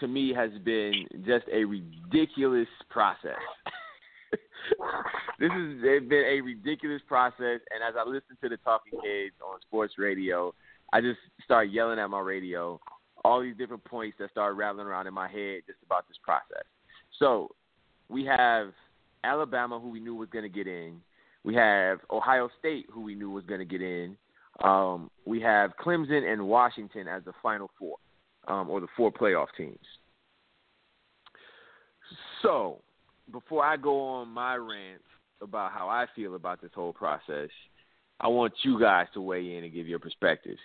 [0.00, 3.38] to me has been just a ridiculous process.
[5.38, 9.60] this has been a ridiculous process, and as I listen to the talking heads on
[9.60, 10.54] sports radio,
[10.92, 12.80] I just start yelling at my radio
[13.24, 16.64] all these different points that start rattling around in my head just about this process.
[17.18, 17.50] So
[18.08, 18.68] we have
[19.24, 21.00] Alabama, who we knew was going to get in.
[21.44, 24.16] We have Ohio State, who we knew was going to get in.
[24.62, 27.96] Um, we have Clemson and Washington as the final four,
[28.48, 29.78] um, or the four playoff teams.
[32.42, 32.82] So,
[33.32, 35.02] before I go on my rant
[35.40, 37.48] about how I feel about this whole process,
[38.20, 40.58] I want you guys to weigh in and give your perspectives.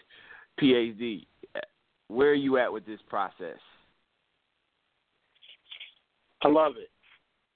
[0.59, 1.25] PhD,
[2.07, 3.59] where are you at with this process?
[6.43, 6.89] I love it.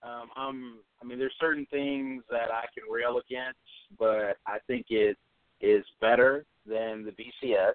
[0.01, 3.59] Um, I'm, I mean, there's certain things that I can rail against,
[3.97, 5.17] but I think it
[5.61, 7.73] is better than the BCS,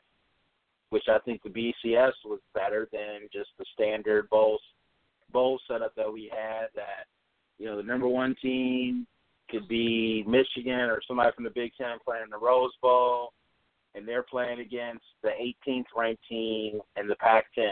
[0.90, 4.58] which I think the BCS was better than just the standard bowl
[5.32, 6.68] bowl setup that we had.
[6.74, 7.06] That
[7.58, 9.06] you know, the number one team
[9.50, 13.32] could be Michigan or somebody from the Big Ten playing in the Rose Bowl,
[13.94, 15.30] and they're playing against the
[15.68, 17.70] 18th ranked team in the Pac-10.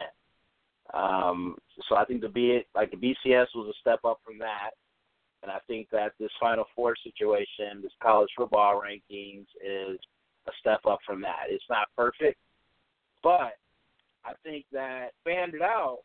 [0.94, 1.56] Um,
[1.88, 4.70] so I think the B like the BCS was a step up from that,
[5.42, 9.98] and I think that this Final Four situation, this college football rankings, is
[10.46, 11.44] a step up from that.
[11.48, 12.38] It's not perfect,
[13.22, 13.56] but
[14.24, 16.00] I think that fanned it out,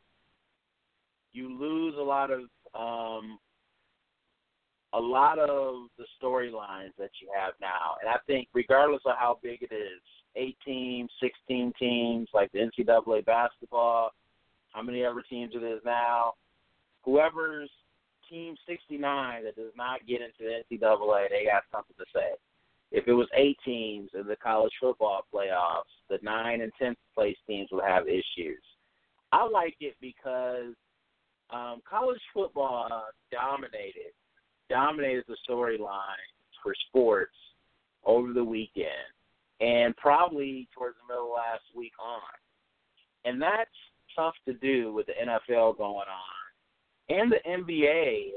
[1.33, 2.41] you lose a lot of
[2.73, 3.39] um,
[4.93, 9.39] a lot of the storylines that you have now, and I think regardless of how
[9.43, 10.01] big it is,
[10.35, 14.11] eight teams, sixteen teams, like the NCAA basketball
[14.77, 16.33] how many ever teams it is now.
[17.03, 17.71] Whoever's
[18.29, 22.35] team 69 that does not get into the NCAA, they got something to say.
[22.91, 27.35] If it was eight teams in the college football playoffs, the nine and tenth place
[27.45, 28.63] teams would have issues.
[29.31, 30.73] I like it because
[31.49, 34.13] um, college football dominated
[34.69, 36.27] dominated the storyline
[36.61, 37.35] for sports
[38.05, 38.87] over the weekend
[39.59, 42.21] and probably towards the middle of last week on.
[43.25, 43.69] And that's
[44.15, 46.36] tough to do with the NFL going on,
[47.09, 48.29] and the NBA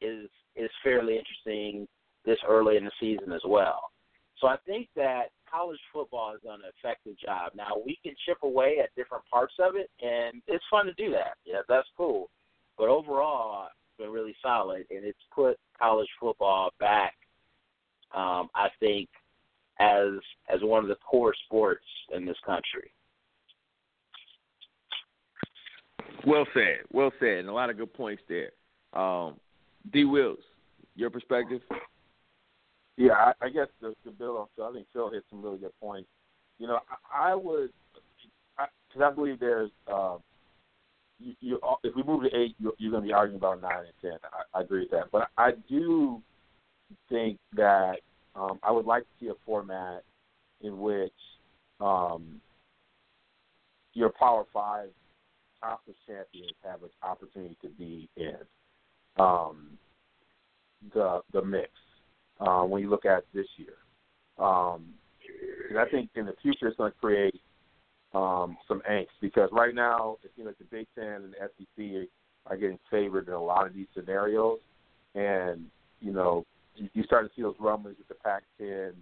[0.00, 1.86] is is fairly interesting
[2.24, 3.90] this early in the season as well.
[4.40, 7.52] So I think that college football has done an effective job.
[7.54, 11.10] Now we can chip away at different parts of it, and it's fun to do
[11.12, 11.34] that.
[11.44, 12.28] Yeah, that's cool.
[12.76, 17.14] But overall, it's been really solid, and it's put college football back.
[18.14, 19.08] Um, I think
[19.80, 20.12] as
[20.52, 22.92] as one of the core sports in this country.
[26.26, 26.80] Well said.
[26.92, 27.38] Well said.
[27.38, 28.50] And a lot of good points there.
[28.92, 29.36] Um,
[29.92, 30.04] D.
[30.04, 30.38] Wills,
[30.96, 31.60] your perspective?
[32.96, 35.58] Yeah, I, I guess the, the bill on Phil, I think Phil hit some really
[35.58, 36.08] good points.
[36.58, 36.80] You know,
[37.12, 37.70] I, I would,
[38.56, 40.16] because I, I believe there's, uh,
[41.20, 43.84] you, you, if we move to eight, you're, you're going to be arguing about nine
[43.84, 44.18] and ten.
[44.24, 45.10] I, I agree with that.
[45.12, 46.20] But I do
[47.08, 47.98] think that
[48.34, 50.02] um, I would like to see a format
[50.62, 51.12] in which
[51.80, 52.40] um,
[53.94, 54.88] your Power Five
[55.62, 58.36] conference champions have an opportunity to be in
[59.18, 59.78] um,
[60.94, 61.70] the the mix
[62.40, 63.74] uh, when you look at this year.
[64.44, 64.86] Um,
[65.68, 67.40] and I think in the future it's going to create
[68.14, 72.08] um, some angst because right now it seems like the Big Ten and the SEC
[72.46, 74.58] are getting favored in a lot of these scenarios,
[75.14, 75.66] and
[76.00, 78.92] you know you, you start to see those rumblings with the Pac-10,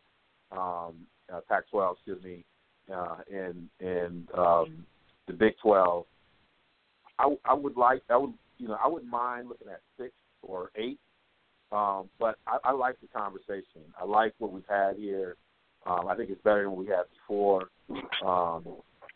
[0.53, 0.95] um,
[1.33, 2.45] uh, Pac-12, excuse me,
[2.93, 4.87] uh, and and um,
[5.27, 6.05] the Big 12.
[7.19, 10.13] I, I would like, I would, you know, I wouldn't mind looking at six
[10.43, 10.99] or eight,
[11.73, 13.83] um, but I, I like the conversation.
[14.01, 15.37] I like what we've had here.
[15.87, 17.69] Um, I think it's better than what we had before.
[18.25, 18.65] Um,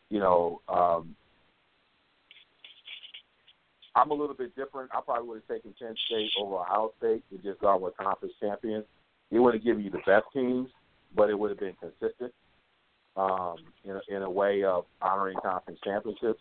[0.09, 1.14] you know, um,
[3.94, 4.90] I'm a little bit different.
[4.93, 8.35] I probably would have taken Penn State over Ohio State and just gone with conference
[8.40, 8.85] champions.
[9.31, 10.68] It would have given you the best teams,
[11.14, 12.32] but it would have been consistent
[13.16, 16.40] um, in, a, in a way of honoring conference championships.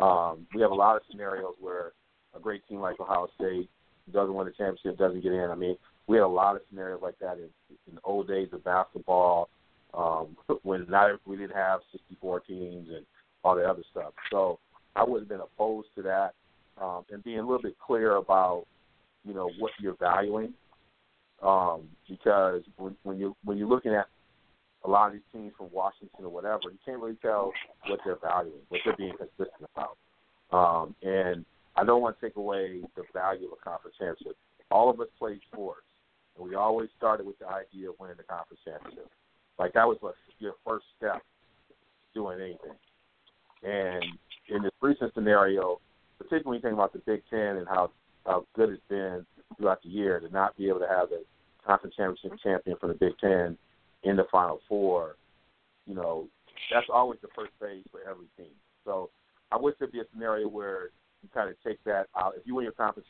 [0.00, 1.92] Um, we have a lot of scenarios where
[2.34, 3.68] a great team like Ohio State
[4.12, 5.50] doesn't win the championship, doesn't get in.
[5.50, 5.76] I mean,
[6.06, 7.48] we had a lot of scenarios like that in,
[7.88, 9.48] in the old days of basketball
[9.94, 13.04] um, when not we didn't have 64 teams and
[13.44, 14.12] all the other stuff.
[14.30, 14.58] So
[14.96, 16.34] I would have been opposed to that
[16.80, 18.64] um, and being a little bit clear about
[19.24, 20.54] you know what you're valuing
[21.42, 24.06] um, because when, when you when you're looking at
[24.84, 27.52] a lot of these teams from Washington or whatever, you can't really tell
[27.88, 29.96] what they're valuing, what they're being consistent about.
[30.50, 31.44] Um, and
[31.76, 34.36] I don't want to take away the value of a conference championship.
[34.70, 35.86] All of us played sports,
[36.36, 39.10] and we always started with the idea of winning the conference championship.
[39.58, 41.22] Like that was what your first step
[42.14, 42.78] doing anything.
[43.62, 44.04] And
[44.48, 45.80] in this recent scenario,
[46.18, 47.90] particularly when you think about the Big Ten and how
[48.24, 49.24] how good it's been
[49.56, 51.24] throughout the year to not be able to have the
[51.66, 53.56] conference championship champion from the Big Ten
[54.02, 55.16] in the Final Four,
[55.86, 56.28] you know,
[56.72, 58.54] that's always the first phase for every team.
[58.84, 59.10] So
[59.52, 60.90] I wish there'd be a scenario where
[61.22, 62.34] you kind of take that out.
[62.36, 63.08] If you win your conference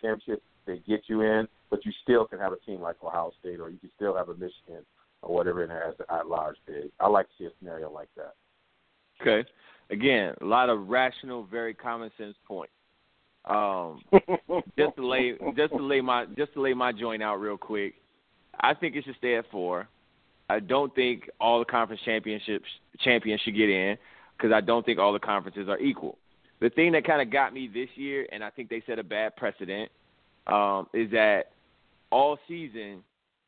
[0.00, 3.60] championship, they get you in, but you still can have a team like Ohio State,
[3.60, 4.84] or you can still have a Michigan,
[5.22, 6.90] or whatever it has at large bid.
[7.00, 8.34] I like to see a scenario like that.
[9.20, 9.48] Okay.
[9.90, 12.72] Again, a lot of rational, very common sense points.
[13.46, 14.02] Um,
[14.78, 17.94] just to lay just to lay my just to lay my joint out real quick.
[18.60, 19.88] I think it should stay at four.
[20.48, 22.68] I don't think all the conference championships
[23.00, 23.96] champions should get in
[24.36, 26.18] because I don't think all the conferences are equal.
[26.60, 29.04] The thing that kind of got me this year, and I think they set a
[29.04, 29.90] bad precedent,
[30.46, 31.52] um, is that
[32.10, 33.02] all season,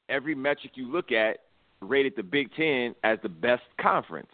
[0.08, 1.38] every metric you look at
[1.80, 4.30] rated the Big Ten as the best conference.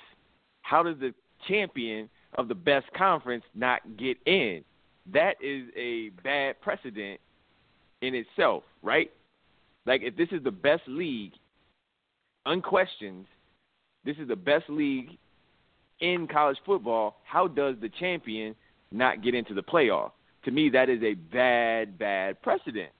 [0.62, 1.14] How does the
[1.46, 4.64] champion of the best conference not get in?
[5.12, 7.20] That is a bad precedent
[8.02, 9.10] in itself, right?
[9.86, 11.32] Like if this is the best league,
[12.46, 13.26] unquestioned,
[14.04, 15.10] this is the best league
[16.00, 17.16] in college football.
[17.24, 18.54] How does the champion
[18.92, 20.12] not get into the playoff?
[20.44, 22.90] To me, that is a bad, bad precedent.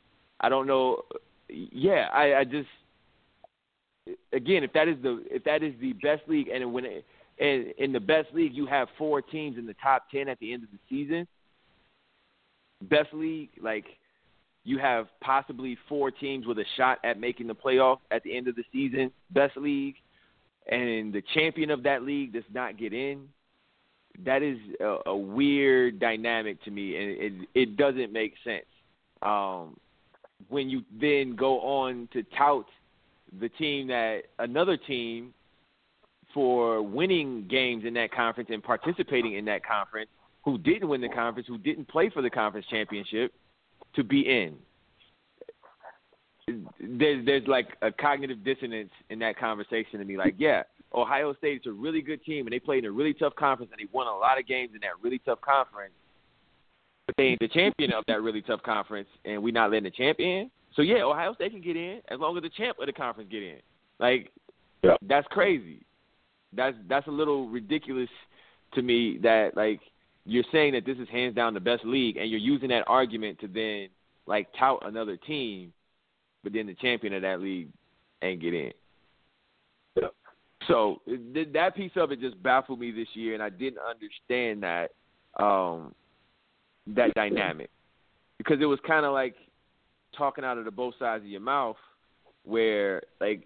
[0.41, 1.03] I don't know.
[1.49, 2.69] Yeah, I, I just
[4.33, 7.05] again, if that is the if that is the best league, and when it,
[7.39, 10.53] and in the best league you have four teams in the top ten at the
[10.53, 11.27] end of the season,
[12.83, 13.85] best league like
[14.67, 18.49] you have possibly four teams with a shot at making the playoff at the end
[18.49, 19.95] of the season, best league,
[20.69, 23.29] and the champion of that league does not get in.
[24.25, 28.65] That is a, a weird dynamic to me, and it, it doesn't make sense.
[29.23, 29.77] Um,
[30.49, 32.67] when you then go on to tout
[33.41, 35.33] the team that another team
[36.35, 40.11] for winning games in that conference and participating in that conference
[40.45, 43.33] who didn't win the conference, who didn't play for the conference championship,
[43.97, 44.55] to be in.
[46.81, 50.17] There's there's like a cognitive dissonance in that conversation to me.
[50.17, 50.63] Like, yeah,
[50.95, 53.73] Ohio State is a really good team and they played in a really tough conference
[53.73, 55.93] and they won a lot of games in that really tough conference.
[57.07, 59.91] But they ain't the champion of that really tough conference and we not letting the
[59.91, 60.51] champion.
[60.75, 63.31] So yeah, Ohio State can get in as long as the champ of the conference
[63.31, 63.59] get in.
[63.99, 64.31] Like,
[64.83, 64.97] yeah.
[65.03, 65.81] that's crazy.
[66.53, 68.09] That's that's a little ridiculous
[68.75, 69.19] to me.
[69.23, 69.81] That like
[70.27, 73.39] you're saying that this is hands down the best league, and you're using that argument
[73.41, 73.89] to then
[74.27, 75.73] like tout another team,
[76.43, 77.69] but then the champion of that league
[78.23, 78.73] ain't get in.
[79.95, 80.09] Yeah.
[80.67, 84.63] So th- that piece of it just baffled me this year, and I didn't understand
[84.65, 84.91] that
[85.43, 85.95] um,
[86.89, 87.71] that dynamic
[88.39, 89.37] because it was kind of like
[90.17, 91.77] talking out of the both sides of your mouth,
[92.45, 93.45] where like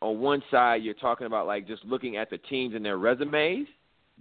[0.00, 3.66] on one side you're talking about like just looking at the teams and their resumes,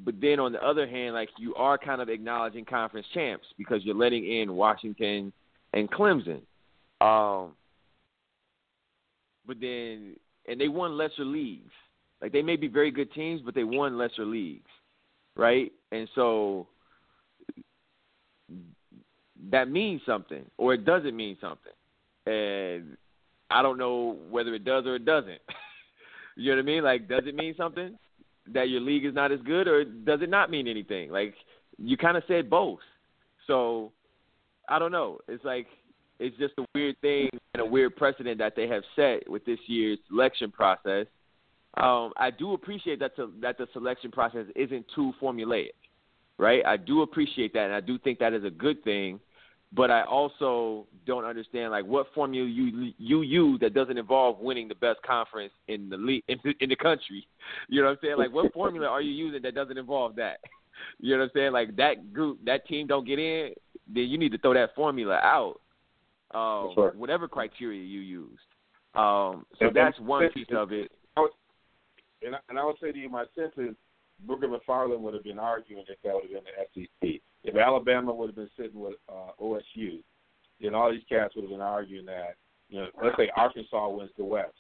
[0.04, 3.84] but then on the other hand, like you are kind of acknowledging conference champs because
[3.84, 5.32] you're letting in Washington
[5.74, 6.42] and Clemson.
[7.02, 7.54] Um,
[9.46, 10.16] but then,
[10.48, 11.72] and they won lesser leagues.
[12.22, 14.70] Like they may be very good teams, but they won lesser leagues,
[15.36, 15.72] right?
[15.92, 16.68] And so
[19.50, 21.72] that means something, or it doesn't mean something.
[22.28, 22.98] And
[23.50, 25.42] I don't know whether it does or it doesn't.
[26.38, 26.84] you know what I mean?
[26.84, 27.98] Like, does it mean something?
[28.54, 31.12] That your league is not as good, or does it not mean anything?
[31.12, 31.36] Like
[31.78, 32.80] you kind of said both.
[33.48, 33.92] So
[34.70, 35.20] I don't know.
[35.28, 35.68] It's like
[36.20, 39.60] it's just a weird thing and a weird precedent that they have set with this
[39.68, 41.08] year's selection process.
[41.78, 45.72] Um, I do appreciate that to, that the selection process isn't too formulaic,
[46.38, 46.64] right?
[46.66, 49.20] I do appreciate that, and I do think that is a good thing
[49.74, 54.68] but I also don't understand like what formula you you use that doesn't involve winning
[54.68, 57.26] the best conference in the league in, in the country.
[57.70, 58.18] You know what I'm saying?
[58.18, 60.40] Like what formula are you using that doesn't involve that?
[61.00, 61.52] You know what I'm saying?
[61.52, 63.54] Like that group, that team don't get in.
[63.88, 65.62] then you need to throw that formula out.
[66.34, 66.94] Um, Sure.
[66.96, 68.40] whatever criteria you used.
[68.96, 70.92] Um, so And- that's one piece of it.
[72.24, 73.76] And I, and I would say to you, my sense is
[74.28, 77.22] Booger McFarland would have been arguing if that would have been the SEC.
[77.44, 80.04] If Alabama would have been sitting with uh, OSU,
[80.62, 82.36] then all these cats would have been arguing that,
[82.70, 84.54] you know, let's say Arkansas wins the West.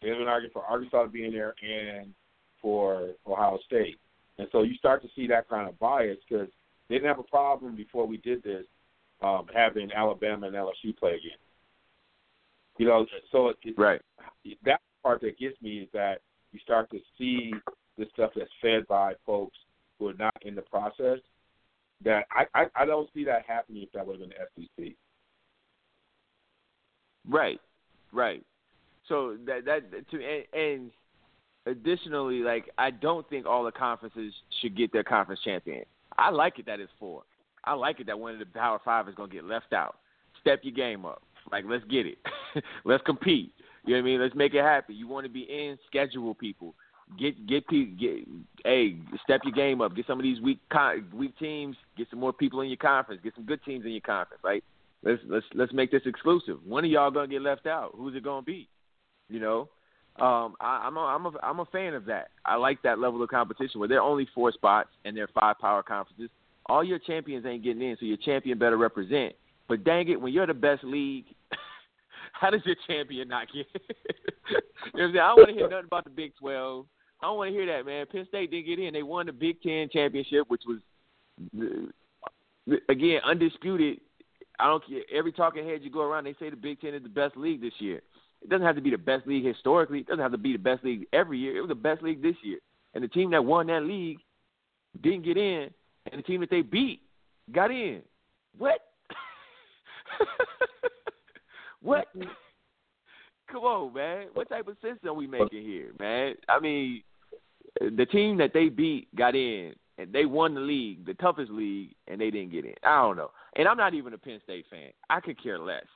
[0.00, 2.14] They'd have been arguing for Arkansas to be in there and
[2.62, 3.98] for Ohio State.
[4.38, 6.48] And so you start to see that kind of bias because
[6.88, 8.64] they didn't have a problem before we did this
[9.22, 11.38] um, having Alabama and LSU play again.
[12.78, 14.00] You know, so it, it, Right.
[14.64, 16.20] that part that gets me is that
[16.52, 17.52] you start to see
[17.98, 19.56] the stuff that's fed by folks
[19.98, 21.18] who are not in the process.
[22.04, 24.94] That I, I, I don't see that happening if that have been the SEC.
[27.28, 27.60] Right,
[28.12, 28.42] right.
[29.08, 30.90] So that that to and, and
[31.66, 35.84] additionally, like I don't think all the conferences should get their conference champion.
[36.16, 37.22] I like it that it's four.
[37.64, 39.96] I like it that one of the Power Five is going to get left out.
[40.40, 41.22] Step your game up.
[41.50, 42.18] Like let's get it.
[42.84, 43.52] let's compete.
[43.84, 44.20] You know what I mean?
[44.20, 44.94] Let's make it happen.
[44.96, 46.74] You want to be in, schedule people.
[47.18, 47.68] Get get.
[47.68, 48.26] Get
[48.64, 49.94] hey, step your game up.
[49.94, 50.58] Get some of these weak
[51.14, 51.76] weak teams.
[51.96, 53.20] Get some more people in your conference.
[53.22, 54.42] Get some good teams in your conference.
[54.44, 54.64] Right?
[55.02, 56.58] Let's let's let's make this exclusive.
[56.64, 57.92] One of y'all gonna get left out.
[57.96, 58.68] Who's it gonna be?
[59.28, 59.68] You know,
[60.20, 62.28] um, I, I'm a, I'm a I'm a fan of that.
[62.44, 65.40] I like that level of competition where there are only four spots and there are
[65.40, 66.30] five power conferences.
[66.66, 69.34] All your champions ain't getting in, so your champion better represent.
[69.68, 71.26] But dang it, when you're the best league,
[72.32, 73.66] how does your champion not get?
[73.74, 74.60] you know
[74.92, 75.18] what I'm saying?
[75.18, 76.86] I don't want to hear nothing about the Big Twelve.
[77.20, 78.06] I don't want to hear that, man.
[78.10, 78.94] Penn State didn't get in.
[78.94, 80.78] They won the Big Ten championship, which was
[82.88, 84.00] again undisputed.
[84.60, 85.02] I don't care.
[85.12, 87.60] Every talking head you go around, they say the Big Ten is the best league
[87.60, 88.00] this year.
[88.40, 90.00] It doesn't have to be the best league historically.
[90.00, 91.56] It doesn't have to be the best league every year.
[91.56, 92.58] It was the best league this year.
[92.94, 94.18] And the team that won that league
[95.00, 95.70] didn't get in,
[96.10, 97.02] and the team that they beat
[97.52, 98.02] got in.
[98.56, 98.80] What?
[101.82, 102.06] what?
[103.50, 104.26] Come on, man.
[104.34, 106.34] What type of sense are we making here, man?
[106.48, 107.02] I mean,
[107.80, 111.94] the team that they beat got in, and they won the league, the toughest league,
[112.06, 112.74] and they didn't get in.
[112.84, 113.30] I don't know.
[113.56, 114.90] And I'm not even a Penn State fan.
[115.10, 115.86] I could care less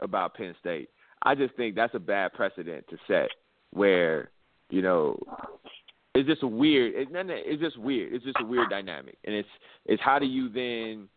[0.00, 0.88] about Penn State.
[1.22, 3.28] I just think that's a bad precedent to set
[3.72, 4.30] where,
[4.70, 5.18] you know,
[6.14, 6.92] it's just a weird.
[6.94, 8.12] It's, it's just weird.
[8.12, 9.48] It's just a weird dynamic, and it's
[9.84, 11.08] it's how do you then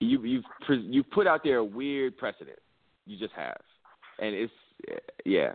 [0.00, 2.58] you you've you've put out there a weird precedent.
[3.06, 3.60] You just have,
[4.18, 4.52] and it's
[5.24, 5.52] yeah,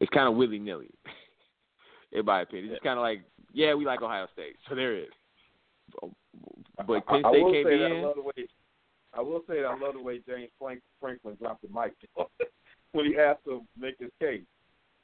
[0.00, 0.90] it's kind of willy nilly,
[2.12, 2.72] in my opinion.
[2.72, 3.22] It's kind of like
[3.52, 6.10] yeah, we like Ohio State, so there it is.
[6.86, 8.24] But Penn State will came say that I in.
[8.24, 8.46] way
[9.12, 11.94] I will say that I love the way James Frank, Franklin dropped the mic
[12.92, 14.42] when he asked to make his case.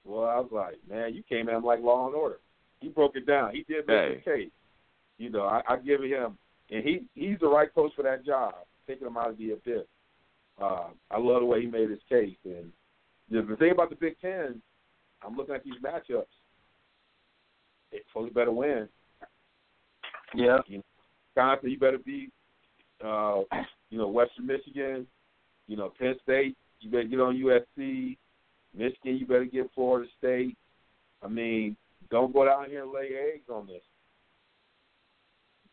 [0.05, 2.39] Well, I was like, man, you came at him like Law and Order.
[2.81, 3.53] He broke it down.
[3.53, 4.15] He did make Hey.
[4.15, 4.51] his case.
[5.19, 6.39] You know, I, I give him,
[6.70, 8.55] and he he's the right coach for that job.
[8.87, 9.87] Taking him out of the abyss.
[10.61, 12.37] Uh, I love the way he made his case.
[12.45, 12.70] And
[13.31, 14.61] the, the thing about the Big Ten,
[15.24, 16.24] I'm looking at these matchups.
[17.93, 18.89] It folks better win.
[20.35, 20.59] Yeah.
[20.66, 20.85] You know,
[21.35, 22.31] Wisconsin, you better beat,
[23.05, 23.43] uh,
[23.90, 25.07] you know, Western Michigan.
[25.69, 28.16] You know, Penn State, you better get on USC.
[28.77, 30.57] Michigan, you better get Florida State.
[31.23, 31.77] I mean,
[32.11, 33.82] don't go down here and lay eggs on this.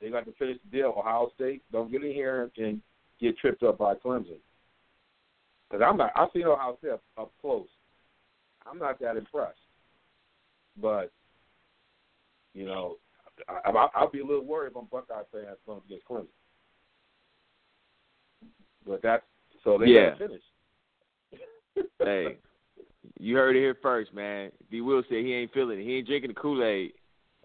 [0.01, 0.95] They got to finish the deal.
[0.97, 2.81] Ohio State, don't get in here and
[3.21, 4.39] get tripped up by Clemson.
[5.73, 6.11] Because I'm not.
[6.15, 7.65] I've seen Ohio State up, up close.
[8.67, 9.57] I'm not that impressed.
[10.79, 11.11] But
[12.53, 12.97] you know,
[13.49, 16.27] I, I, I'll be a little worried if I'm Buckeye fan going against Clemson.
[18.85, 19.23] But that's
[19.63, 20.11] so they Yeah.
[20.11, 20.41] got to finish.
[22.03, 22.37] hey,
[23.19, 24.51] you heard it here first, man.
[24.69, 24.81] D.
[24.81, 25.83] Will said he ain't feeling it.
[25.85, 26.91] He ain't drinking the Kool Aid.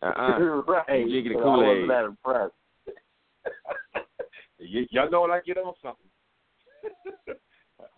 [0.02, 0.38] Uh uh
[0.68, 0.84] right.
[0.90, 1.90] He drinking the Kool I wasn't Aid.
[1.90, 2.54] that impressed.
[4.60, 6.04] Y- y'all know when I get on something.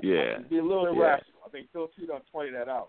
[0.03, 0.39] Yeah.
[0.49, 1.17] be a little Yeah.
[1.17, 1.41] irrational.
[1.47, 2.89] I think Phil T done pointed that out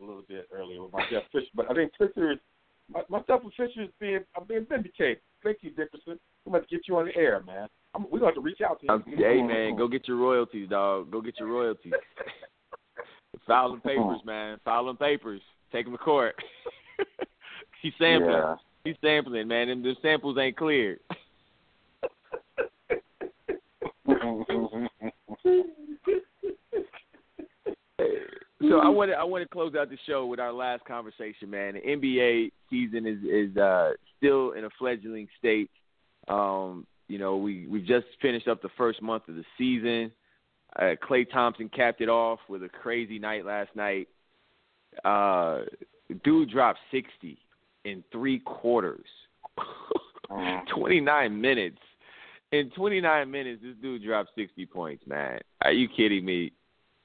[0.00, 1.46] a little bit earlier with my Jeff Fisher.
[1.54, 2.38] But I think Fisher is
[2.92, 5.20] my, my stuff with Fisher is being I'm being vindicated.
[5.42, 6.18] Thank you, Dickerson.
[6.44, 7.68] We must get you on the air, man.
[7.94, 9.16] I'm, we're going to have to reach out to you.
[9.16, 11.10] Hey man, go get your royalties, dog.
[11.10, 11.92] Go get your royalties.
[13.46, 14.58] File them papers, man.
[14.64, 15.40] File them papers.
[15.72, 16.34] Take them to court.
[17.82, 18.32] He's sampling.
[18.32, 18.56] Yeah.
[18.84, 19.68] He's sampling, man.
[19.68, 21.00] And the samples ain't cleared.
[28.68, 31.50] So I want to I want to close out the show with our last conversation,
[31.50, 31.74] man.
[31.74, 35.70] The NBA season is is uh, still in a fledgling state.
[36.28, 40.12] Um, you know, we we just finished up the first month of the season.
[40.76, 44.08] Uh, Klay Thompson capped it off with a crazy night last night.
[45.04, 45.62] Uh,
[46.22, 47.38] dude dropped sixty
[47.84, 49.06] in three quarters,
[50.74, 51.78] twenty nine minutes
[52.54, 55.40] in 29 minutes, this dude dropped 60 points, man.
[55.62, 56.52] Are you kidding me?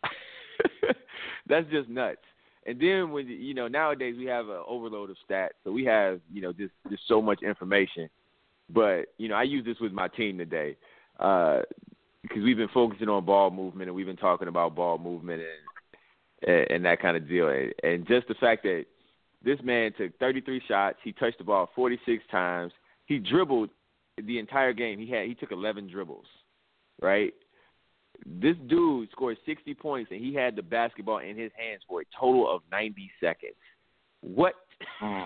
[1.50, 2.18] That's just nuts.
[2.66, 6.20] And then when you know nowadays we have an overload of stats, so we have
[6.32, 8.10] you know just just so much information.
[8.70, 10.78] But you know I use this with my team today
[11.18, 11.66] because
[12.32, 16.54] uh, we've been focusing on ball movement and we've been talking about ball movement and
[16.54, 17.50] and, and that kind of deal.
[17.50, 18.86] And, and just the fact that
[19.44, 22.74] this man took 33 shots, he touched the ball 46 times,
[23.06, 23.70] he dribbled
[24.18, 25.00] the entire game.
[25.00, 26.26] He had he took 11 dribbles,
[27.02, 27.34] right?
[28.26, 32.06] This dude scored 60 points and he had the basketball in his hands for a
[32.18, 33.56] total of 90 seconds.
[34.22, 34.54] What?
[35.02, 35.26] Mm.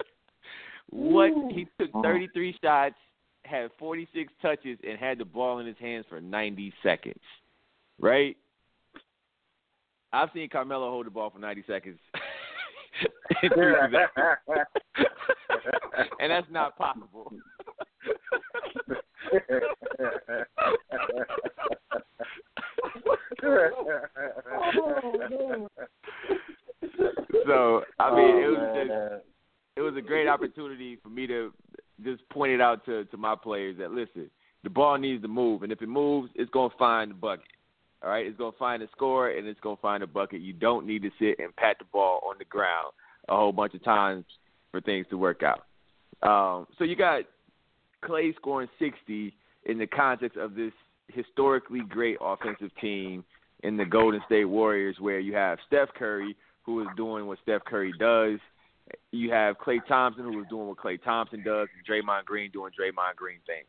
[0.90, 1.30] what?
[1.52, 2.02] He took mm.
[2.02, 2.94] 33 shots,
[3.44, 7.20] had 46 touches, and had the ball in his hands for 90 seconds.
[7.98, 8.36] Right?
[10.12, 11.98] I've seen Carmelo hold the ball for 90 seconds.
[16.20, 17.32] and that's not possible.
[27.46, 28.90] so I mean, it was just
[29.76, 31.52] it was a great opportunity for me to
[32.04, 34.30] just point it out to to my players that listen,
[34.64, 37.46] the ball needs to move, and if it moves, it's gonna find the bucket.
[38.02, 40.40] All right, it's gonna find a score and it's gonna find a bucket.
[40.40, 42.92] You don't need to sit and pat the ball on the ground
[43.28, 44.24] a whole bunch of times
[44.70, 45.66] for things to work out.
[46.22, 47.22] Um, so you got
[48.04, 49.32] Klay scoring 60
[49.64, 50.72] in the context of this
[51.08, 53.24] historically great offensive team
[53.62, 57.64] in the Golden State Warriors, where you have Steph Curry, who is doing what Steph
[57.64, 58.38] Curry does.
[59.12, 62.72] You have Klay Thompson, who is doing what Klay Thompson does, and Draymond Green doing
[62.72, 63.66] Draymond Green things.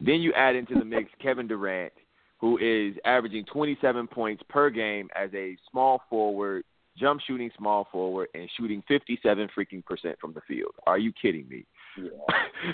[0.00, 1.92] Then you add into the mix Kevin Durant,
[2.38, 6.64] who is averaging 27 points per game as a small forward,
[6.96, 10.72] jump shooting small forward, and shooting 57 freaking percent from the field.
[10.86, 11.64] Are you kidding me?
[11.98, 12.08] Yeah,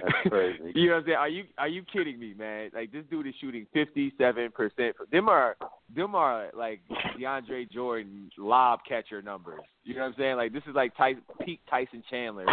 [0.03, 0.73] that's crazy.
[0.75, 1.17] you know what I'm saying?
[1.19, 2.71] Are you are you kidding me, man?
[2.75, 4.97] Like this dude is shooting 57 percent.
[5.11, 5.57] Them are
[5.95, 6.81] them are like
[7.19, 9.61] DeAndre Jordan lob catcher numbers.
[9.85, 10.37] You know what I'm saying?
[10.37, 12.47] Like this is like Tyson, peak Tyson Chandler.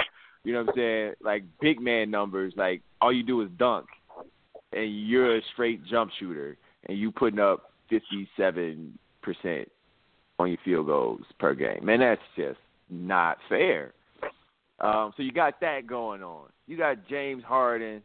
[0.44, 1.14] You know what I'm saying?
[1.24, 2.54] Like big man numbers.
[2.56, 3.88] Like all you do is dunk,
[4.74, 9.72] and you're a straight jump shooter, and you putting up 57 percent
[10.40, 11.84] on your field goals per game.
[11.84, 12.60] Man, that's just
[12.90, 13.94] not fair.
[14.80, 16.48] Um, so you got that going on.
[16.68, 18.02] You got James Harden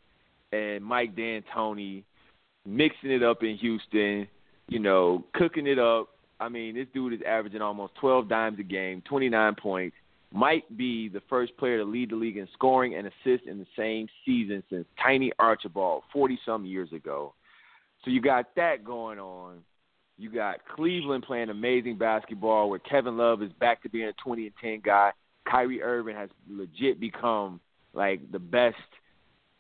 [0.53, 2.05] and Mike D'Antoni
[2.67, 4.29] mixing it up in Houston,
[4.69, 6.09] you know, cooking it up.
[6.39, 9.97] I mean, this dude is averaging almost 12 dimes a game, 29 points.
[10.33, 13.67] Might be the first player to lead the league in scoring and assists in the
[13.77, 17.35] same season since Tiny Archibald 40 some years ago.
[18.05, 19.59] So you got that going on.
[20.19, 24.45] You got Cleveland playing amazing basketball where Kevin Love is back to being a 20
[24.45, 25.11] and 10 guy.
[25.49, 27.61] Kyrie Irving has legit become
[27.93, 28.77] like the best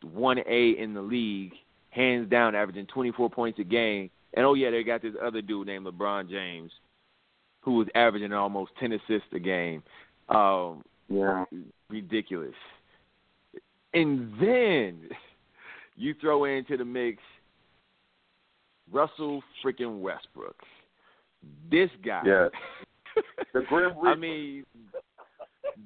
[0.02, 1.52] one A in the league,
[1.90, 4.10] hands down, averaging 24 points a game.
[4.34, 6.70] And oh yeah, they got this other dude named LeBron James,
[7.60, 9.82] who was averaging almost 10 assists a game.
[10.28, 11.44] Um, yeah,
[11.88, 12.54] ridiculous.
[13.92, 15.08] And then
[15.96, 17.20] you throw into the mix
[18.92, 20.56] Russell freaking Westbrook.
[21.70, 22.22] This guy.
[22.24, 22.48] Yeah.
[23.52, 24.08] The Grim Reaper.
[24.08, 24.64] I mean,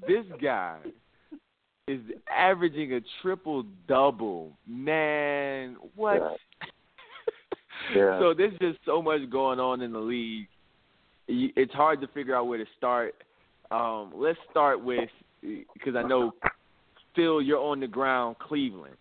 [0.06, 0.78] this guy
[1.88, 2.00] is
[2.30, 4.52] averaging a triple double.
[4.66, 6.14] Man, what?
[6.16, 7.96] Yeah.
[7.96, 8.18] yeah.
[8.18, 10.48] so there's just so much going on in the league.
[11.26, 13.14] It's hard to figure out where to start.
[13.70, 15.08] Um, let's start with
[15.40, 16.32] because I know
[17.14, 18.96] Phil, you're on the ground, Cleveland.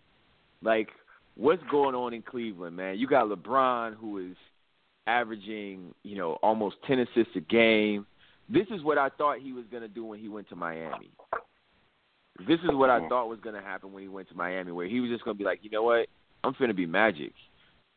[0.62, 0.88] Like,
[1.36, 2.98] what's going on in Cleveland, man?
[2.98, 4.36] You got LeBron who is
[5.06, 8.06] averaging, you know, almost ten assists a game.
[8.48, 11.10] This is what I thought he was going to do when he went to Miami.
[12.46, 14.86] This is what I thought was going to happen when he went to Miami, where
[14.86, 16.08] he was just going to be like, you know what?
[16.42, 17.32] I'm finna be magic.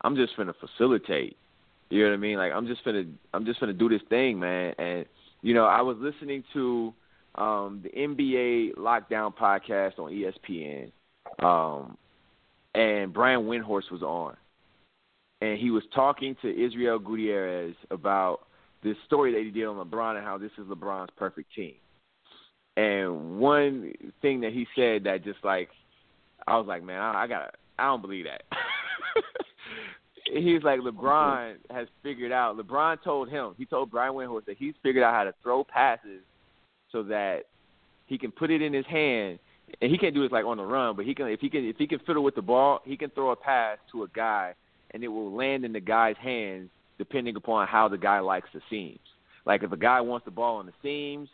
[0.02, 1.36] I'm just finna facilitate.
[1.90, 2.38] You know what I mean?
[2.38, 4.74] Like I'm just finna I'm just finna do this thing, man.
[4.78, 5.06] And
[5.42, 6.94] you know, I was listening to
[7.36, 10.92] um the NBA Lockdown podcast on ESPN,
[11.44, 11.98] um,
[12.76, 14.36] and Brian Windhorst was on,
[15.42, 18.47] and he was talking to Israel Gutierrez about
[18.84, 21.76] this story that he did on LeBron and how this is LeBron's perfect team.
[22.76, 25.70] And one thing that he said that just like
[26.48, 28.44] I was like, man, I, I got I don't believe that.
[30.34, 32.58] he's like LeBron has figured out.
[32.58, 36.22] LeBron told him, he told Brian Windhorst that he's figured out how to throw passes
[36.92, 37.44] so that
[38.06, 39.40] he can put it in his hand,
[39.82, 41.66] and he can't do this like on the run, but he can if he can
[41.66, 44.54] if he can fiddle with the ball, he can throw a pass to a guy,
[44.92, 48.62] and it will land in the guy's hands depending upon how the guy likes the
[48.70, 49.00] seams.
[49.46, 51.30] Like if a guy wants the ball on the seams,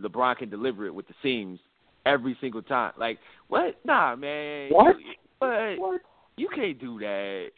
[0.00, 1.58] LeBron can deliver it with the seams
[2.06, 2.92] every single time.
[2.98, 3.18] Like
[3.48, 3.78] what?
[3.84, 4.70] Nah, man.
[4.70, 4.96] What?
[5.38, 5.78] What?
[5.78, 6.00] What?
[6.36, 7.50] you can't do that.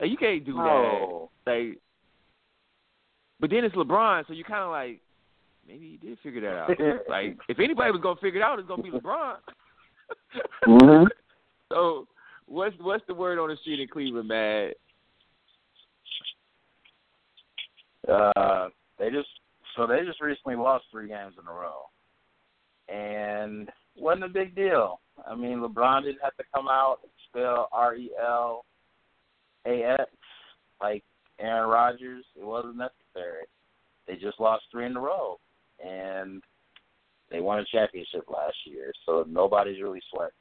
[0.00, 1.30] Like, you can't do No.
[1.44, 1.50] that.
[1.52, 1.78] Like,
[3.38, 5.00] but then it's LeBron, so you're kind of like,
[5.66, 7.00] maybe he did figure that out.
[7.08, 9.36] like, if anybody was gonna figure it out, it's gonna be LeBron.
[10.66, 11.06] Mhm.
[11.68, 12.06] So,
[12.46, 14.70] what's what's the word on the street in Cleveland, man?
[18.08, 18.68] Uh,
[18.98, 19.28] they just
[19.76, 21.82] so they just recently lost three games in a row,
[22.88, 25.00] and wasn't a big deal.
[25.28, 28.64] I mean, LeBron didn't have to come out and spell R E L
[29.66, 30.10] A X
[30.80, 31.02] like
[31.38, 32.24] Aaron Rodgers.
[32.38, 33.44] It wasn't necessary.
[34.06, 35.38] They just lost three in a row,
[35.84, 36.42] and
[37.30, 40.32] they won a championship last year, so nobody's really sweating.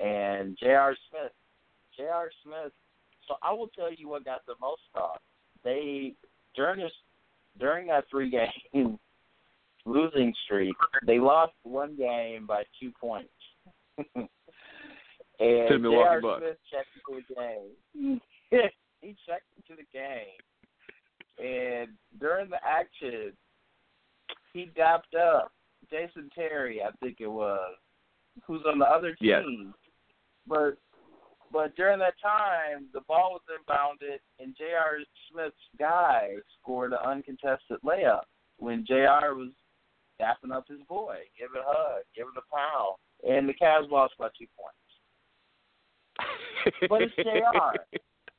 [0.00, 0.96] And J.R.
[1.10, 1.32] Smith,
[1.96, 2.30] J.R.
[2.42, 2.72] Smith.
[3.28, 5.20] So I will tell you what got the most talk.
[5.62, 6.14] They
[6.56, 6.92] during this
[7.58, 8.98] during that three game
[9.86, 13.28] losing streak, they lost one game by two points.
[14.16, 14.28] and
[15.68, 16.20] To Milwaukee.
[16.22, 16.42] Bucks.
[16.42, 18.20] Smith checked into the game.
[19.00, 20.38] he checked into the game,
[21.38, 21.88] and
[22.20, 23.32] during the action,
[24.52, 25.52] he dapped up
[25.90, 27.74] Jason Terry, I think it was,
[28.46, 29.42] who's on the other Yes.
[29.44, 29.74] team.
[30.46, 30.76] But
[31.52, 34.98] but during that time, the ball was inbounded, and J.R.
[35.30, 38.22] Smith's guy scored an uncontested layup
[38.58, 39.34] when J.R.
[39.34, 39.50] was
[40.20, 42.96] dapping up his boy, giving a hug, giving a pound,
[43.28, 44.76] and the Cavs lost by two points.
[46.88, 47.74] But it's J.R.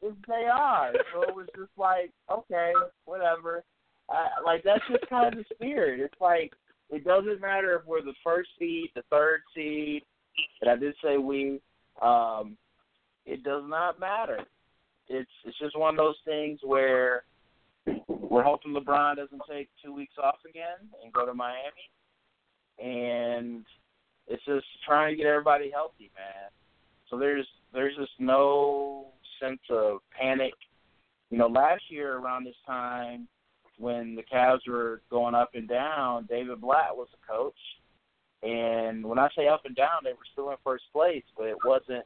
[0.04, 0.94] It's J.R.
[1.14, 2.74] So it was just like, okay,
[3.06, 3.64] whatever.
[4.44, 6.00] Like that's just kind of the spirit.
[6.00, 6.54] It's like
[6.90, 10.02] it doesn't matter if we're the first seed, the third seed.
[10.62, 11.62] And I did say we.
[12.02, 12.58] Um,
[13.26, 14.40] it does not matter.
[15.08, 17.24] It's it's just one of those things where
[18.08, 21.90] we're hoping LeBron doesn't take two weeks off again and go to Miami,
[22.80, 23.66] and
[24.28, 26.50] it's just trying to get everybody healthy, man.
[27.10, 29.08] So there's there's just no
[29.42, 30.54] sense of panic.
[31.30, 33.28] You know, last year around this time
[33.78, 37.54] when the Cavs were going up and down, David Blatt was the coach.
[38.44, 41.58] And when I say up and down, they were still in first place, but it
[41.66, 42.06] wasn't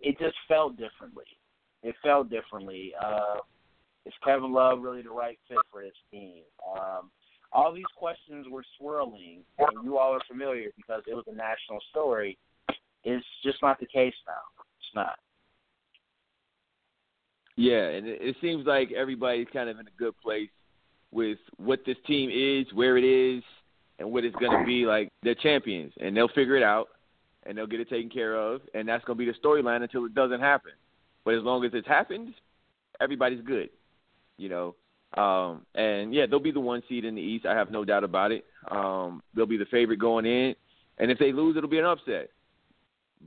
[0.00, 1.24] it just felt differently.
[1.82, 2.92] It felt differently.
[3.02, 3.36] Uh,
[4.06, 6.42] is Kevin Love really the right fit for this team?
[6.76, 7.10] Um,
[7.52, 11.80] all these questions were swirling, and you all are familiar because it was a national
[11.90, 12.36] story.
[13.04, 14.64] It's just not the case now.
[14.78, 15.18] It's not.
[17.56, 20.50] Yeah, and it, it seems like everybody's kind of in a good place
[21.10, 23.42] with what this team is, where it is,
[23.98, 24.84] and what it's going to be.
[24.86, 26.88] Like they're champions, and they'll figure it out,
[27.48, 30.04] and they'll get it taken care of, and that's going to be the storyline until
[30.04, 30.72] it doesn't happen.
[31.24, 32.34] But as long as it's happened,
[33.00, 33.70] everybody's good,
[34.36, 34.74] you know.
[35.16, 37.46] Um, and yeah, they'll be the one seed in the East.
[37.46, 38.44] I have no doubt about it.
[38.70, 40.54] Um, they'll be the favorite going in,
[40.98, 42.28] and if they lose, it'll be an upset.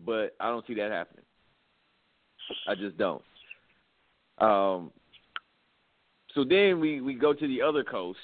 [0.06, 1.26] But I don't see that happening.
[2.68, 3.23] I just don't.
[4.38, 4.91] Um,
[6.35, 8.19] so then we we go to the other coast.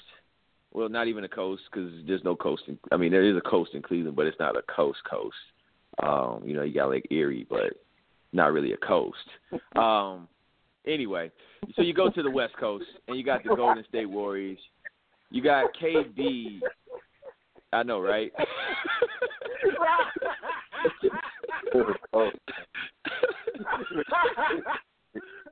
[0.72, 2.62] Well, not even a coast because there's no coast.
[2.68, 5.34] In, I mean, there is a coast in Cleveland, but it's not a coast coast.
[6.02, 7.74] Um, you know, you got Lake Erie, but
[8.32, 9.16] not really a coast.
[9.76, 10.28] Um,
[10.86, 11.30] anyway,
[11.76, 14.58] so you go to the West Coast and you got the Golden State Warriors.
[15.30, 16.60] You got KD.
[17.72, 18.32] I know, right?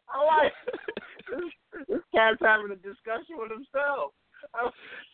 [0.09, 0.52] I like
[1.31, 4.12] this, this cat's having a discussion with himself.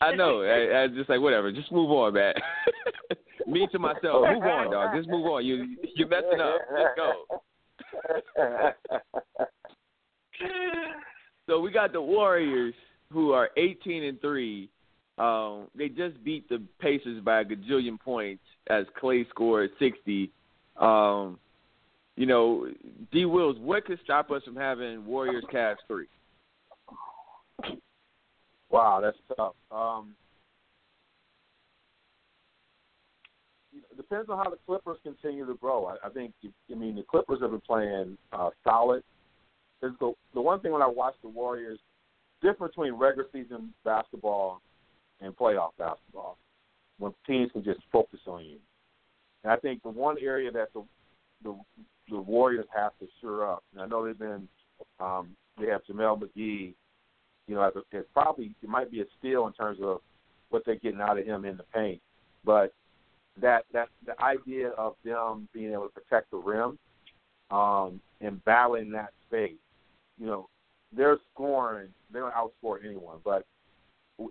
[0.00, 0.42] I know.
[0.42, 1.52] I, I just like whatever.
[1.52, 2.34] Just move on, man.
[3.46, 4.26] Me to myself.
[4.32, 4.94] Move on, dog.
[4.96, 5.44] Just move on.
[5.44, 6.60] You you're messing up.
[6.70, 7.42] Just go.
[11.48, 12.74] So we got the Warriors
[13.12, 14.70] who are 18 and three.
[15.18, 20.30] Um, they just beat the Pacers by a gajillion points as Klay scored 60.
[20.80, 21.38] Um,
[22.16, 22.68] you know,
[23.12, 23.24] D.
[23.24, 26.06] Wills, what could stop us from having Warriors Cavs three?
[28.72, 29.54] Wow, that's tough.
[29.70, 30.14] Um,
[33.74, 35.84] it depends on how the Clippers continue to grow.
[35.84, 36.32] I, I think,
[36.70, 39.02] I mean, the Clippers have been playing uh, solid.
[39.82, 41.78] There's the the one thing when I watch the Warriors,
[42.40, 44.62] difference between regular season basketball
[45.20, 46.38] and playoff basketball,
[46.98, 48.56] when teams can just focus on you.
[49.44, 50.82] And I think the one area that the
[51.44, 51.56] the,
[52.08, 54.48] the Warriors have to sure up, and I know they've been,
[55.00, 55.30] um,
[55.60, 56.74] they have JaVale McGee
[57.52, 59.98] you know, it's probably it might be a steal in terms of
[60.48, 62.00] what they're getting out of him in the paint.
[62.46, 62.72] But
[63.42, 66.78] that that the idea of them being able to protect the rim
[67.50, 69.58] um, and battling that space,
[70.18, 70.48] you know,
[70.96, 71.88] they're scoring.
[72.10, 73.18] They don't outscore anyone.
[73.22, 73.44] But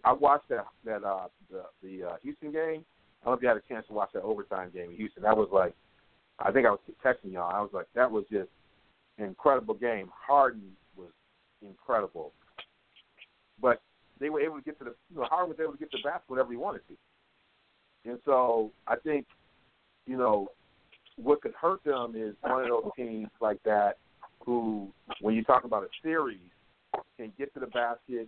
[0.04, 2.84] I watched that that uh, the the uh, Houston game.
[3.22, 5.22] I don't know if you had a chance to watch that overtime game in Houston.
[5.22, 5.76] That was like,
[6.40, 7.54] I think I was texting y'all.
[7.54, 8.50] I was like, that was just
[9.20, 10.10] incredible game.
[10.12, 11.12] Harden was
[11.62, 12.34] incredible,
[13.62, 13.82] but
[14.20, 15.98] they were able to get to the you know Harden was able to get to
[15.98, 19.26] the basket whenever he wanted to, and so I think
[20.08, 20.50] you know
[21.18, 23.98] what could hurt them is one of those teams like that
[24.46, 24.90] who,
[25.20, 26.40] when you talk about a series,
[27.18, 28.28] can get to the basket,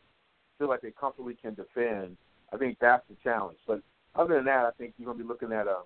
[0.58, 2.18] feel like they comfortably can defend.
[2.54, 3.58] I think that's the challenge.
[3.68, 3.82] But
[4.16, 5.80] other than that, I think you're going to be looking at a,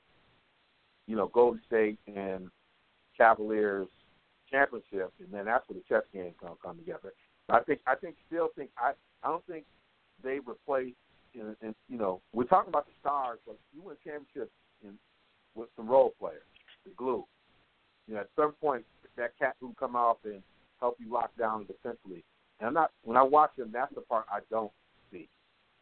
[1.08, 2.50] you know, Golden State and
[3.18, 3.88] Cavaliers
[4.52, 7.14] championship, and then that's where the chess game going to come together.
[7.50, 8.92] I think, I think, still think, I,
[9.24, 9.66] I don't think
[10.24, 10.94] they replace,
[11.34, 14.52] in, in, you know, we're talking about the stars, but you win championships
[14.84, 14.94] in,
[15.56, 16.42] with some role players,
[16.86, 17.26] the glue.
[18.08, 18.86] You know, at some point,
[19.18, 20.42] that cat who come off and
[20.80, 22.24] help you lock down defensively.
[22.60, 24.72] And I'm not when I watch them, that's the part I don't
[25.12, 25.28] see.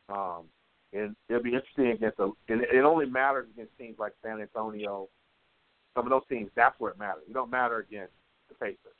[0.09, 0.43] Um,
[0.93, 2.31] and it'll be interesting against the.
[2.47, 5.09] And it only matters against teams like San Antonio.
[5.95, 7.23] Some of those teams, that's where it matters.
[7.29, 8.13] It don't matter against
[8.49, 8.97] the Pacers,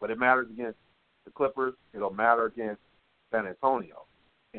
[0.00, 0.78] but it matters against
[1.24, 1.74] the Clippers.
[1.94, 2.80] It'll matter against
[3.30, 4.04] San Antonio,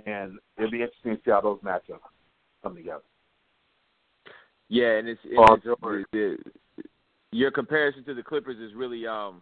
[0.06, 2.00] and it'll be interesting to see how those matchups
[2.64, 3.04] come together.
[4.70, 6.44] Yeah, and it's, it's,
[7.32, 9.42] your comparison to the Clippers is really um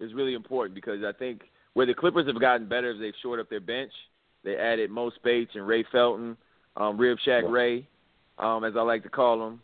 [0.00, 1.42] is really important because I think
[1.74, 3.92] where the Clippers have gotten better is they've shored up their bench.
[4.44, 6.36] They added Mo Speights and Ray Felton,
[6.76, 7.86] um, Rib Shack Ray,
[8.38, 9.60] um, as I like to call him,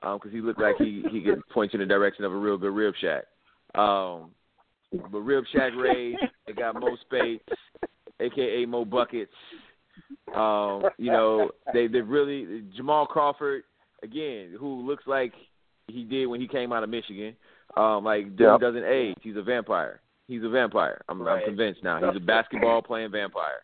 [0.00, 2.58] because um, he looked like he he gets points in the direction of a real
[2.58, 3.24] good Rib Shack.
[3.74, 4.30] Um,
[5.10, 6.16] but Rib Shack Ray,
[6.46, 7.44] they got Mo Speights,
[8.20, 9.32] aka Mo Buckets.
[10.34, 13.62] Um, you know, they they really Jamal Crawford
[14.02, 15.32] again, who looks like
[15.88, 17.36] he did when he came out of Michigan.
[17.76, 18.60] Um, like dude yep.
[18.60, 19.16] doesn't age.
[19.22, 20.00] He's a vampire.
[20.28, 21.02] He's a vampire.
[21.08, 21.40] I'm, right.
[21.40, 21.98] I'm convinced now.
[21.98, 23.62] He's a basketball playing vampire.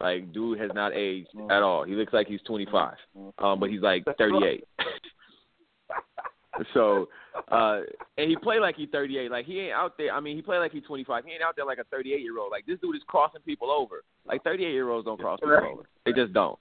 [0.00, 1.84] Like dude has not aged at all.
[1.84, 2.94] He looks like he's 25,
[3.38, 4.64] um, but he's like 38.
[6.74, 7.08] so,
[7.50, 7.80] uh,
[8.18, 9.30] and he played like he's 38.
[9.30, 10.12] Like he ain't out there.
[10.12, 11.24] I mean, he played like he's 25.
[11.24, 12.50] He ain't out there like a 38 year old.
[12.50, 14.04] Like this dude is crossing people over.
[14.26, 15.82] Like 38 year olds don't cross people over.
[16.04, 16.58] They just don't.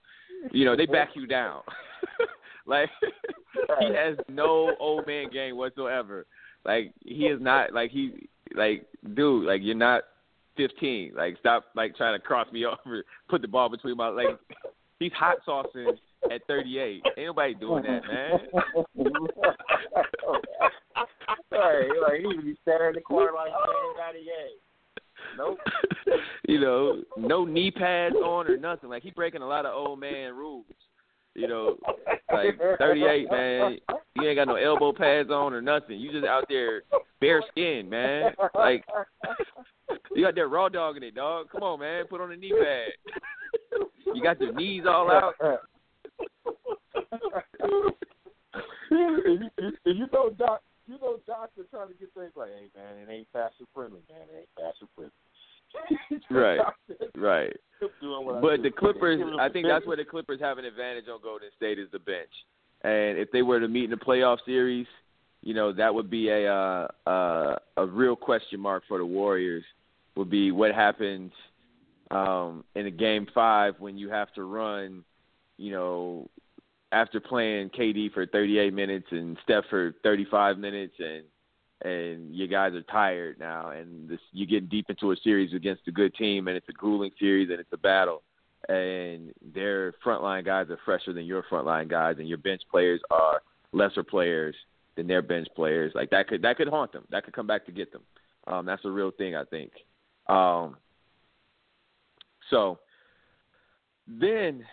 [0.52, 1.62] You know, they back you down.
[2.66, 2.90] like
[3.80, 6.26] he has no old man game whatsoever.
[6.66, 10.04] Like he is not like he like dude, like you're not
[10.58, 11.14] fifteen.
[11.16, 14.40] Like stop like trying to cross me over, put the ball between my like
[15.00, 15.98] he's hot saucing
[16.32, 17.04] at thirty eight.
[17.18, 18.40] Ain't nobody doing that, man.
[21.50, 23.52] Sorry, like he would be standing in the corner like
[23.98, 24.60] ninety eight.
[25.38, 25.60] Nope.
[26.48, 28.90] you know, no knee pads on or nothing.
[28.90, 30.66] Like he breaking a lot of old man rules.
[31.36, 31.78] You know,
[32.32, 33.80] like 38, man.
[34.16, 36.00] You ain't got no elbow pads on or nothing.
[36.00, 36.84] You just out there
[37.20, 38.34] bare skin, man.
[38.54, 38.86] Like
[40.16, 41.50] you got there raw dogging it, dog.
[41.52, 42.06] Come on, man.
[42.06, 43.80] Put on a knee pad.
[44.14, 45.34] you got your knees all out.
[48.92, 49.50] And
[49.86, 53.12] you know, doc, you know, docs are trying to get things like, hey, man, it
[53.12, 54.28] ain't faster friendly, man.
[54.34, 55.12] It ain't faster friendly
[56.30, 56.60] right,
[57.18, 57.56] right.
[58.42, 61.80] But the Clippers, I think that's where the Clippers have an advantage on Golden State
[61.80, 62.30] is the bench.
[62.84, 64.88] And if they were to meet in the playoff series,
[65.42, 69.64] you know that would be a uh, uh, a real question mark for the Warriors.
[70.16, 71.32] Would be what happens
[72.12, 75.04] um, in a game five when you have to run,
[75.64, 76.30] you know,
[76.92, 81.24] after playing KD for 38 minutes and Steph for 35 minutes and
[81.86, 85.86] and you guys are tired now, and this, you're getting deep into a series against
[85.88, 88.24] a good team, and it's a grueling series, and it's a battle.
[88.70, 93.42] And their frontline guys are fresher than your frontline guys, and your bench players are
[93.74, 94.56] lesser players
[94.96, 95.92] than their bench players.
[95.94, 97.04] Like that could that could haunt them.
[97.10, 98.04] That could come back to get them.
[98.48, 99.72] Um, that's a real thing, I think.
[100.28, 100.78] Um,
[102.50, 102.80] so
[104.08, 104.64] then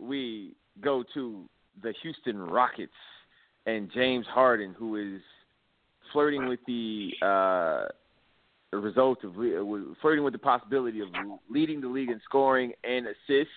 [0.00, 1.44] we go to
[1.82, 2.92] the Houston Rockets
[3.66, 5.20] and James Harden, who is
[6.12, 7.84] flirting with the uh,
[8.76, 9.34] result of
[10.00, 11.08] flirting with the possibility of
[11.48, 13.52] leading the league in scoring and assists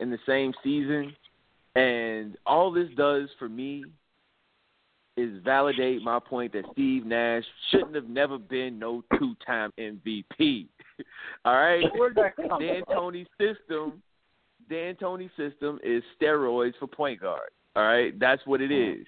[0.00, 1.14] in the same season.
[1.74, 3.84] And all this does for me
[5.16, 10.66] is validate my point that Steve Nash shouldn't have never been no two-time MVP.
[11.44, 11.84] all right,
[12.58, 14.02] D'Antoni's system,
[14.70, 17.50] D'Antoni's system is steroids for point guard.
[17.74, 19.00] All right, that's what it mm-hmm.
[19.00, 19.06] is.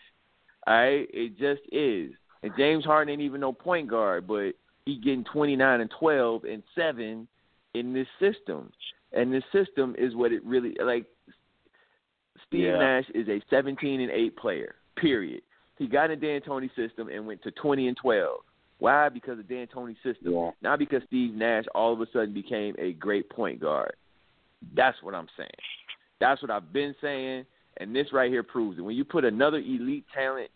[0.67, 2.13] All right, it just is.
[2.43, 4.53] And James Harden ain't even no point guard, but
[4.85, 7.27] he getting 29 and 12 and 7
[7.75, 8.71] in this system.
[9.13, 11.07] And this system is what it really like
[12.47, 12.79] Steve yeah.
[12.79, 14.75] Nash is a 17 and 8 player.
[14.97, 15.43] Period.
[15.79, 18.41] He got in D'Antoni system and went to 20 and 12.
[18.79, 19.09] Why?
[19.09, 20.33] Because of D'Antoni system.
[20.33, 20.51] Yeah.
[20.63, 23.95] Not because Steve Nash all of a sudden became a great point guard.
[24.75, 25.49] That's what I'm saying.
[26.21, 28.83] That's what I've been saying, and this right here proves it.
[28.83, 30.51] When you put another elite talent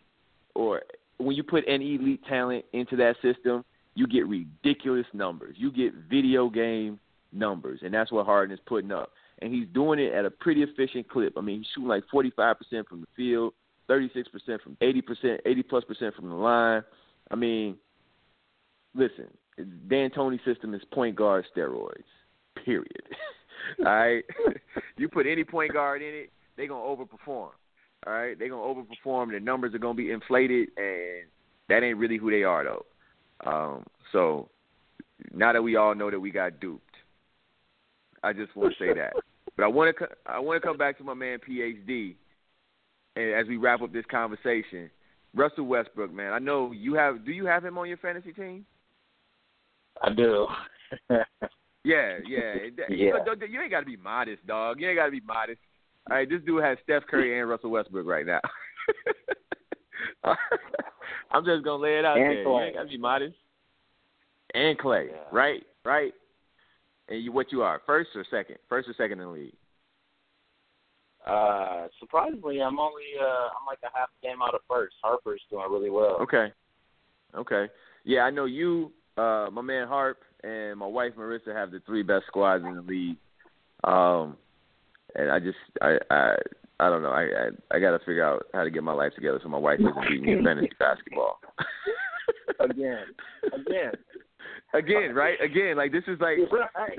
[0.54, 0.82] or
[1.18, 3.64] when you put an elite talent into that system,
[3.94, 5.56] you get ridiculous numbers.
[5.58, 6.98] You get video game
[7.32, 9.12] numbers, and that's what Harden is putting up.
[9.40, 11.34] And he's doing it at a pretty efficient clip.
[11.36, 12.54] I mean, he's shooting like 45%
[12.88, 13.54] from the field,
[13.88, 14.24] 36%
[14.62, 16.82] from 80%, 80 plus percent from the line.
[17.30, 17.76] I mean,
[18.94, 19.26] listen,
[19.88, 22.02] D'Antoni system is point guard steroids.
[22.64, 23.02] Period.
[23.78, 24.24] All right,
[24.97, 27.51] you put any point guard in it, they're gonna overperform.
[28.06, 29.30] All right, they're gonna overperform.
[29.30, 31.28] Their numbers are gonna be inflated, and
[31.68, 32.86] that ain't really who they are, though.
[33.44, 34.48] Um, so
[35.32, 36.94] now that we all know that we got duped,
[38.22, 39.12] I just want to say that.
[39.55, 42.14] But I want to I want to come back to my man PhD,
[43.16, 44.90] and as we wrap up this conversation,
[45.34, 46.32] Russell Westbrook, man.
[46.32, 47.24] I know you have.
[47.24, 48.64] Do you have him on your fantasy team?
[50.02, 50.47] I do.
[51.84, 52.54] Yeah, yeah.
[52.88, 53.12] Yeah.
[53.48, 54.80] You, ain't got to be modest, dog.
[54.80, 55.60] You ain't got to be modest.
[56.10, 58.40] All right, this dude has Steph Curry and Russell Westbrook right now.
[61.30, 62.42] I'm just gonna lay it out And there.
[62.42, 63.36] You ain't got to be modest.
[64.54, 65.16] And Klay, Yeah.
[65.32, 66.12] right, right.
[67.09, 68.56] And you, what you are, first or second?
[68.68, 69.54] First or second in the league?
[71.26, 74.94] Uh, surprisingly, I'm only uh, I'm like a half game out of first.
[75.02, 76.16] Harper's doing really well.
[76.20, 76.52] Okay.
[77.34, 77.66] Okay.
[78.04, 82.02] Yeah, I know you, uh, my man Harp, and my wife Marissa have the three
[82.02, 83.16] best squads in the league.
[83.85, 84.36] Um,
[85.14, 86.35] and I just, I, I,
[86.81, 87.10] I don't know.
[87.10, 89.59] I, I, I got to figure out how to get my life together so my
[89.59, 91.39] wife doesn't beat me in fantasy basketball.
[92.60, 93.06] Again,
[93.52, 93.93] again,
[94.74, 95.40] Again, right?
[95.43, 96.98] Again, like this is like, right.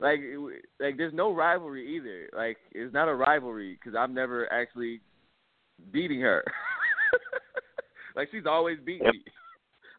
[0.00, 0.20] like,
[0.78, 2.28] like there's no rivalry either.
[2.36, 5.00] Like it's not a rivalry because I'm never actually
[5.92, 6.42] beating her.
[8.16, 9.24] like she's always beating me.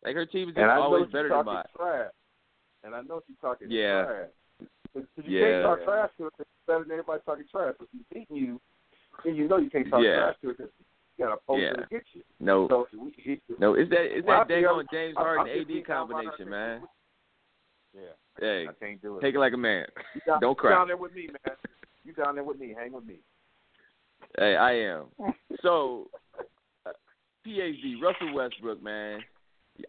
[0.03, 1.63] Like her team is just And I know always better than talking mine.
[1.75, 2.11] trash.
[2.83, 4.05] And I know she's talking Yeah.
[4.05, 4.29] trash.
[4.93, 5.45] 'Cause you Yeah.
[5.51, 7.75] can't talk trash to her 'cause it's better than everybody talking trash.
[7.79, 8.61] If she's beating you,
[9.23, 10.17] then you know you can't talk Yeah.
[10.17, 10.71] trash to her because
[11.17, 11.73] you got a poster Yeah.
[11.73, 12.23] to get you.
[12.39, 15.17] No, So we, it, no, it's that it's Well, that I dang feel- on James
[15.17, 16.87] I- Harden I'm AD being down by her combination, man.
[17.93, 18.01] Yeah,
[18.39, 19.21] Hey, I can't do it.
[19.21, 19.87] take it like a man.
[20.15, 20.71] You down, Don't cry.
[20.71, 21.57] you down there with me, man.
[22.03, 22.73] You down there with me.
[22.73, 23.19] Hang with me.
[24.37, 25.11] Hey, I am.
[25.61, 26.09] So,
[26.85, 26.93] uh,
[27.45, 29.23] PhD, Russell Westbrook, man.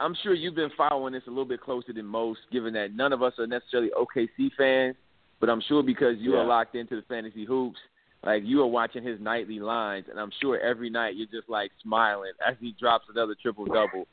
[0.01, 3.13] I'm sure you've been following this a little bit closer than most, given that none
[3.13, 4.97] of us are necessarily OKC fans.
[5.41, 7.79] But I'm sure because you are locked into the fantasy hoops,
[8.25, 11.73] like you are watching his nightly lines, and I'm sure every night you're just like
[11.83, 14.07] smiling as he drops another triple double.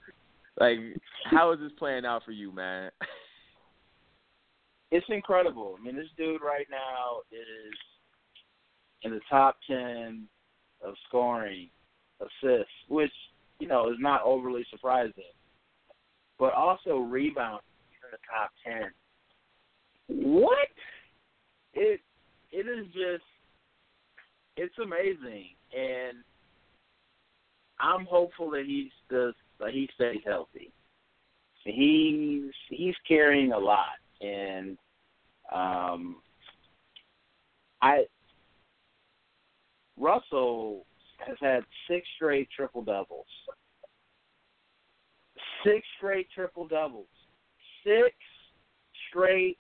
[0.60, 0.80] Like,
[1.26, 2.90] how is this playing out for you, man?
[4.92, 5.78] it's incredible.
[5.80, 7.74] I mean, this dude right now is
[9.04, 10.28] in the top ten
[10.84, 11.70] of scoring,
[12.20, 13.14] assists, which
[13.60, 15.14] you know is not overly surprising,
[16.40, 17.61] but also rebound
[17.91, 18.91] in the top ten.
[20.07, 20.68] What?
[21.74, 21.99] It
[22.52, 23.24] it is just
[24.57, 26.18] it's amazing, and
[27.80, 30.72] I'm hopeful that he's does that he stays healthy.
[31.64, 34.78] He's he's carrying a lot, and
[35.53, 36.18] um,
[37.82, 38.06] I
[39.98, 40.86] Russell
[41.20, 43.28] has had six straight triple doubles.
[45.64, 47.07] Six straight triple doubles.
[47.84, 48.15] Six
[49.10, 49.57] straight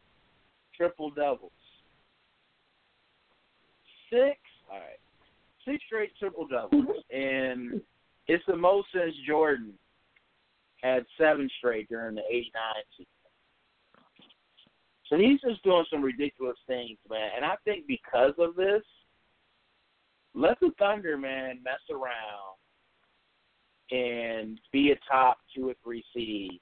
[0.75, 1.51] triple doubles.
[4.09, 4.39] Six.
[4.71, 4.99] All right.
[5.65, 7.81] Six straight triple doubles, and
[8.27, 9.73] it's the most since Jordan
[10.81, 12.51] had seven straight during the '89
[12.97, 13.05] season.
[15.07, 17.31] So he's just doing some ridiculous things, man.
[17.35, 18.83] And I think because of this,
[20.35, 22.57] let the Thunder, man, mess around
[23.91, 26.59] and be a top two or three seed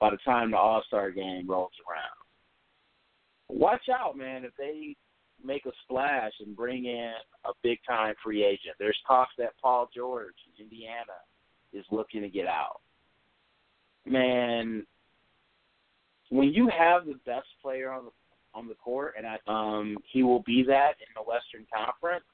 [0.00, 3.58] by the time the All Star game rolls around.
[3.60, 4.96] Watch out, man, if they
[5.44, 7.12] make a splash and bring in
[7.44, 8.76] a big time free agent.
[8.78, 11.18] There's talks that Paul George, Indiana,
[11.72, 12.80] is looking to get out.
[14.06, 14.86] Man,
[16.30, 18.10] when you have the best player on the
[18.54, 22.24] on the court, and I, um, he will be that in the Western Conference,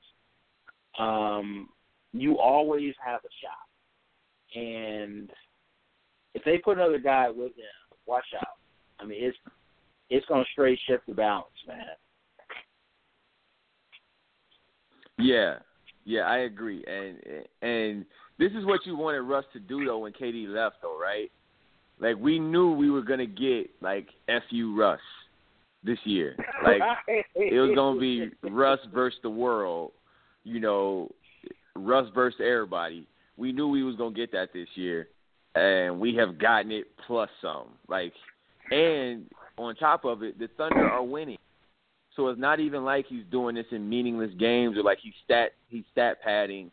[0.99, 1.69] um,
[2.12, 3.68] you always have a shot.
[4.55, 5.31] And
[6.35, 8.57] if they put another guy with him, watch out.
[9.01, 9.37] I mean, it's
[10.11, 11.85] it's going to straight shift the balance, man.
[15.19, 15.57] Yeah,
[16.05, 17.19] yeah, I agree, and
[17.61, 18.07] and
[18.39, 21.31] this is what you wanted Russ to do though when KD left though, right?
[22.01, 24.07] Like we knew we were gonna get like
[24.49, 25.01] fu Russ
[25.83, 26.81] this year, like
[27.35, 29.91] it was gonna be Russ versus the world,
[30.45, 31.11] you know,
[31.75, 33.07] Russ versus everybody.
[33.39, 35.09] We knew we was gonna get that this year,
[35.55, 37.69] and we have gotten it plus some.
[37.89, 38.12] Like,
[38.70, 41.39] and on top of it, the Thunder are winning.
[42.16, 45.52] So it's not even like he's doing this in meaningless games or like he's stat
[45.69, 46.70] he's stat padding,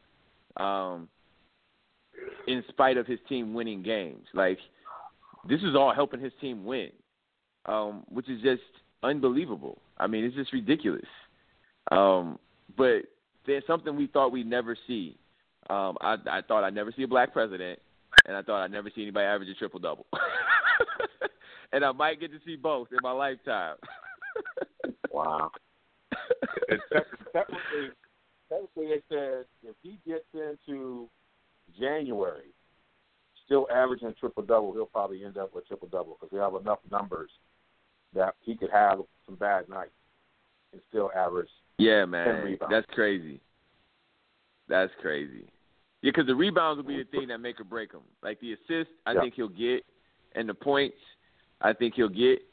[0.58, 1.08] um,
[2.48, 4.26] in spite of his team winning games.
[4.34, 4.58] Like
[5.48, 6.90] this is all helping his team win,
[7.68, 8.64] um, which is just
[9.04, 9.78] unbelievable.
[10.00, 11.06] I mean, it's just ridiculous.
[11.92, 12.40] Um,
[12.76, 13.04] but
[13.46, 15.16] there's something we thought we'd never see.
[15.70, 17.80] Um, I, I thought I'd never see a black president,
[18.28, 20.06] and I thought I'd never see anybody average a triple double.
[21.72, 23.76] and I might get to see both in my lifetime.
[25.12, 25.52] wow.
[26.70, 26.80] And
[27.34, 27.90] technically,
[28.50, 31.10] technically, it says if he gets into
[31.80, 32.54] January,
[33.46, 36.80] still averaging triple double, he'll probably end up with triple double because we have enough
[36.92, 37.30] numbers
[38.14, 39.92] that he could have some bad nights
[40.74, 41.50] and still average.
[41.78, 42.72] Yeah, man, rebounds.
[42.72, 43.42] that's crazy.
[44.68, 45.46] That's crazy.
[46.06, 48.02] Yeah, because the rebounds will be the thing that make or break him.
[48.22, 49.22] Like the assist, I Yeah.
[49.22, 49.84] think he'll get,
[50.34, 50.98] and the points,
[51.62, 52.46] I think he'll get.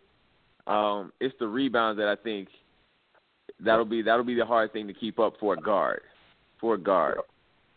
[0.67, 2.49] Um, it's the rebounds that I think
[3.61, 6.01] that'll be that'll be the hard thing to keep up for a guard,
[6.61, 7.19] for a guard.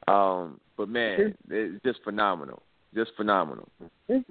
[0.08, 3.68] Um, but man, it's just phenomenal, just phenomenal.
[4.08, 4.24] his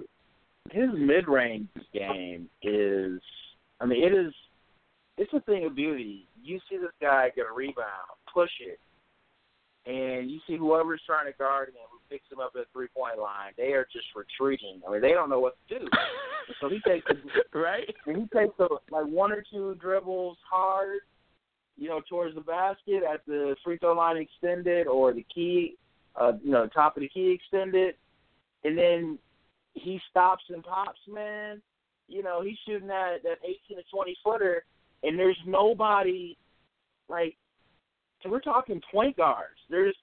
[0.71, 3.21] his mid range game is
[3.79, 4.33] I mean, it is
[5.17, 6.27] it's a thing of beauty.
[6.41, 8.79] You see this guy get a rebound, push it,
[9.85, 12.87] and you see whoever's trying to guard him who picks him up at the three
[12.95, 14.81] point line, they are just retreating.
[14.87, 15.87] I mean they don't know what to do.
[16.61, 17.93] so he takes a, right?
[18.07, 20.99] and he takes a, like one or two dribbles hard,
[21.77, 25.77] you know, towards the basket at the free throw line extended or the key
[26.15, 27.95] uh, you know, top of the key extended
[28.65, 29.19] and then
[29.75, 31.61] he stops and pops, man.
[32.07, 34.65] You know, he's shooting that that eighteen to twenty footer,
[35.03, 36.37] and there's nobody
[37.07, 37.37] like.
[38.25, 39.59] And we're talking point guards.
[39.69, 39.95] There's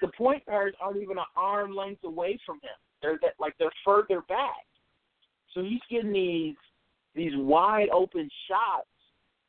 [0.00, 2.74] the point guards aren't even an arm length away from him.
[3.00, 4.66] They're that like they're further back.
[5.54, 6.56] So he's getting these
[7.14, 8.88] these wide open shots,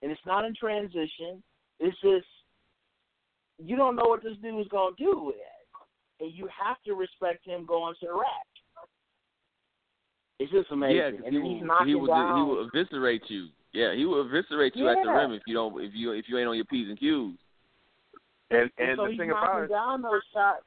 [0.03, 1.41] and it's not in transition.
[1.79, 2.27] It's just
[3.57, 6.93] you don't know what this dude is gonna do with it, and you have to
[6.93, 8.47] respect him going to the rack.
[10.37, 10.97] It's just amazing.
[10.97, 12.37] Yeah, and he then he's will, knocking he will down.
[12.37, 13.47] he will eviscerate you.
[13.71, 16.37] Yeah, he will eviscerate you at the rim if you don't if you if you
[16.37, 17.39] ain't on your p's and q's.
[18.53, 20.63] And and and so the he's thing about it, down those shots.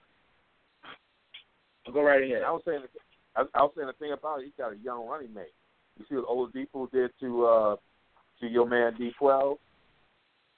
[1.93, 2.43] Go right ahead.
[2.43, 2.81] I was saying,
[3.37, 5.55] I, I was saying the thing about it, he's got a young running mate.
[5.99, 7.77] You see what Oladipo did to uh
[8.41, 9.57] to your man D12.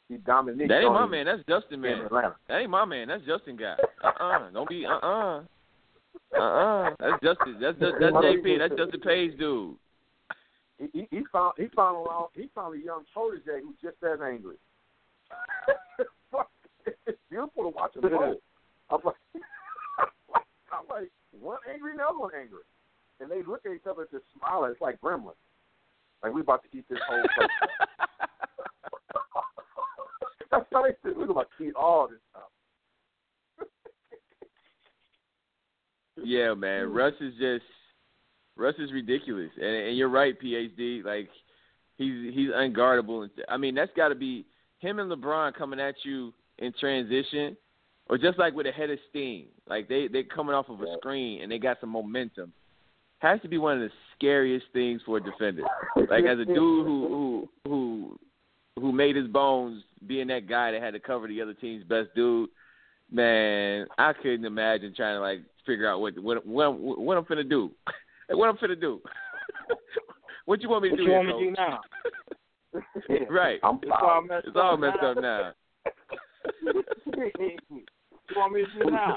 [0.09, 0.69] He Dominique.
[0.69, 1.27] That ain't my man.
[1.27, 2.07] That's Justin man.
[2.07, 2.37] Atlanta.
[2.49, 3.09] That ain't my man.
[3.09, 3.77] That's Justin guy.
[4.03, 4.25] Uh uh-uh.
[4.25, 4.51] uh.
[4.51, 5.43] Don't be uh uh-uh.
[6.35, 6.39] uh.
[6.39, 7.59] Uh That's Justin.
[7.61, 8.59] That's that's, that's JP.
[8.59, 9.77] That's Justin Page dude.
[10.79, 14.19] He, he, he found he found around he found a young protege who's just as
[14.25, 14.57] angry.
[16.90, 18.35] Fuck, it's beautiful to watch them play.
[18.90, 19.15] I'm like,
[20.73, 22.62] I'm like one angry, and the other one angry,
[23.20, 24.73] and they look at each other just smiling.
[24.73, 25.32] It's like gremlins.
[26.23, 27.48] Like we about to eat this whole place.
[30.51, 32.51] That's how they said we about to eat all this stuff.
[36.24, 36.93] Yeah, man.
[36.93, 37.65] Russ is just
[38.56, 41.05] Russ is ridiculous, and, and you're right, PhD.
[41.05, 41.28] Like
[41.97, 43.23] he's he's unguardable.
[43.23, 44.44] And I mean, that's got to be
[44.78, 47.56] him and LeBron coming at you in transition,
[48.09, 49.47] or just like with a head of steam.
[49.68, 52.52] Like they they coming off of a screen and they got some momentum.
[53.20, 55.62] Has to be one of the scariest things for a defender.
[56.09, 58.18] Like as a dude who who who
[58.80, 62.09] who made his bones being that guy that had to cover the other team's best
[62.14, 62.48] dude.
[63.10, 67.48] Man, I couldn't imagine trying to like figure out what what what, what I'm finna
[67.48, 67.70] do.
[68.28, 69.01] Like, what I'm finna do.
[70.44, 71.02] what you want me to What do?
[71.05, 73.26] you here, want me to do now?
[73.30, 73.59] right.
[73.62, 75.52] I'm It's all messed It's all messed up now.
[76.74, 76.86] What
[78.31, 79.16] you want me to do now?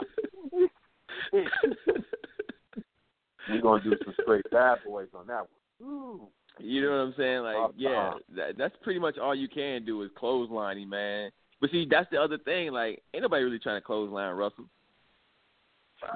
[3.49, 5.45] We're gonna do some straight bad boys on that
[5.80, 5.90] one.
[5.90, 6.28] Ooh.
[6.60, 7.41] You know what I'm saying?
[7.41, 8.19] Like, Off yeah, top.
[8.36, 11.32] that, that's pretty much all you can do is clothesline him, man.
[11.60, 12.72] But see, that's the other thing.
[12.72, 14.65] Like, ain't nobody really trying to clothesline Russell.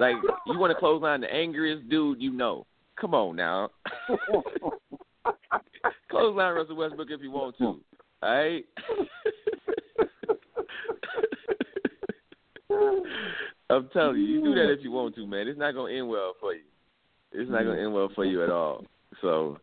[0.00, 2.66] Like, you want to clothesline the angriest dude you know.
[3.00, 3.70] Come on now.
[6.10, 7.64] clothesline Russell Westbrook if you want to.
[7.64, 7.80] All
[8.22, 8.64] right?
[13.70, 15.48] I'm telling you, you do that if you want to, man.
[15.48, 16.62] It's not gonna end well for you.
[17.32, 18.84] It's not gonna end well for you at all.
[19.20, 19.58] So,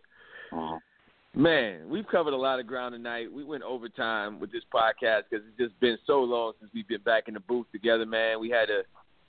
[1.35, 3.31] man, we've covered a lot of ground tonight.
[3.31, 7.01] We went overtime with this podcast because it's just been so long since we've been
[7.01, 8.39] back in the booth together, man.
[8.39, 8.81] We had to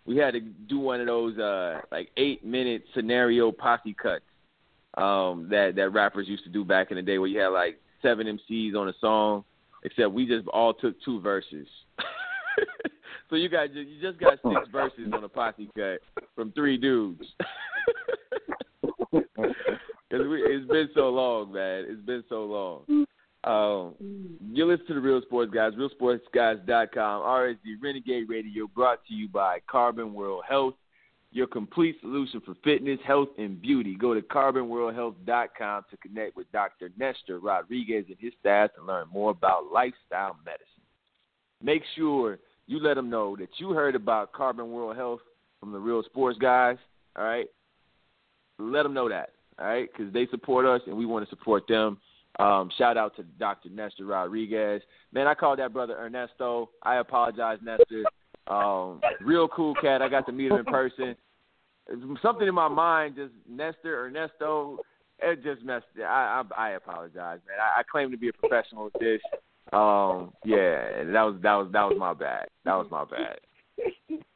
[0.06, 4.24] we had to do one of those uh like eight minute scenario posse cuts
[4.98, 7.80] um that that rappers used to do back in the day where you had like
[8.02, 9.44] seven MCs on a song,
[9.84, 11.66] except we just all took two verses.
[13.34, 15.98] so you got you just got six verses on a posse cut
[16.36, 17.24] from three dudes.
[19.12, 19.22] Cause
[20.12, 21.84] we, it's been so long, man.
[21.88, 23.06] It's been so long.
[23.42, 23.94] Um,
[24.52, 29.58] you listen to the Real Sports Guys, realsportsguys.com, RSG Renegade Radio, brought to you by
[29.68, 30.74] Carbon World Health.
[31.32, 33.96] your complete solution for fitness, health, and beauty.
[33.96, 36.90] Go to carbonworldhealth.com to connect with Dr.
[36.96, 40.68] Nestor Rodriguez and his staff to learn more about lifestyle medicine.
[41.60, 45.20] Make sure you let them know that you heard about Carbon World Health
[45.60, 46.76] from the Real Sports Guys.
[47.16, 47.46] All right,
[48.58, 49.30] let them know that.
[49.58, 51.98] All right, because they support us and we want to support them.
[52.40, 53.68] Um, shout out to Dr.
[53.68, 54.82] Nestor Rodriguez.
[55.12, 56.70] Man, I called that brother Ernesto.
[56.82, 58.04] I apologize, Nestor.
[58.48, 60.02] Um, real cool cat.
[60.02, 61.14] I got to meet him in person.
[62.20, 64.78] Something in my mind, just Nestor Ernesto.
[65.20, 65.86] It just messed.
[65.98, 67.58] I I, I apologize, man.
[67.60, 69.20] I, I claim to be a professional with this.
[69.72, 72.48] Um, yeah, that was that was that was my bad.
[72.64, 73.38] That was my bad.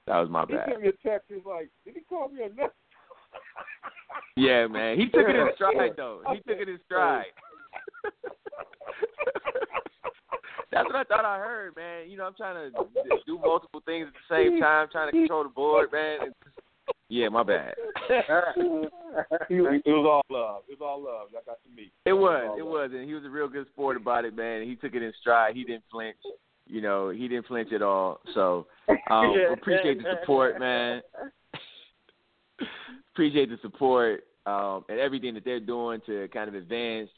[0.06, 0.66] That was my bad.
[0.66, 1.26] He sent me a text.
[1.28, 2.74] He's like, "Did he call me a nut?"
[4.36, 4.98] Yeah, man.
[4.98, 6.22] He took it in stride though.
[6.32, 7.26] He took it in stride.
[10.70, 12.10] That's what I thought I heard, man.
[12.10, 12.78] You know, I'm trying to
[13.26, 16.18] do multiple things at the same time, trying to control the board, man.
[16.22, 16.36] It's
[17.08, 17.74] yeah, my bad.
[18.10, 18.92] it
[19.48, 20.62] was all love.
[20.68, 21.28] It was all love.
[21.30, 21.92] I got to meet.
[22.04, 24.62] It was, it was, and he was a real good sport about it, man.
[24.62, 25.54] He took it in stride.
[25.54, 26.16] He didn't flinch.
[26.66, 28.20] You know, he didn't flinch at all.
[28.34, 28.66] So,
[29.10, 31.00] um, appreciate the support, man.
[33.14, 37.10] appreciate the support um, and everything that they're doing to kind of advance,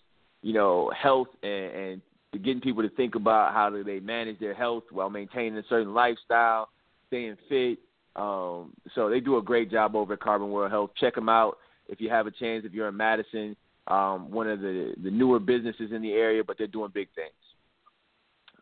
[0.42, 2.02] you know, health and, and
[2.44, 5.94] getting people to think about how do they manage their health while maintaining a certain
[5.94, 6.68] lifestyle,
[7.08, 7.78] staying fit.
[8.20, 10.90] Um, so they do a great job over at Carbon World Health.
[11.00, 11.56] Check them out
[11.88, 12.64] if you have a chance.
[12.66, 13.56] If you're in Madison,
[13.86, 17.32] um, one of the the newer businesses in the area, but they're doing big things.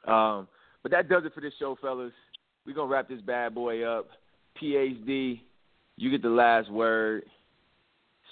[0.07, 0.47] Um,
[0.83, 2.13] but that does it for this show, fellas.
[2.65, 4.09] We're gonna wrap this bad boy up.
[4.63, 5.41] PhD,
[5.97, 7.25] you get the last word.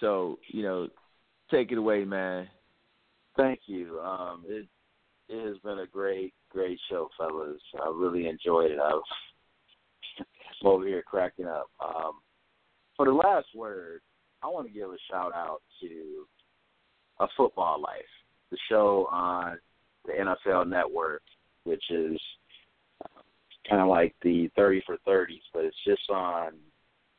[0.00, 0.88] So you know,
[1.50, 2.48] take it away, man.
[3.36, 3.98] Thank you.
[4.00, 4.66] Um, it
[5.28, 7.60] it has been a great, great show, fellas.
[7.82, 8.78] I really enjoyed it.
[8.80, 8.92] I
[10.64, 11.70] over here cracking up.
[11.80, 12.12] Um,
[12.96, 14.00] for the last word,
[14.42, 16.26] I want to give a shout out to
[17.20, 18.02] A Football Life,
[18.50, 19.58] the show on
[20.04, 21.22] the NFL Network,
[21.64, 22.18] which is
[23.68, 26.52] kind of like the 30 for 30s, but it's just on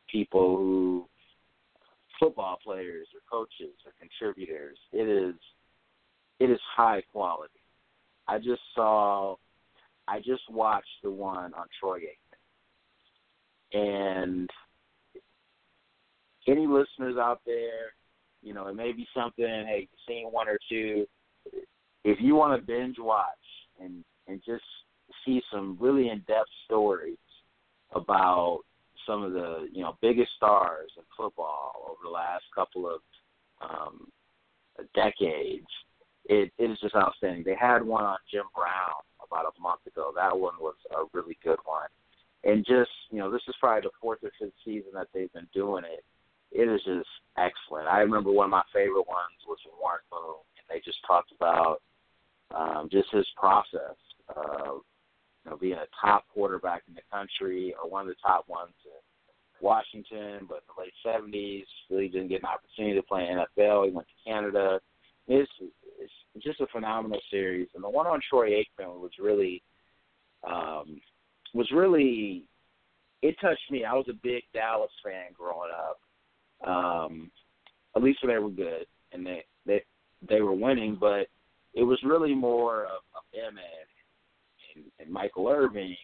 [0.09, 1.05] people who
[2.19, 4.77] football players or coaches or contributors.
[4.91, 5.35] It is
[6.39, 7.59] it is high quality.
[8.27, 9.35] I just saw
[10.07, 12.26] I just watched the one on Troy Aikman.
[13.73, 14.49] And
[16.47, 17.93] any listeners out there,
[18.41, 21.05] you know, it may be something, hey, you've seen one or two.
[22.03, 23.27] If you want to binge watch
[23.81, 24.63] and and just
[25.25, 27.17] see some really in depth stories
[27.93, 28.59] about
[29.05, 33.01] some of the, you know, biggest stars in football over the last couple of
[33.61, 34.07] um
[34.93, 35.67] decades,
[36.25, 37.43] it, it is just outstanding.
[37.43, 40.11] They had one on Jim Brown about a month ago.
[40.15, 41.87] That one was a really good one.
[42.43, 45.47] And just, you know, this is probably the fourth or fifth season that they've been
[45.53, 46.03] doing it.
[46.51, 47.87] It is just excellent.
[47.87, 51.81] I remember one of my favorite ones was Warren Moon, and they just talked about
[52.55, 53.97] um, just his process
[54.29, 54.81] of,
[55.43, 58.73] you know, being a top quarterback in the country or one of the top ones
[58.85, 63.37] in Washington, but in the late seventies, really didn't get an opportunity to play in
[63.37, 63.85] NFL.
[63.85, 64.79] He went to Canada.
[65.27, 65.51] It's
[65.99, 69.61] it's just a phenomenal series, and the one on Troy Aikman was really,
[70.47, 71.01] um,
[71.57, 72.43] was really,
[73.21, 73.83] it touched me.
[73.83, 75.99] I was a big Dallas fan growing up.
[76.67, 77.31] Um,
[77.95, 79.83] at least when they were good and they they
[80.27, 81.27] they were winning, but
[81.73, 85.95] it was really more of, of them and, and, and Michael Irvin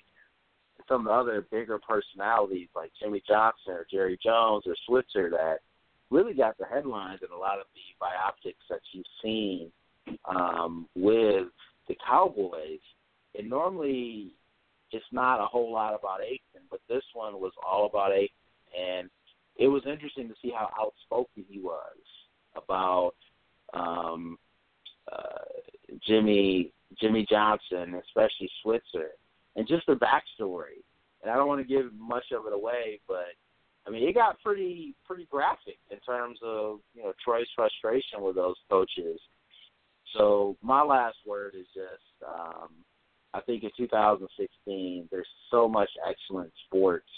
[0.77, 5.29] and some of the other bigger personalities like Jimmy Johnson or Jerry Jones or Switzer
[5.31, 5.59] that
[6.11, 9.71] really got the headlines in a lot of the biopics that you've seen
[10.25, 11.47] um, with
[11.87, 12.79] the Cowboys.
[13.37, 14.31] And normally
[14.93, 18.29] it's not a whole lot about Aikman, but this one was all about Aikman.
[18.79, 19.09] And
[19.57, 21.97] it was interesting to see how outspoken he was
[22.55, 23.13] about
[23.73, 24.37] um,
[25.11, 25.45] uh,
[26.07, 29.11] Jimmy Jimmy Johnson, especially Switzer,
[29.55, 30.83] and just the backstory.
[31.21, 33.33] And I don't want to give much of it away, but
[33.87, 38.35] I mean, it got pretty pretty graphic in terms of you know Troy's frustration with
[38.35, 39.19] those coaches.
[40.15, 42.69] So my last word is just um,
[43.33, 47.09] I think in 2016 there's so much excellent sports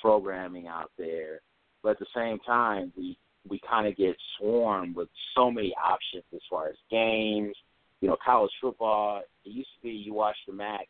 [0.00, 1.40] programming out there,
[1.82, 3.16] but at the same time we
[3.48, 7.54] we kind of get swarmed with so many options as far as games.
[8.00, 9.22] You know, college football.
[9.44, 10.88] It used to be you watch the MAC.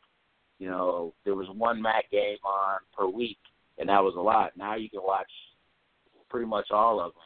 [0.58, 3.38] You know, there was one MAC game on per week
[3.80, 4.52] and that was a lot.
[4.56, 5.30] Now you can watch
[6.28, 7.22] pretty much all of them,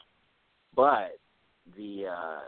[0.75, 1.19] but
[1.77, 2.41] the uh,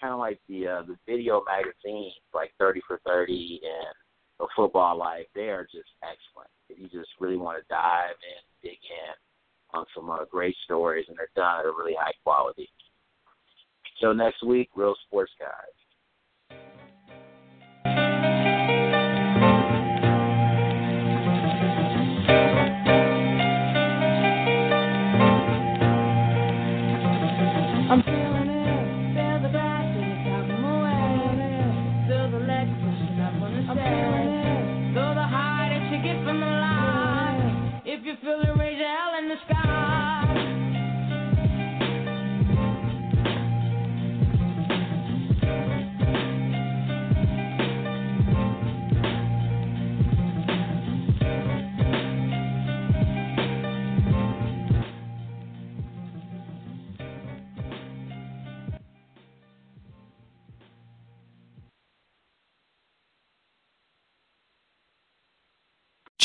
[0.00, 3.94] kind of like the uh, the video magazines like Thirty for Thirty and
[4.38, 6.50] the Football Life, they are just excellent.
[6.68, 11.04] If you just really want to dive in, dig in, on some uh, great stories,
[11.08, 12.68] and they're done at a really high quality.
[14.00, 15.79] So next week, Real Sports Guys.